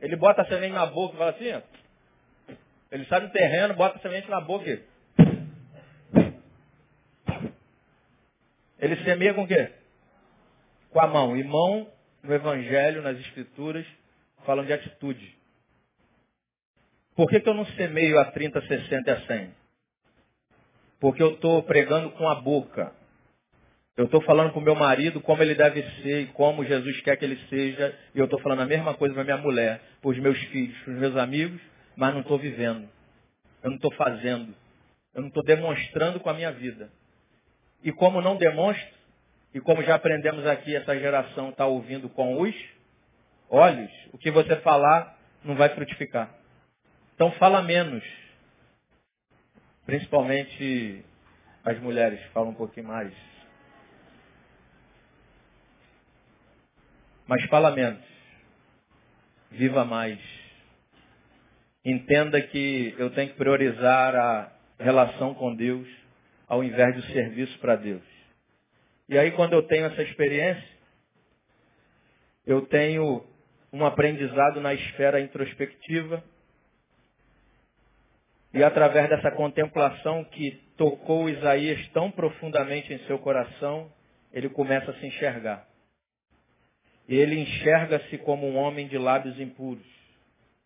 Ele 0.00 0.16
bota 0.16 0.42
a 0.42 0.46
semente 0.46 0.74
na 0.74 0.86
boca 0.86 1.14
e 1.14 1.18
fala 1.18 1.30
assim, 1.30 1.52
ó. 1.52 1.62
Ele 2.90 3.04
sai 3.04 3.20
do 3.20 3.30
terreno, 3.30 3.74
bota 3.74 3.98
a 3.98 4.00
semente 4.00 4.28
na 4.28 4.40
boca. 4.40 4.93
Ele 8.84 9.02
semeia 9.02 9.32
com 9.32 9.44
o 9.44 9.46
quê? 9.46 9.70
Com 10.90 11.00
a 11.00 11.06
mão. 11.06 11.34
E 11.34 11.42
mão 11.42 11.90
no 12.22 12.34
Evangelho, 12.34 13.00
nas 13.00 13.18
Escrituras, 13.18 13.86
falam 14.44 14.66
de 14.66 14.74
atitude. 14.74 15.34
Por 17.16 17.26
que, 17.30 17.40
que 17.40 17.48
eu 17.48 17.54
não 17.54 17.64
semeio 17.64 18.18
a 18.18 18.26
30, 18.26 18.60
60 18.60 19.10
e 19.10 19.14
a 19.14 19.20
100? 19.26 19.54
Porque 21.00 21.22
eu 21.22 21.32
estou 21.32 21.62
pregando 21.62 22.10
com 22.10 22.28
a 22.28 22.34
boca. 22.34 22.92
Eu 23.96 24.04
estou 24.04 24.20
falando 24.20 24.52
com 24.52 24.60
meu 24.60 24.74
marido 24.74 25.18
como 25.22 25.42
ele 25.42 25.54
deve 25.54 25.82
ser 26.02 26.22
e 26.22 26.26
como 26.26 26.62
Jesus 26.62 27.00
quer 27.00 27.16
que 27.16 27.24
ele 27.24 27.38
seja. 27.48 27.98
E 28.14 28.18
eu 28.18 28.26
estou 28.26 28.38
falando 28.40 28.60
a 28.60 28.66
mesma 28.66 28.92
coisa 28.92 29.14
para 29.14 29.24
minha 29.24 29.38
mulher, 29.38 29.80
para 30.02 30.10
os 30.10 30.18
meus 30.18 30.38
filhos, 30.48 30.76
para 30.82 30.92
os 30.92 30.98
meus 30.98 31.16
amigos, 31.16 31.58
mas 31.96 32.12
não 32.12 32.20
estou 32.20 32.38
vivendo. 32.38 32.86
Eu 33.62 33.70
não 33.70 33.76
estou 33.76 33.92
fazendo. 33.92 34.54
Eu 35.14 35.22
não 35.22 35.28
estou 35.28 35.42
demonstrando 35.42 36.20
com 36.20 36.28
a 36.28 36.34
minha 36.34 36.52
vida. 36.52 36.90
E 37.84 37.92
como 37.92 38.22
não 38.22 38.36
demonstro, 38.36 38.94
e 39.52 39.60
como 39.60 39.82
já 39.82 39.94
aprendemos 39.94 40.46
aqui, 40.46 40.74
essa 40.74 40.98
geração 40.98 41.50
está 41.50 41.66
ouvindo 41.66 42.08
com 42.08 42.40
os 42.40 42.54
olhos, 43.50 43.92
o 44.10 44.18
que 44.18 44.30
você 44.30 44.56
falar 44.56 45.16
não 45.44 45.54
vai 45.54 45.68
frutificar. 45.68 46.34
Então 47.14 47.30
fala 47.32 47.62
menos. 47.62 48.02
Principalmente 49.84 51.04
as 51.62 51.78
mulheres 51.78 52.20
falam 52.32 52.50
um 52.50 52.54
pouquinho 52.54 52.88
mais. 52.88 53.12
Mas 57.26 57.44
fala 57.44 57.70
menos. 57.70 58.02
Viva 59.50 59.84
mais. 59.84 60.18
Entenda 61.84 62.40
que 62.40 62.94
eu 62.98 63.10
tenho 63.10 63.30
que 63.30 63.36
priorizar 63.36 64.16
a 64.16 64.52
relação 64.78 65.34
com 65.34 65.54
Deus 65.54 66.03
ao 66.54 66.62
invés 66.62 66.94
do 66.94 67.02
serviço 67.06 67.58
para 67.58 67.74
Deus. 67.74 68.02
E 69.08 69.18
aí, 69.18 69.32
quando 69.32 69.54
eu 69.54 69.62
tenho 69.64 69.86
essa 69.86 70.02
experiência, 70.02 70.68
eu 72.46 72.62
tenho 72.66 73.26
um 73.72 73.84
aprendizado 73.84 74.60
na 74.60 74.72
esfera 74.72 75.20
introspectiva. 75.20 76.22
E 78.52 78.62
através 78.62 79.08
dessa 79.08 79.32
contemplação 79.32 80.22
que 80.22 80.52
tocou 80.76 81.28
Isaías 81.28 81.88
tão 81.88 82.08
profundamente 82.08 82.94
em 82.94 82.98
seu 83.00 83.18
coração, 83.18 83.92
ele 84.32 84.48
começa 84.48 84.92
a 84.92 84.94
se 84.94 85.06
enxergar. 85.06 85.66
Ele 87.08 87.40
enxerga-se 87.40 88.16
como 88.18 88.46
um 88.46 88.56
homem 88.56 88.86
de 88.86 88.96
lábios 88.96 89.40
impuros, 89.40 89.84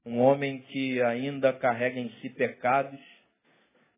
um 0.05 0.21
homem 0.21 0.61
que 0.69 1.01
ainda 1.01 1.51
carrega 1.51 1.99
em 1.99 2.11
si 2.21 2.29
pecados 2.29 3.18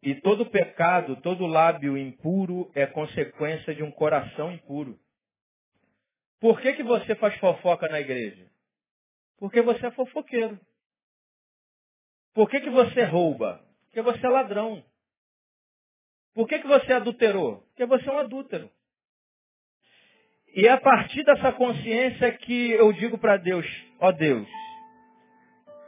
e 0.03 0.15
todo 0.15 0.47
pecado, 0.47 1.17
todo 1.17 1.47
lábio 1.47 1.97
impuro 1.97 2.71
é 2.75 2.87
consequência 2.87 3.75
de 3.75 3.83
um 3.83 3.91
coração 3.91 4.51
impuro. 4.51 4.99
Por 6.41 6.59
que, 6.61 6.73
que 6.73 6.83
você 6.83 7.15
faz 7.17 7.37
fofoca 7.39 7.87
na 7.89 8.01
igreja? 8.01 8.51
Porque 9.39 9.61
você 9.61 9.87
é 9.87 9.91
fofoqueiro. 9.91 10.59
Por 12.33 12.49
que, 12.49 12.61
que 12.61 12.71
você 12.71 13.05
rouba? 13.05 13.63
Porque 13.85 14.01
você 14.01 14.25
é 14.25 14.31
ladrão. 14.31 14.83
Por 16.33 16.49
que, 16.49 16.61
que 16.61 16.67
você 16.67 16.93
adulterou? 16.95 17.59
Porque 17.69 17.85
você 17.85 18.09
é 18.09 18.13
um 18.13 18.19
adúltero. 18.21 18.71
E 20.55 20.67
é 20.67 20.71
a 20.71 20.81
partir 20.81 21.23
dessa 21.25 21.53
consciência 21.53 22.33
que 22.39 22.71
eu 22.71 22.91
digo 22.95 23.19
para 23.19 23.37
Deus, 23.37 23.67
ó 23.99 24.11
Deus, 24.11 24.49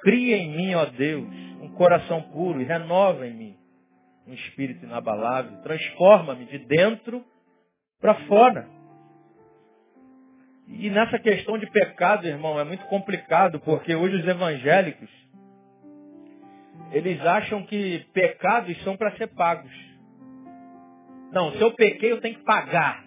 cria 0.02 0.36
em 0.36 0.54
mim, 0.54 0.74
ó 0.74 0.84
Deus, 0.84 1.26
um 1.62 1.74
coração 1.74 2.22
puro 2.30 2.60
e 2.60 2.64
renova 2.64 3.26
em 3.26 3.34
mim 3.34 3.61
um 4.26 4.34
espírito 4.34 4.84
inabalável. 4.84 5.62
Transforma-me 5.62 6.44
de 6.46 6.58
dentro 6.58 7.24
para 8.00 8.14
fora. 8.26 8.68
E 10.68 10.88
nessa 10.90 11.18
questão 11.18 11.58
de 11.58 11.66
pecado, 11.70 12.26
irmão, 12.26 12.58
é 12.58 12.64
muito 12.64 12.84
complicado, 12.86 13.60
porque 13.60 13.94
hoje 13.94 14.16
os 14.16 14.26
evangélicos, 14.26 15.10
eles 16.92 17.20
acham 17.20 17.64
que 17.64 18.04
pecados 18.12 18.80
são 18.82 18.96
para 18.96 19.16
ser 19.16 19.28
pagos. 19.28 19.72
Não, 21.32 21.52
se 21.52 21.60
eu 21.60 21.72
pequei, 21.72 22.12
eu 22.12 22.20
tenho 22.20 22.36
que 22.36 22.44
pagar. 22.44 23.04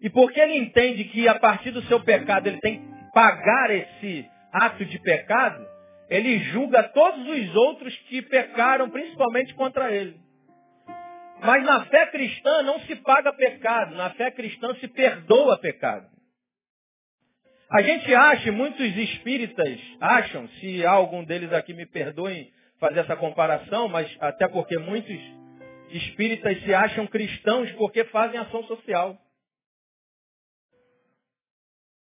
E 0.00 0.08
porque 0.08 0.38
ele 0.38 0.58
entende 0.58 1.04
que 1.04 1.26
a 1.26 1.38
partir 1.38 1.70
do 1.70 1.82
seu 1.82 2.00
pecado 2.00 2.46
ele 2.46 2.60
tem 2.60 2.80
que 2.80 3.12
pagar 3.12 3.70
esse 3.70 4.26
ato 4.52 4.84
de 4.84 4.98
pecado, 5.00 5.66
ele 6.08 6.38
julga 6.50 6.82
todos 6.84 7.26
os 7.26 7.54
outros 7.56 7.96
que 8.08 8.22
pecaram, 8.22 8.88
principalmente 8.90 9.54
contra 9.54 9.92
ele. 9.92 10.27
Mas 11.40 11.64
na 11.64 11.84
fé 11.86 12.06
cristã 12.06 12.62
não 12.62 12.80
se 12.80 12.96
paga 12.96 13.32
pecado, 13.32 13.94
na 13.94 14.10
fé 14.10 14.30
cristã 14.30 14.74
se 14.76 14.88
perdoa 14.88 15.58
pecado. 15.58 16.06
A 17.70 17.82
gente 17.82 18.12
acha, 18.14 18.50
muitos 18.50 18.96
espíritas 18.96 19.78
acham, 20.00 20.48
se 20.60 20.84
algum 20.84 21.22
deles 21.22 21.52
aqui 21.52 21.74
me 21.74 21.86
perdoem 21.86 22.50
fazer 22.80 23.00
essa 23.00 23.16
comparação, 23.16 23.88
mas 23.88 24.10
até 24.20 24.48
porque 24.48 24.78
muitos 24.78 25.18
espíritas 25.90 26.62
se 26.62 26.74
acham 26.74 27.06
cristãos 27.06 27.70
porque 27.72 28.04
fazem 28.06 28.40
ação 28.40 28.64
social. 28.64 29.16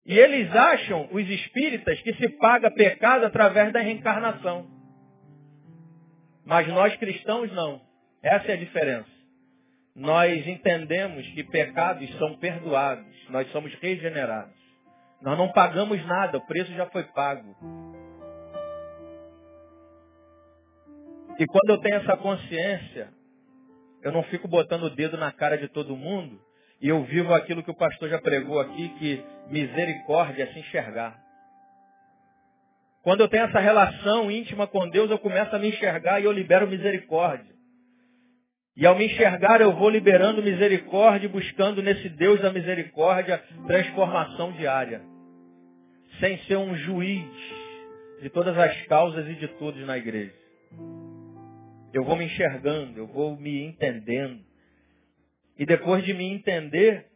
E 0.05 0.17
eles 0.17 0.49
acham, 0.55 1.09
os 1.11 1.29
espíritas, 1.29 1.99
que 2.01 2.13
se 2.13 2.29
paga 2.37 2.71
pecado 2.71 3.25
através 3.25 3.73
da 3.73 3.81
reencarnação. 3.81 4.65
Mas 6.45 6.65
nós 6.69 6.95
cristãos 6.95 7.51
não. 7.51 7.81
Essa 8.23 8.51
é 8.51 8.53
a 8.53 8.57
diferença 8.57 9.16
nós 9.97 10.45
entendemos 10.45 11.27
que 11.29 11.43
pecados 11.43 12.07
são 12.19 12.37
perdoados, 12.37 13.03
nós 13.29 13.51
somos 13.51 13.73
regenerados. 13.79 14.55
Nós 15.19 15.35
não 15.35 15.51
pagamos 15.51 16.05
nada, 16.05 16.37
o 16.37 16.45
preço 16.45 16.71
já 16.73 16.85
foi 16.85 17.03
pago. 17.05 17.55
E 21.39 21.45
quando 21.47 21.69
eu 21.71 21.79
tenho 21.79 21.95
essa 21.95 22.15
consciência, 22.15 23.09
eu 24.03 24.11
não 24.11 24.21
fico 24.25 24.47
botando 24.47 24.83
o 24.83 24.89
dedo 24.91 25.17
na 25.17 25.31
cara 25.31 25.57
de 25.57 25.67
todo 25.67 25.97
mundo 25.97 26.39
e 26.79 26.87
eu 26.87 27.03
vivo 27.05 27.33
aquilo 27.33 27.63
que 27.63 27.71
o 27.71 27.77
pastor 27.77 28.07
já 28.07 28.21
pregou 28.21 28.59
aqui, 28.59 28.89
que 28.99 29.25
misericórdia 29.49 30.43
é 30.43 30.53
se 30.53 30.59
enxergar. 30.59 31.17
Quando 33.01 33.21
eu 33.21 33.27
tenho 33.27 33.45
essa 33.45 33.59
relação 33.59 34.29
íntima 34.29 34.67
com 34.67 34.87
Deus, 34.89 35.09
eu 35.09 35.17
começo 35.17 35.55
a 35.55 35.59
me 35.59 35.69
enxergar 35.69 36.19
e 36.19 36.25
eu 36.25 36.31
libero 36.31 36.67
misericórdia. 36.67 37.56
E 38.77 38.85
ao 38.85 38.95
me 38.95 39.07
enxergar, 39.07 39.59
eu 39.59 39.73
vou 39.73 39.89
liberando 39.89 40.43
misericórdia, 40.43 41.27
buscando 41.27 41.81
nesse 41.81 42.09
Deus 42.09 42.39
da 42.39 42.53
misericórdia 42.53 43.43
transformação 43.65 44.51
diária. 44.51 45.01
Sem 46.19 46.37
ser 46.43 46.57
um 46.57 46.75
juiz, 46.75 47.25
de 48.21 48.29
todas 48.29 48.55
as 48.55 48.85
causas 48.85 49.27
e 49.27 49.33
de 49.33 49.47
todos 49.47 49.83
na 49.83 49.97
igreja. 49.97 50.31
Eu 51.91 52.03
vou 52.03 52.15
me 52.15 52.25
enxergando, 52.25 52.99
eu 52.99 53.07
vou 53.07 53.35
me 53.35 53.63
entendendo. 53.65 54.41
E 55.57 55.65
depois 55.65 56.05
de 56.05 56.13
me 56.13 56.25
entender, 56.31 57.07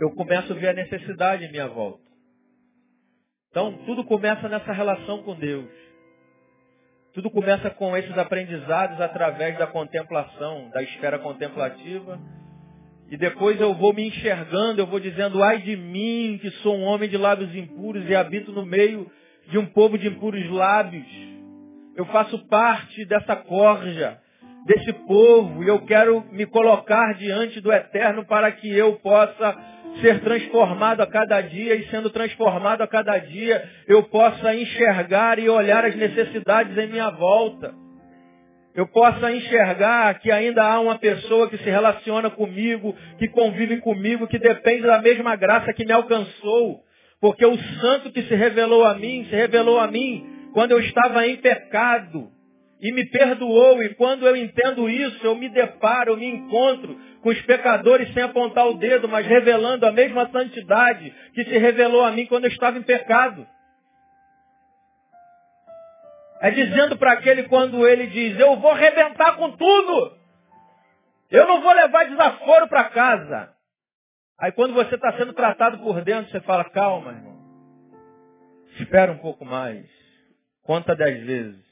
eu 0.00 0.12
começo 0.12 0.52
a 0.52 0.56
ver 0.56 0.68
a 0.68 0.74
necessidade 0.74 1.46
em 1.46 1.50
minha 1.50 1.66
volta. 1.66 2.04
Então, 3.50 3.76
tudo 3.86 4.04
começa 4.04 4.48
nessa 4.48 4.72
relação 4.72 5.24
com 5.24 5.34
Deus. 5.34 5.68
Tudo 7.12 7.28
começa 7.28 7.68
com 7.70 7.96
esses 7.96 8.16
aprendizados 8.16 9.00
através 9.00 9.58
da 9.58 9.66
contemplação, 9.66 10.70
da 10.70 10.82
esfera 10.82 11.18
contemplativa. 11.18 12.20
E 13.10 13.16
depois 13.16 13.60
eu 13.60 13.74
vou 13.74 13.92
me 13.92 14.06
enxergando, 14.06 14.80
eu 14.80 14.86
vou 14.86 15.00
dizendo, 15.00 15.42
ai 15.42 15.58
de 15.58 15.76
mim, 15.76 16.38
que 16.40 16.50
sou 16.62 16.76
um 16.76 16.84
homem 16.84 17.08
de 17.08 17.16
lábios 17.16 17.52
impuros 17.54 18.08
e 18.08 18.14
habito 18.14 18.52
no 18.52 18.64
meio 18.64 19.10
de 19.48 19.58
um 19.58 19.66
povo 19.66 19.98
de 19.98 20.06
impuros 20.06 20.48
lábios. 20.50 21.06
Eu 21.96 22.06
faço 22.06 22.38
parte 22.46 23.04
dessa 23.06 23.34
corja, 23.34 24.20
desse 24.66 24.92
povo, 24.92 25.64
e 25.64 25.68
eu 25.68 25.80
quero 25.80 26.24
me 26.30 26.46
colocar 26.46 27.14
diante 27.14 27.60
do 27.60 27.72
Eterno 27.72 28.24
para 28.26 28.52
que 28.52 28.70
eu 28.70 28.94
possa 28.96 29.56
ser 30.00 30.20
transformado 30.20 31.00
a 31.00 31.06
cada 31.06 31.40
dia 31.40 31.74
e 31.74 31.88
sendo 31.88 32.10
transformado 32.10 32.82
a 32.82 32.86
cada 32.86 33.18
dia, 33.18 33.62
eu 33.88 34.04
possa 34.04 34.54
enxergar 34.54 35.38
e 35.38 35.48
olhar 35.48 35.84
as 35.84 35.96
necessidades 35.96 36.76
em 36.78 36.88
minha 36.88 37.10
volta. 37.10 37.74
Eu 38.74 38.86
possa 38.86 39.32
enxergar 39.32 40.14
que 40.20 40.30
ainda 40.30 40.62
há 40.62 40.78
uma 40.78 40.96
pessoa 40.98 41.48
que 41.48 41.58
se 41.58 41.68
relaciona 41.68 42.30
comigo, 42.30 42.94
que 43.18 43.26
convive 43.28 43.78
comigo, 43.78 44.28
que 44.28 44.38
depende 44.38 44.82
da 44.82 45.02
mesma 45.02 45.34
graça 45.34 45.72
que 45.72 45.84
me 45.84 45.92
alcançou. 45.92 46.80
Porque 47.20 47.44
o 47.44 47.58
santo 47.80 48.12
que 48.12 48.22
se 48.22 48.34
revelou 48.34 48.84
a 48.84 48.94
mim, 48.94 49.26
se 49.28 49.34
revelou 49.34 49.80
a 49.80 49.88
mim 49.88 50.24
quando 50.54 50.70
eu 50.70 50.80
estava 50.80 51.26
em 51.26 51.36
pecado 51.36 52.30
e 52.80 52.92
me 52.92 53.04
perdoou. 53.06 53.82
E 53.82 53.94
quando 53.94 54.26
eu 54.26 54.34
entendo 54.34 54.88
isso, 54.88 55.24
eu 55.24 55.34
me 55.34 55.48
deparo, 55.48 56.12
eu 56.12 56.16
me 56.16 56.26
encontro 56.26 56.98
com 57.22 57.28
os 57.28 57.40
pecadores 57.42 58.12
sem 58.14 58.22
apontar 58.22 58.66
o 58.66 58.74
dedo, 58.74 59.08
mas 59.08 59.26
revelando 59.26 59.86
a 59.86 59.92
mesma 59.92 60.28
santidade 60.30 61.14
que 61.34 61.44
se 61.44 61.58
revelou 61.58 62.02
a 62.02 62.10
mim 62.10 62.26
quando 62.26 62.44
eu 62.44 62.50
estava 62.50 62.78
em 62.78 62.82
pecado. 62.82 63.46
É 66.40 66.50
dizendo 66.50 66.96
para 66.96 67.12
aquele 67.12 67.42
quando 67.44 67.86
ele 67.86 68.06
diz, 68.06 68.38
eu 68.40 68.56
vou 68.56 68.70
arrebentar 68.70 69.36
com 69.36 69.50
tudo. 69.52 70.18
Eu 71.30 71.46
não 71.46 71.60
vou 71.60 71.72
levar 71.72 72.08
desaforo 72.08 72.66
para 72.66 72.84
casa. 72.84 73.54
Aí 74.38 74.50
quando 74.52 74.72
você 74.72 74.94
está 74.94 75.12
sendo 75.18 75.34
tratado 75.34 75.78
por 75.80 76.02
dentro, 76.02 76.30
você 76.30 76.40
fala, 76.40 76.64
calma, 76.64 77.12
irmão. 77.12 77.38
Espera 78.80 79.12
um 79.12 79.18
pouco 79.18 79.44
mais. 79.44 79.86
Conta 80.62 80.96
dez 80.96 81.22
vezes. 81.26 81.69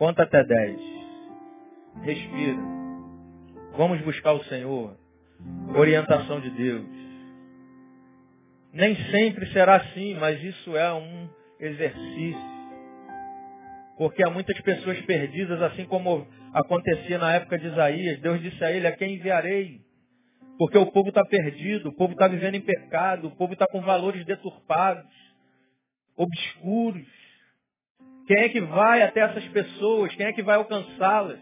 Conta 0.00 0.22
até 0.22 0.42
dez. 0.42 0.80
Respira. 2.00 2.56
Vamos 3.76 4.00
buscar 4.00 4.32
o 4.32 4.42
Senhor. 4.44 4.96
Orientação 5.76 6.40
de 6.40 6.48
Deus. 6.48 6.86
Nem 8.72 8.96
sempre 9.10 9.44
será 9.52 9.76
assim, 9.76 10.14
mas 10.14 10.42
isso 10.42 10.74
é 10.74 10.90
um 10.94 11.28
exercício. 11.60 12.40
Porque 13.98 14.24
há 14.24 14.30
muitas 14.30 14.58
pessoas 14.62 14.98
perdidas, 15.02 15.60
assim 15.60 15.84
como 15.84 16.26
acontecia 16.54 17.18
na 17.18 17.34
época 17.34 17.58
de 17.58 17.66
Isaías. 17.66 18.20
Deus 18.20 18.40
disse 18.40 18.64
a 18.64 18.72
ele, 18.72 18.86
a 18.86 18.96
quem 18.96 19.16
enviarei? 19.16 19.82
Porque 20.56 20.78
o 20.78 20.90
povo 20.90 21.10
está 21.10 21.22
perdido, 21.26 21.90
o 21.90 21.94
povo 21.94 22.14
está 22.14 22.26
vivendo 22.26 22.54
em 22.54 22.62
pecado, 22.62 23.28
o 23.28 23.36
povo 23.36 23.52
está 23.52 23.66
com 23.66 23.82
valores 23.82 24.24
deturpados, 24.24 25.12
obscuros. 26.16 27.19
Quem 28.30 28.38
é 28.38 28.48
que 28.48 28.60
vai 28.60 29.02
até 29.02 29.22
essas 29.22 29.44
pessoas? 29.48 30.14
Quem 30.14 30.24
é 30.24 30.32
que 30.32 30.40
vai 30.40 30.54
alcançá-las? 30.54 31.40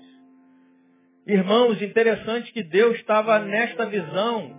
Irmãos, 1.27 1.83
interessante 1.83 2.51
que 2.51 2.63
Deus 2.63 2.97
estava 2.97 3.39
nesta 3.41 3.85
visão, 3.85 4.57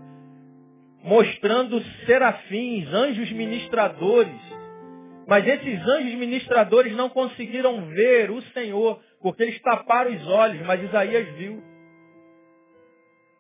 mostrando 1.04 1.84
serafins, 2.06 2.88
anjos 2.94 3.32
ministradores. 3.32 4.40
Mas 5.28 5.48
esses 5.48 5.82
anjos 5.88 6.14
ministradores 6.20 6.96
não 6.96 7.10
conseguiram 7.10 7.88
ver 7.88 8.30
o 8.30 8.44
Senhor, 8.54 9.02
porque 9.20 9.42
eles 9.42 9.60
taparam 9.64 10.14
os 10.14 10.28
olhos, 10.28 10.64
mas 10.68 10.84
Isaías 10.84 11.28
viu. 11.30 11.64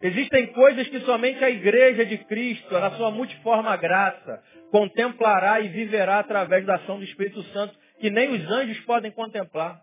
Existem 0.01 0.47
coisas 0.47 0.87
que 0.87 1.01
somente 1.01 1.43
a 1.43 1.49
igreja 1.51 2.07
de 2.07 2.17
Cristo, 2.25 2.73
na 2.73 2.89
sua 2.93 3.11
multiforme 3.11 3.77
graça, 3.77 4.41
contemplará 4.71 5.59
e 5.59 5.67
viverá 5.67 6.17
através 6.17 6.65
da 6.65 6.75
ação 6.75 6.97
do 6.97 7.03
Espírito 7.03 7.43
Santo, 7.53 7.77
que 8.00 8.10
nem 8.10 8.32
os 8.32 8.50
anjos 8.50 8.80
podem 8.82 9.12
contemplar. 9.12 9.82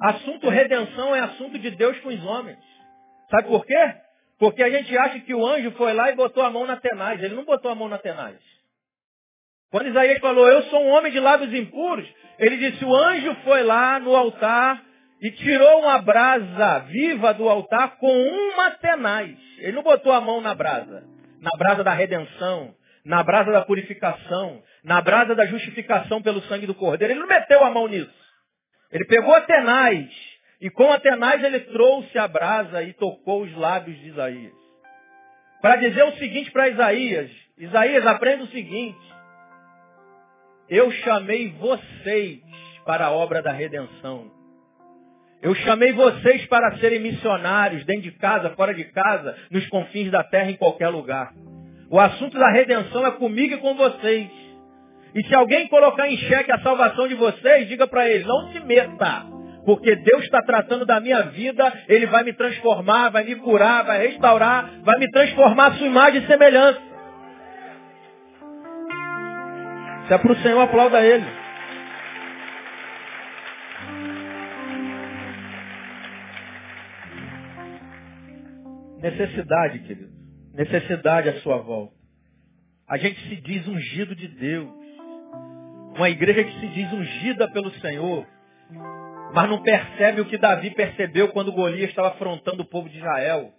Assunto 0.00 0.48
redenção 0.48 1.14
é 1.14 1.20
assunto 1.20 1.58
de 1.58 1.70
Deus 1.72 1.98
com 2.00 2.08
os 2.08 2.24
homens. 2.24 2.58
Sabe 3.30 3.48
por 3.48 3.66
quê? 3.66 3.94
Porque 4.38 4.62
a 4.62 4.70
gente 4.70 4.96
acha 4.96 5.20
que 5.20 5.34
o 5.34 5.44
anjo 5.44 5.72
foi 5.72 5.92
lá 5.92 6.10
e 6.10 6.14
botou 6.14 6.42
a 6.42 6.50
mão 6.50 6.66
na 6.66 6.76
tenaz. 6.76 7.22
Ele 7.22 7.34
não 7.34 7.44
botou 7.44 7.70
a 7.70 7.74
mão 7.74 7.88
na 7.88 7.98
tenaz. 7.98 8.36
Quando 9.70 9.88
Isaías 9.88 10.18
falou, 10.20 10.48
eu 10.48 10.62
sou 10.64 10.82
um 10.82 10.90
homem 10.90 11.12
de 11.12 11.20
lábios 11.20 11.52
impuros, 11.52 12.08
ele 12.38 12.56
disse, 12.56 12.82
o 12.84 12.94
anjo 12.94 13.34
foi 13.44 13.62
lá 13.62 13.98
no 13.98 14.16
altar 14.16 14.82
e 15.20 15.30
tirou 15.32 15.80
uma 15.80 16.00
brasa 16.00 16.78
viva 16.86 17.34
do 17.34 17.48
altar 17.48 17.98
com 17.98 18.28
uma 18.52 18.70
tenaz. 18.70 19.36
Ele 19.58 19.72
não 19.72 19.82
botou 19.82 20.12
a 20.12 20.20
mão 20.20 20.40
na 20.40 20.54
brasa. 20.54 21.04
Na 21.40 21.50
brasa 21.58 21.84
da 21.84 21.92
redenção, 21.92 22.74
na 23.04 23.22
brasa 23.22 23.50
da 23.52 23.62
purificação, 23.62 24.62
na 24.88 25.02
brasa 25.02 25.34
da 25.34 25.44
justificação 25.44 26.22
pelo 26.22 26.40
sangue 26.44 26.66
do 26.66 26.74
cordeiro. 26.74 27.12
Ele 27.12 27.20
não 27.20 27.28
meteu 27.28 27.62
a 27.62 27.70
mão 27.70 27.86
nisso. 27.86 28.10
Ele 28.90 29.04
pegou 29.04 29.34
a 29.34 29.42
tenaz 29.42 30.08
e 30.62 30.70
com 30.70 30.90
a 30.90 30.98
tenaz 30.98 31.44
ele 31.44 31.60
trouxe 31.60 32.18
a 32.18 32.26
brasa 32.26 32.82
e 32.82 32.94
tocou 32.94 33.42
os 33.42 33.54
lábios 33.54 33.98
de 34.00 34.08
Isaías. 34.08 34.54
Para 35.60 35.76
dizer 35.76 36.02
o 36.04 36.12
seguinte 36.12 36.50
para 36.50 36.70
Isaías, 36.70 37.30
Isaías, 37.58 38.06
aprenda 38.06 38.44
o 38.44 38.48
seguinte. 38.48 38.98
Eu 40.70 40.90
chamei 40.90 41.50
vocês 41.50 42.40
para 42.86 43.06
a 43.06 43.10
obra 43.10 43.42
da 43.42 43.52
redenção. 43.52 44.30
Eu 45.42 45.54
chamei 45.54 45.92
vocês 45.92 46.46
para 46.46 46.78
serem 46.78 47.00
missionários, 47.00 47.84
dentro 47.84 48.02
de 48.02 48.12
casa, 48.12 48.50
fora 48.56 48.72
de 48.72 48.84
casa, 48.84 49.36
nos 49.50 49.66
confins 49.68 50.10
da 50.10 50.24
terra, 50.24 50.50
em 50.50 50.56
qualquer 50.56 50.88
lugar. 50.88 51.34
O 51.90 52.00
assunto 52.00 52.38
da 52.38 52.50
redenção 52.50 53.06
é 53.06 53.10
comigo 53.12 53.54
e 53.54 53.58
com 53.58 53.74
vocês. 53.74 54.47
E 55.14 55.26
se 55.26 55.34
alguém 55.34 55.68
colocar 55.68 56.08
em 56.08 56.16
xeque 56.16 56.52
a 56.52 56.60
salvação 56.60 57.08
de 57.08 57.14
vocês, 57.14 57.68
diga 57.68 57.86
para 57.86 58.08
ele, 58.08 58.24
não 58.24 58.52
se 58.52 58.60
meta. 58.60 59.26
Porque 59.64 59.94
Deus 59.96 60.24
está 60.24 60.40
tratando 60.42 60.86
da 60.86 60.98
minha 60.98 61.22
vida, 61.24 61.70
Ele 61.88 62.06
vai 62.06 62.24
me 62.24 62.32
transformar, 62.32 63.10
vai 63.10 63.22
me 63.24 63.34
curar, 63.34 63.84
vai 63.84 64.06
restaurar, 64.06 64.80
vai 64.82 64.98
me 64.98 65.10
transformar 65.10 65.66
a 65.66 65.74
sua 65.74 65.86
imagem 65.86 66.22
e 66.22 66.26
semelhança. 66.26 66.80
Se 70.06 70.14
é 70.14 70.16
para 70.18 70.32
o 70.32 70.36
Senhor, 70.36 70.60
aplauda 70.62 71.04
Ele. 71.04 71.26
Necessidade, 79.02 79.80
querido. 79.80 80.12
Necessidade 80.54 81.28
à 81.28 81.40
sua 81.40 81.58
volta. 81.58 81.94
A 82.88 82.96
gente 82.96 83.20
se 83.28 83.36
diz 83.36 83.68
ungido 83.68 84.16
de 84.16 84.28
Deus. 84.28 84.77
Uma 85.98 86.08
igreja 86.08 86.44
que 86.44 86.60
se 86.60 86.68
diz 86.68 86.92
ungida 86.92 87.50
pelo 87.50 87.72
Senhor. 87.80 88.24
Mas 89.34 89.50
não 89.50 89.60
percebe 89.60 90.20
o 90.20 90.26
que 90.26 90.38
Davi 90.38 90.70
percebeu 90.70 91.28
quando 91.30 91.52
Golias 91.52 91.90
estava 91.90 92.10
afrontando 92.10 92.62
o 92.62 92.68
povo 92.68 92.88
de 92.88 92.98
Israel. 92.98 93.50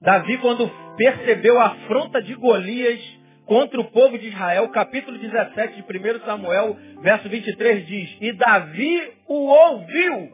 Davi, 0.00 0.38
quando 0.38 0.70
percebeu 0.96 1.60
a 1.60 1.66
afronta 1.66 2.22
de 2.22 2.34
Golias 2.34 2.98
contra 3.44 3.78
o 3.78 3.90
povo 3.90 4.18
de 4.18 4.28
Israel, 4.28 4.70
capítulo 4.70 5.18
17 5.18 5.82
de 5.82 5.82
1 5.82 6.24
Samuel, 6.24 6.78
verso 7.02 7.28
23 7.28 7.86
diz, 7.86 8.16
e 8.18 8.32
Davi 8.32 9.12
o 9.28 9.48
ouviu. 9.48 10.32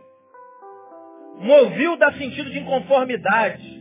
Moviu 1.41 1.97
dá 1.97 2.13
sentido 2.13 2.51
de 2.51 2.61
inconformidade. 2.61 3.79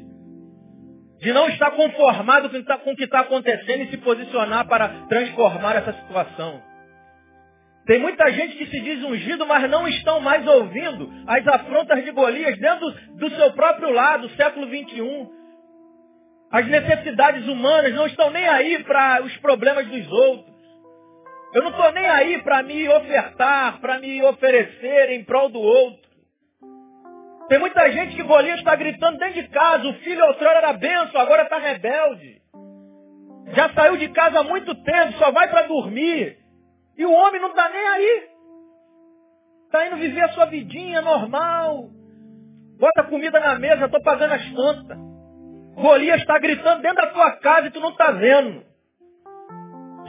De 1.19 1.31
não 1.31 1.47
estar 1.49 1.69
conformado 1.69 2.49
com 2.49 2.91
o 2.91 2.95
que 2.95 3.03
está 3.03 3.19
acontecendo 3.19 3.83
e 3.83 3.89
se 3.91 3.97
posicionar 3.97 4.67
para 4.67 4.89
transformar 5.07 5.75
essa 5.75 5.93
situação. 5.93 6.59
Tem 7.87 7.99
muita 7.99 8.29
gente 8.33 8.57
que 8.57 8.65
se 8.65 8.81
diz 8.81 9.01
ungido, 9.01 9.47
mas 9.47 9.69
não 9.69 9.87
estão 9.87 10.19
mais 10.19 10.45
ouvindo 10.45 11.09
as 11.25 11.47
afrontas 11.47 12.03
de 12.03 12.11
Golias 12.11 12.59
dentro 12.59 12.91
do 13.15 13.29
seu 13.29 13.53
próprio 13.53 13.91
lado, 13.91 14.29
século 14.31 14.67
21. 14.67 15.31
As 16.51 16.67
necessidades 16.67 17.47
humanas 17.47 17.95
não 17.95 18.05
estão 18.05 18.29
nem 18.29 18.45
aí 18.45 18.83
para 18.83 19.23
os 19.23 19.35
problemas 19.37 19.87
dos 19.87 20.11
outros. 20.11 20.57
Eu 21.53 21.63
não 21.63 21.71
estou 21.71 21.89
nem 21.93 22.05
aí 22.05 22.41
para 22.43 22.61
me 22.61 22.89
ofertar, 22.89 23.79
para 23.79 23.99
me 23.99 24.21
oferecer 24.21 25.11
em 25.11 25.23
prol 25.23 25.47
do 25.47 25.59
outro. 25.59 26.07
Tem 27.47 27.57
muita 27.57 27.89
gente 27.89 28.17
que 28.17 28.23
Golias 28.23 28.59
está 28.59 28.75
gritando 28.75 29.17
dentro 29.17 29.41
de 29.41 29.47
casa, 29.47 29.87
o 29.87 29.93
filho 29.99 30.25
outrora 30.25 30.57
era 30.57 30.73
benção, 30.73 31.21
agora 31.21 31.43
está 31.43 31.57
rebelde. 31.57 32.41
Já 33.53 33.69
saiu 33.69 33.95
de 33.95 34.09
casa 34.09 34.41
há 34.41 34.43
muito 34.43 34.75
tempo, 34.75 35.13
só 35.13 35.31
vai 35.31 35.47
para 35.47 35.67
dormir. 35.67 36.46
E 36.97 37.05
o 37.05 37.11
homem 37.11 37.41
não 37.41 37.49
está 37.49 37.69
nem 37.69 37.87
aí. 37.87 38.29
Está 39.65 39.87
indo 39.87 39.97
viver 39.97 40.21
a 40.21 40.29
sua 40.29 40.45
vidinha 40.45 41.01
normal. 41.01 41.89
Bota 42.79 43.03
comida 43.03 43.39
na 43.39 43.59
mesa, 43.59 43.85
estou 43.85 44.01
pagando 44.01 44.33
as 44.33 44.49
contas. 44.49 44.97
Golias 45.75 46.21
está 46.21 46.39
gritando 46.39 46.81
dentro 46.81 46.97
da 46.97 47.11
tua 47.11 47.31
casa 47.37 47.67
e 47.67 47.71
tu 47.71 47.79
não 47.79 47.89
está 47.89 48.11
vendo. 48.11 48.63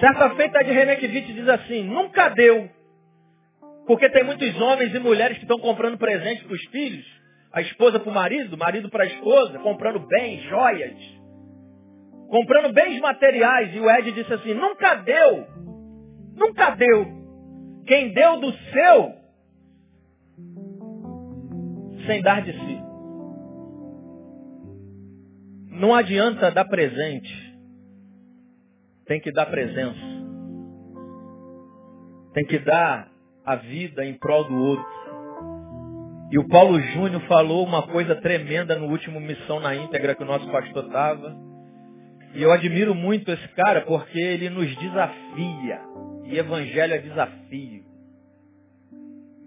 Certa 0.01 0.31
feita 0.31 0.63
de 0.65 0.71
René 0.71 0.97
Kivitz 0.97 1.35
diz 1.35 1.49
assim, 1.49 1.83
nunca 1.83 2.29
deu. 2.31 2.71
Porque 3.87 4.09
tem 4.11 4.23
muitos 4.23 4.59
homens 4.61 4.95
e 4.95 4.99
mulheres 4.99 5.39
que 5.39 5.45
estão 5.45 5.59
comprando 5.59 5.99
presentes 5.99 6.45
para 6.45 6.55
os 6.55 6.65
filhos, 6.67 7.05
a 7.53 7.61
esposa 7.63 7.99
para 7.99 8.11
o 8.11 8.15
marido, 8.15 8.55
o 8.55 8.59
marido 8.59 8.89
para 8.89 9.05
a 9.05 9.07
esposa, 9.07 9.59
comprando 9.59 10.01
bens, 10.01 10.43
joias, 10.43 10.97
comprando 12.31 12.73
bens 12.73 13.01
materiais. 13.01 13.75
E 13.75 13.81
o 13.81 13.91
Ed 13.91 14.13
disse 14.13 14.33
assim, 14.33 14.55
nunca 14.55 14.95
deu, 14.97 15.47
nunca 16.39 16.71
deu. 16.71 17.07
Quem 17.87 18.13
deu 18.13 18.41
do 18.41 18.53
seu, 18.53 19.13
sem 22.07 22.23
dar 22.23 22.43
de 22.43 22.53
si. 22.53 22.83
Não 25.71 25.95
adianta 25.95 26.51
dar 26.51 26.65
presente. 26.65 27.49
Tem 29.07 29.21
que 29.21 29.33
dar 29.33 29.47
presença. 29.47 30.19
Tem 32.35 32.45
que 32.45 32.59
dar 32.59 33.09
a 33.45 33.57
vida 33.57 34.05
em 34.05 34.15
prol 34.19 34.45
do 34.45 34.55
outro. 34.55 34.99
E 36.31 36.39
o 36.39 36.47
Paulo 36.49 36.79
Júnior 36.79 37.23
falou 37.23 37.65
uma 37.65 37.87
coisa 37.87 38.15
tremenda 38.17 38.79
no 38.79 38.87
último 38.89 39.19
Missão 39.19 39.61
na 39.61 39.75
íntegra 39.75 40.15
que 40.15 40.23
o 40.23 40.27
nosso 40.27 40.47
pastor 40.51 40.85
estava. 40.85 41.48
E 42.35 42.43
eu 42.43 42.53
admiro 42.53 42.95
muito 42.95 43.31
esse 43.31 43.49
cara 43.49 43.83
porque 43.83 44.19
ele 44.19 44.51
nos 44.51 44.75
desafia. 44.77 45.81
E 46.25 46.39
evangelho 46.39 46.95
é 46.95 46.99
desafio. 46.99 47.85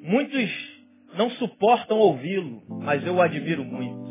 Muitos 0.01 0.49
não 1.15 1.29
suportam 1.31 1.97
ouvi-lo, 1.97 2.63
mas 2.67 3.05
eu 3.05 3.15
o 3.15 3.21
admiro 3.21 3.63
muito. 3.63 4.01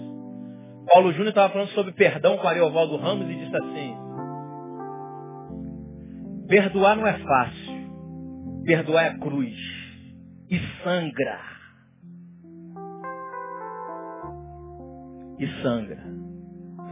Paulo 0.92 1.12
Júnior 1.12 1.28
estava 1.28 1.52
falando 1.52 1.70
sobre 1.70 1.92
perdão 1.92 2.36
com 2.38 2.46
Ariovaldo 2.46 2.96
Ramos 2.96 3.28
e 3.30 3.34
disse 3.34 3.56
assim, 3.56 3.96
perdoar 6.48 6.96
não 6.96 7.06
é 7.06 7.18
fácil, 7.18 8.62
perdoar 8.64 9.04
é 9.06 9.18
cruz 9.18 9.56
e 10.50 10.58
sangra. 10.82 11.40
E 15.38 15.62
sangra. 15.62 16.04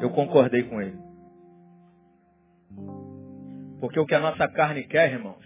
Eu 0.01 0.11
concordei 0.11 0.63
com 0.63 0.81
ele. 0.81 1.08
Porque 3.81 3.99
o 3.99 4.07
que 4.07 4.15
a 4.15 4.21
nossa 4.21 4.49
carne 4.49 4.85
quer, 4.85 5.13
irmãos, 5.13 5.45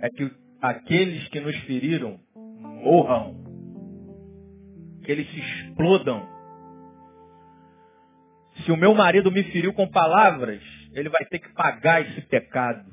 é 0.00 0.08
que 0.08 0.30
aqueles 0.60 1.28
que 1.28 1.40
nos 1.40 1.56
feriram 1.60 2.18
morram. 2.54 3.34
Que 5.02 5.12
eles 5.12 5.30
se 5.30 5.38
explodam 5.38 6.40
se 8.64 8.72
o 8.72 8.76
meu 8.76 8.94
marido 8.94 9.30
me 9.30 9.42
feriu 9.44 9.72
com 9.72 9.88
palavras, 9.88 10.60
ele 10.92 11.08
vai 11.08 11.24
ter 11.26 11.38
que 11.38 11.52
pagar 11.54 12.02
esse 12.02 12.20
pecado. 12.22 12.84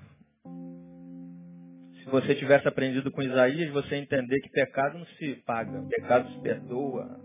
Se 1.99 2.09
você 2.09 2.35
tivesse 2.35 2.67
aprendido 2.67 3.11
com 3.11 3.21
Isaías, 3.21 3.71
você 3.71 3.95
entender 3.95 4.39
que 4.39 4.49
pecado 4.49 4.97
não 4.97 5.05
se 5.17 5.35
paga, 5.45 5.81
pecado 5.89 6.29
se 6.31 6.39
perdoa. 6.39 7.19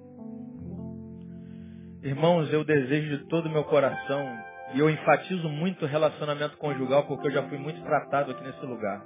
Irmãos, 2.03 2.53
eu 2.53 2.65
desejo 2.65 3.19
de 3.19 3.29
todo 3.29 3.47
o 3.47 3.53
meu 3.53 3.63
coração, 3.65 4.27
e 4.75 4.79
eu 4.79 4.89
enfatizo 4.89 5.49
muito 5.49 5.85
o 5.85 5.89
relacionamento 5.89 6.57
conjugal, 6.57 7.05
porque 7.07 7.29
eu 7.29 7.33
já 7.33 7.43
fui 7.49 7.59
muito 7.59 7.83
tratado 7.83 8.33
aqui 8.33 8.43
nesse 8.43 8.65
lugar. 8.65 9.03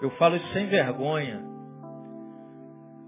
Eu 0.00 0.10
falo 0.12 0.36
isso 0.36 0.52
sem 0.52 0.66
vergonha. 0.66 1.42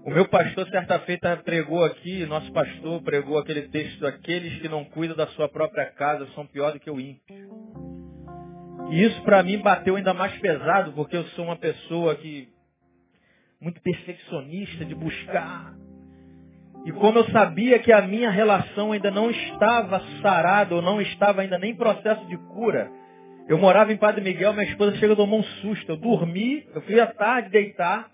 O 0.05 0.11
meu 0.11 0.27
pastor, 0.27 0.67
certa 0.69 0.99
feita, 0.99 1.35
pregou 1.37 1.83
aqui, 1.83 2.25
nosso 2.25 2.51
pastor 2.53 3.01
pregou 3.01 3.39
aquele 3.39 3.63
texto, 3.69 4.05
aqueles 4.05 4.61
que 4.61 4.69
não 4.69 4.85
cuidam 4.85 5.17
da 5.17 5.27
sua 5.27 5.49
própria 5.49 5.85
casa 5.91 6.27
são 6.35 6.45
pior 6.45 6.71
do 6.73 6.79
que 6.79 6.89
o 6.89 6.99
ímpio. 6.99 7.49
E 8.91 9.03
isso 9.03 9.21
para 9.23 9.41
mim 9.41 9.57
bateu 9.59 9.95
ainda 9.95 10.13
mais 10.13 10.37
pesado, 10.39 10.93
porque 10.93 11.17
eu 11.17 11.23
sou 11.29 11.45
uma 11.45 11.57
pessoa 11.57 12.15
que 12.15 12.49
muito 13.59 13.81
perfeccionista 13.81 14.85
de 14.85 14.93
buscar. 14.93 15.73
E 16.85 16.91
como 16.91 17.17
eu 17.17 17.25
sabia 17.31 17.79
que 17.79 17.91
a 17.91 18.03
minha 18.03 18.29
relação 18.29 18.91
ainda 18.91 19.09
não 19.09 19.31
estava 19.31 19.99
sarada, 20.21 20.75
ou 20.75 20.83
não 20.83 21.01
estava 21.01 21.41
ainda 21.41 21.57
nem 21.57 21.71
em 21.71 21.75
processo 21.75 22.23
de 22.27 22.37
cura, 22.37 22.91
eu 23.47 23.57
morava 23.57 23.91
em 23.91 23.97
Padre 23.97 24.23
Miguel, 24.23 24.53
minha 24.53 24.65
esposa 24.65 24.95
chega 24.97 25.13
e 25.13 25.15
tomou 25.15 25.39
um 25.39 25.43
susto. 25.43 25.91
Eu 25.91 25.97
dormi, 25.97 26.63
eu 26.75 26.81
fui 26.81 26.99
à 26.99 27.07
tarde 27.07 27.49
deitar, 27.49 28.09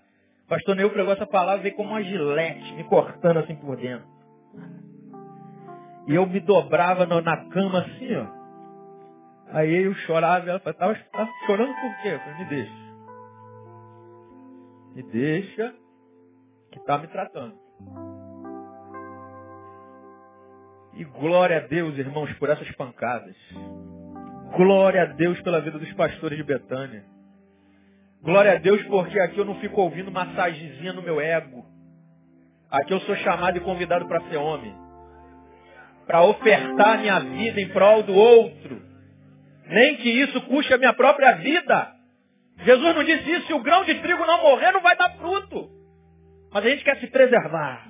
pastor 0.48 0.74
Neil 0.74 0.90
pregou 0.90 1.12
essa 1.12 1.26
palavra 1.26 1.62
veio 1.62 1.74
como 1.74 1.90
uma 1.90 2.02
gilete, 2.02 2.74
me 2.74 2.84
cortando 2.84 3.38
assim 3.38 3.56
por 3.56 3.76
dentro. 3.76 4.06
E 6.08 6.14
eu 6.14 6.26
me 6.26 6.40
dobrava 6.40 7.06
na 7.06 7.36
cama 7.48 7.80
assim, 7.80 8.16
ó. 8.16 8.42
Aí 9.52 9.84
eu 9.84 9.94
chorava 9.94 10.48
ela 10.48 10.60
falava, 10.60 10.94
tá, 11.12 11.28
chorando 11.46 11.74
por 11.74 12.02
quê? 12.02 12.08
Eu 12.08 12.18
falei, 12.20 12.38
me 12.38 12.44
deixa. 12.46 12.72
Me 14.94 15.02
deixa 15.02 15.74
que 16.70 16.80
tá 16.80 16.96
me 16.96 17.06
tratando. 17.08 17.54
E 20.94 21.04
glória 21.04 21.56
a 21.58 21.60
Deus, 21.60 21.96
irmãos, 21.96 22.32
por 22.34 22.50
essas 22.50 22.70
pancadas. 22.72 23.34
Glória 24.56 25.02
a 25.02 25.06
Deus 25.06 25.40
pela 25.40 25.60
vida 25.60 25.78
dos 25.78 25.92
pastores 25.94 26.36
de 26.36 26.44
Betânia. 26.44 27.04
Glória 28.22 28.52
a 28.52 28.56
Deus, 28.56 28.82
porque 28.84 29.18
aqui 29.18 29.38
eu 29.38 29.44
não 29.44 29.54
fico 29.56 29.80
ouvindo 29.80 30.12
massagenzinha 30.12 30.92
no 30.92 31.02
meu 31.02 31.20
ego. 31.20 31.64
Aqui 32.70 32.92
eu 32.92 33.00
sou 33.00 33.16
chamado 33.16 33.56
e 33.56 33.60
convidado 33.60 34.06
para 34.06 34.20
ser 34.28 34.36
homem. 34.36 34.74
Para 36.06 36.22
ofertar 36.24 37.00
minha 37.00 37.18
vida 37.20 37.60
em 37.60 37.68
prol 37.68 38.02
do 38.02 38.14
outro. 38.14 38.82
Nem 39.66 39.96
que 39.96 40.08
isso 40.08 40.40
custe 40.42 40.74
a 40.74 40.78
minha 40.78 40.92
própria 40.92 41.32
vida. 41.32 41.92
Jesus 42.58 42.94
não 42.94 43.02
disse 43.02 43.30
isso, 43.30 43.46
se 43.46 43.52
o 43.54 43.62
grão 43.62 43.84
de 43.84 43.94
trigo 43.94 44.26
não 44.26 44.42
morrer, 44.42 44.72
não 44.72 44.82
vai 44.82 44.96
dar 44.96 45.16
fruto. 45.16 45.70
Mas 46.52 46.64
a 46.64 46.68
gente 46.68 46.84
quer 46.84 46.98
se 46.98 47.06
preservar. 47.08 47.88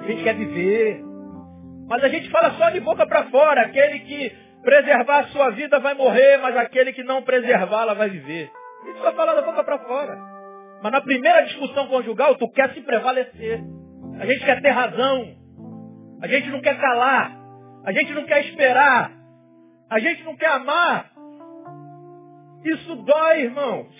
A 0.00 0.04
gente 0.04 0.22
quer 0.22 0.34
viver. 0.34 1.13
Mas 1.88 2.02
a 2.02 2.08
gente 2.08 2.30
fala 2.30 2.52
só 2.52 2.70
de 2.70 2.80
boca 2.80 3.06
para 3.06 3.24
fora. 3.24 3.62
Aquele 3.62 4.00
que 4.00 4.36
preservar 4.62 5.20
a 5.20 5.28
sua 5.28 5.50
vida 5.50 5.78
vai 5.78 5.94
morrer, 5.94 6.38
mas 6.38 6.56
aquele 6.56 6.92
que 6.92 7.02
não 7.02 7.22
preservá-la 7.22 7.94
vai 7.94 8.08
viver. 8.08 8.50
Isso 8.88 9.02
vai 9.02 9.14
falar 9.14 9.34
da 9.34 9.42
boca 9.42 9.62
para 9.62 9.78
fora. 9.78 10.16
Mas 10.82 10.92
na 10.92 11.00
primeira 11.00 11.42
discussão 11.42 11.86
conjugal, 11.88 12.36
tu 12.36 12.50
quer 12.50 12.72
se 12.74 12.80
prevalecer. 12.80 13.62
A 14.20 14.26
gente 14.26 14.44
quer 14.44 14.60
ter 14.60 14.70
razão. 14.70 15.36
A 16.22 16.26
gente 16.26 16.48
não 16.50 16.60
quer 16.60 16.78
calar. 16.80 17.32
A 17.84 17.92
gente 17.92 18.12
não 18.12 18.24
quer 18.24 18.44
esperar. 18.46 19.10
A 19.90 19.98
gente 19.98 20.22
não 20.24 20.36
quer 20.36 20.48
amar. 20.48 21.10
Isso 22.64 22.96
dói, 22.96 23.42
irmãos. 23.42 23.94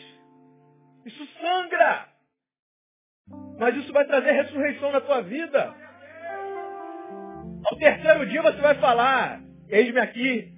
Isso 1.05 1.27
sangra. 1.41 2.07
Mas 3.59 3.77
isso 3.77 3.93
vai 3.93 4.05
trazer 4.07 4.33
ressurreição 4.33 4.91
na 4.91 5.01
tua 5.01 5.23
vida. 5.23 5.75
Ao 7.67 7.79
terceiro 7.79 8.27
dia 8.27 8.43
você 8.43 8.61
vai 8.61 8.75
falar, 8.75 9.41
eis-me 9.69 10.01
aqui. 10.01 10.53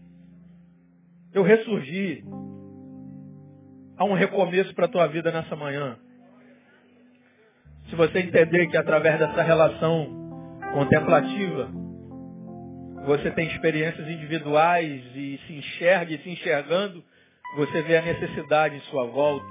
Eu 1.32 1.42
ressurgi. 1.42 2.24
Há 3.96 4.04
um 4.04 4.14
recomeço 4.14 4.74
para 4.74 4.86
a 4.86 4.88
tua 4.88 5.07
vida 5.07 5.30
nessa 5.30 5.54
manhã. 5.54 5.96
Se 7.88 7.94
você 7.94 8.18
entender 8.18 8.66
que 8.66 8.76
através 8.76 9.18
dessa 9.18 9.42
relação 9.42 10.26
contemplativa, 10.72 11.70
você 13.07 13.30
tem 13.30 13.46
experiências 13.46 14.07
individuais 14.09 15.02
e 15.14 15.40
se 15.46 15.52
enxerga 15.52 16.12
e 16.12 16.18
se 16.18 16.30
enxergando, 16.30 17.02
você 17.54 17.82
vê 17.82 17.98
a 17.98 18.02
necessidade 18.02 18.76
em 18.76 18.80
sua 18.80 19.07
volta. 19.07 19.46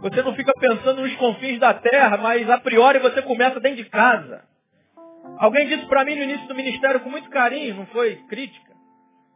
Você 0.00 0.22
não 0.22 0.34
fica 0.34 0.52
pensando 0.58 1.02
nos 1.02 1.14
confins 1.16 1.60
da 1.60 1.74
terra, 1.74 2.16
mas 2.16 2.48
a 2.48 2.58
priori 2.58 2.98
você 2.98 3.20
começa 3.22 3.60
dentro 3.60 3.84
de 3.84 3.90
casa. 3.90 4.42
Alguém 5.42 5.66
disse 5.66 5.84
para 5.86 6.04
mim 6.04 6.14
no 6.14 6.22
início 6.22 6.46
do 6.46 6.54
ministério 6.54 7.00
com 7.00 7.10
muito 7.10 7.28
carinho, 7.28 7.74
não 7.74 7.86
foi 7.86 8.14
crítica. 8.28 8.72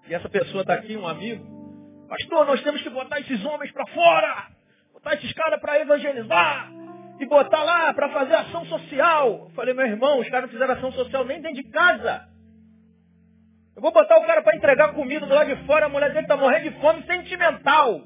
E 0.09 0.15
essa 0.15 0.29
pessoa 0.29 0.61
está 0.61 0.75
aqui, 0.75 0.97
um 0.97 1.05
amigo. 1.05 1.45
Pastor, 2.09 2.47
nós 2.47 2.63
temos 2.63 2.81
que 2.81 2.89
botar 2.91 3.19
esses 3.19 3.45
homens 3.45 3.73
para 3.73 3.85
fora. 3.89 4.47
Botar 4.93 5.15
esses 5.15 5.33
caras 5.33 5.61
para 5.61 5.81
evangelizar. 5.81 6.71
E 7.19 7.27
botar 7.27 7.61
lá 7.65 7.93
para 7.93 8.09
fazer 8.11 8.37
ação 8.37 8.65
social. 8.67 9.47
Eu 9.49 9.51
falei, 9.57 9.75
meu 9.75 9.85
irmão, 9.85 10.21
os 10.21 10.29
caras 10.29 10.43
não 10.43 10.53
fizeram 10.53 10.75
ação 10.75 10.93
social 10.93 11.25
nem 11.25 11.41
dentro 11.41 11.61
de 11.61 11.69
casa. 11.71 12.29
Eu 13.75 13.83
vou 13.83 13.91
botar 13.91 14.17
o 14.19 14.27
cara 14.27 14.43
para 14.43 14.57
entregar 14.57 14.95
comida 14.95 15.27
do 15.27 15.35
lado 15.35 15.53
de 15.53 15.67
fora, 15.67 15.87
a 15.87 15.89
mulher 15.89 16.11
dele 16.11 16.21
está 16.21 16.37
morrendo 16.37 16.71
de 16.71 16.81
fome 16.81 17.03
sentimental. 17.03 18.03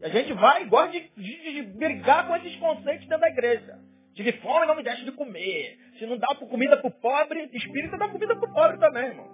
E 0.00 0.04
a 0.04 0.08
gente 0.08 0.32
vai 0.34 0.62
e 0.62 0.66
gosta 0.66 0.92
de, 0.92 1.10
de, 1.16 1.52
de, 1.52 1.62
brigar 1.76 2.28
com 2.28 2.36
esses 2.36 2.54
conceitos 2.60 3.08
dentro 3.08 3.18
da 3.18 3.28
igreja. 3.28 3.87
Tive 4.18 4.32
fome, 4.32 4.66
não 4.66 4.74
me 4.74 4.82
deixe 4.82 5.04
de 5.04 5.12
comer. 5.12 5.78
Se 5.96 6.04
não 6.04 6.18
dá 6.18 6.26
comida 6.34 6.76
para 6.76 6.88
o 6.88 6.90
pobre, 6.90 7.48
espírita 7.52 7.96
dá 7.96 8.08
comida 8.08 8.34
para 8.34 8.50
o 8.50 8.52
pobre 8.52 8.76
também, 8.78 9.04
irmão. 9.04 9.28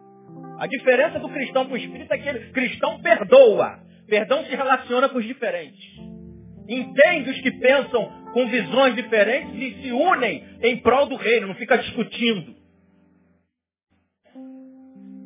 A 0.58 0.66
diferença 0.66 1.18
do 1.18 1.30
cristão 1.30 1.64
para 1.64 1.72
o 1.72 1.78
espírita 1.78 2.14
é 2.14 2.18
que 2.18 2.30
o 2.30 2.52
cristão 2.52 3.00
perdoa. 3.00 3.80
Perdão 4.06 4.44
se 4.44 4.54
relaciona 4.54 5.08
com 5.08 5.16
os 5.16 5.24
diferentes. 5.24 5.82
Entende 6.68 7.30
os 7.30 7.40
que 7.40 7.50
pensam 7.52 8.30
com 8.34 8.46
visões 8.46 8.94
diferentes 8.94 9.54
e 9.54 9.82
se 9.82 9.90
unem 9.90 10.44
em 10.60 10.76
prol 10.82 11.06
do 11.06 11.16
reino, 11.16 11.46
não 11.46 11.54
fica 11.54 11.78
discutindo. 11.78 12.54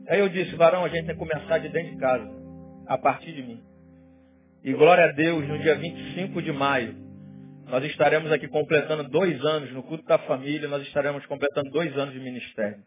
Aí 0.09 0.21
eu 0.21 0.29
disse, 0.29 0.55
varão, 0.55 0.85
a 0.85 0.89
gente 0.89 1.07
tem 1.07 1.17
que 1.17 1.19
começar 1.19 1.59
de 1.59 1.69
dentro 1.69 1.95
de 1.95 1.99
casa, 1.99 2.31
a 2.87 2.97
partir 2.97 3.33
de 3.33 3.43
mim. 3.43 3.61
E 4.63 4.73
glória 4.73 5.07
a 5.07 5.13
Deus, 5.13 5.49
no 5.49 5.59
dia 5.59 5.75
25 5.75 6.43
de 6.43 6.53
maio, 6.53 7.08
nós 7.69 7.85
estaremos 7.85 8.33
aqui 8.33 8.49
completando 8.49 9.05
dois 9.05 9.45
anos, 9.45 9.71
no 9.73 9.83
culto 9.83 10.05
da 10.05 10.19
família, 10.19 10.67
nós 10.69 10.83
estaremos 10.87 11.25
completando 11.27 11.71
dois 11.71 11.97
anos 11.99 12.15
de 12.15 12.21
ministério. 12.21 12.83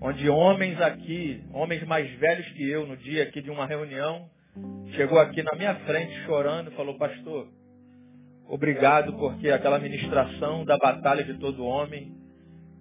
Onde 0.00 0.28
homens 0.28 0.80
aqui, 0.80 1.44
homens 1.52 1.84
mais 1.84 2.10
velhos 2.18 2.48
que 2.52 2.68
eu, 2.68 2.86
no 2.86 2.96
dia 2.96 3.22
aqui 3.24 3.42
de 3.42 3.50
uma 3.50 3.66
reunião, 3.66 4.28
chegou 4.96 5.18
aqui 5.18 5.42
na 5.42 5.54
minha 5.56 5.74
frente 5.86 6.12
chorando 6.24 6.70
e 6.70 6.74
falou, 6.74 6.96
pastor, 6.96 7.48
obrigado 8.48 9.12
porque 9.18 9.50
aquela 9.50 9.78
ministração 9.78 10.64
da 10.64 10.78
batalha 10.78 11.22
de 11.22 11.34
todo 11.34 11.64
homem 11.64 12.16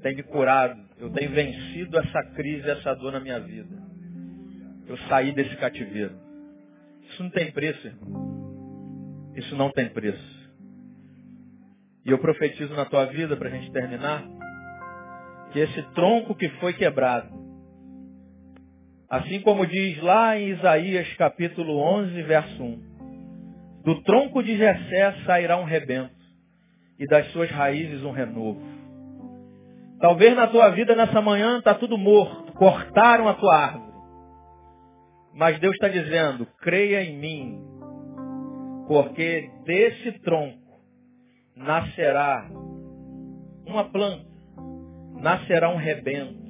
tem 0.01 0.15
me 0.15 0.23
curado. 0.23 0.81
Eu 0.97 1.11
tenho 1.11 1.31
vencido 1.31 1.97
essa 1.99 2.23
crise, 2.35 2.69
essa 2.69 2.95
dor 2.95 3.11
na 3.11 3.19
minha 3.19 3.39
vida. 3.39 3.75
Eu 4.87 4.97
saí 5.09 5.33
desse 5.33 5.55
cativeiro. 5.57 6.15
Isso 7.09 7.21
não 7.21 7.29
tem 7.29 7.51
preço, 7.51 7.85
irmão. 7.85 9.31
Isso 9.35 9.55
não 9.55 9.69
tem 9.71 9.89
preço. 9.89 10.40
E 12.05 12.11
eu 12.11 12.17
profetizo 12.17 12.73
na 12.73 12.85
tua 12.85 13.05
vida, 13.05 13.37
para 13.37 13.47
a 13.47 13.51
gente 13.51 13.71
terminar, 13.71 14.23
que 15.51 15.59
esse 15.59 15.81
tronco 15.93 16.33
que 16.33 16.49
foi 16.59 16.73
quebrado, 16.73 17.29
assim 19.09 19.41
como 19.41 19.67
diz 19.67 20.01
lá 20.01 20.37
em 20.37 20.49
Isaías 20.49 21.13
capítulo 21.15 21.77
11, 21.77 22.23
verso 22.23 22.63
1, 22.63 22.91
do 23.83 24.01
tronco 24.03 24.41
de 24.41 24.57
Jessé 24.57 25.13
sairá 25.25 25.57
um 25.57 25.63
rebento, 25.63 26.21
e 26.97 27.05
das 27.07 27.27
suas 27.31 27.49
raízes 27.49 28.03
um 28.03 28.11
renovo. 28.11 28.61
Talvez 29.99 30.35
na 30.35 30.47
tua 30.47 30.69
vida 30.69 30.95
nessa 30.95 31.21
manhã 31.21 31.59
está 31.59 31.75
tudo 31.75 31.97
morto, 31.97 32.53
cortaram 32.53 33.27
a 33.27 33.33
tua 33.35 33.55
árvore. 33.55 33.91
Mas 35.33 35.59
Deus 35.59 35.73
está 35.73 35.87
dizendo, 35.87 36.47
creia 36.59 37.03
em 37.03 37.17
mim, 37.17 37.59
porque 38.87 39.49
desse 39.65 40.11
tronco 40.21 40.60
nascerá 41.55 42.49
uma 43.65 43.85
planta, 43.85 44.25
nascerá 45.19 45.69
um 45.69 45.77
rebento, 45.77 46.41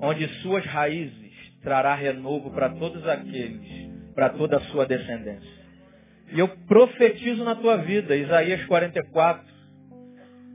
onde 0.00 0.28
suas 0.42 0.64
raízes 0.64 1.32
trará 1.62 1.94
renovo 1.94 2.50
para 2.50 2.70
todos 2.70 3.06
aqueles, 3.06 3.88
para 4.14 4.30
toda 4.30 4.58
a 4.58 4.60
sua 4.62 4.86
descendência. 4.86 5.58
E 6.32 6.38
eu 6.38 6.48
profetizo 6.66 7.44
na 7.44 7.54
tua 7.54 7.78
vida, 7.78 8.14
Isaías 8.14 8.64
44, 8.66 9.44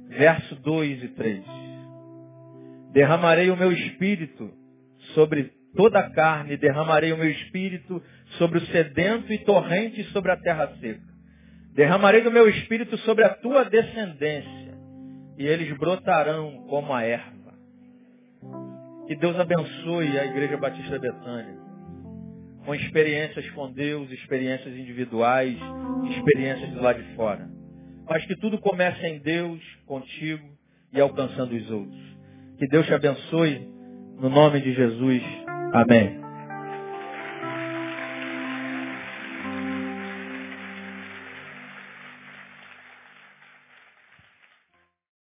verso 0.09 0.55
2 0.55 1.03
e 1.03 1.07
3. 1.09 1.43
Derramarei 2.93 3.49
o 3.49 3.57
meu 3.57 3.71
espírito 3.71 4.51
sobre 5.15 5.51
toda 5.75 5.99
a 5.99 6.09
carne, 6.11 6.57
derramarei 6.57 7.11
o 7.11 7.17
meu 7.17 7.29
espírito 7.29 8.01
sobre 8.37 8.59
o 8.59 8.65
sedento 8.67 9.33
e 9.33 9.39
torrente 9.39 10.03
sobre 10.11 10.31
a 10.31 10.37
terra 10.37 10.67
seca. 10.79 11.12
Derramarei 11.73 12.21
do 12.21 12.31
meu 12.31 12.47
espírito 12.49 12.97
sobre 12.99 13.23
a 13.23 13.29
tua 13.29 13.65
descendência, 13.65 14.77
e 15.37 15.45
eles 15.45 15.75
brotarão 15.77 16.65
como 16.69 16.93
a 16.93 17.03
erva. 17.03 17.53
Que 19.07 19.15
Deus 19.15 19.37
abençoe 19.39 20.17
a 20.19 20.25
Igreja 20.25 20.55
Batista 20.57 20.99
Betânia, 20.99 21.57
com 22.63 22.75
experiências 22.75 23.49
com 23.51 23.71
Deus, 23.71 24.09
experiências 24.11 24.75
individuais, 24.77 25.57
experiências 26.11 26.69
do 26.71 26.81
lado 26.81 27.01
de 27.01 27.15
fora. 27.15 27.49
Mas 28.07 28.23
que 28.25 28.35
tudo 28.37 28.59
comece 28.59 29.05
em 29.07 29.19
Deus, 29.19 29.59
contigo 29.85 30.47
e 30.93 31.01
alcançando 31.01 31.55
os 31.55 31.71
outros. 31.71 32.17
Que 32.59 32.67
Deus 32.67 32.85
te 32.85 32.93
abençoe, 32.93 33.67
no 34.19 34.29
nome 34.29 34.61
de 34.61 34.73
Jesus. 34.73 35.23
Amém. 35.73 36.22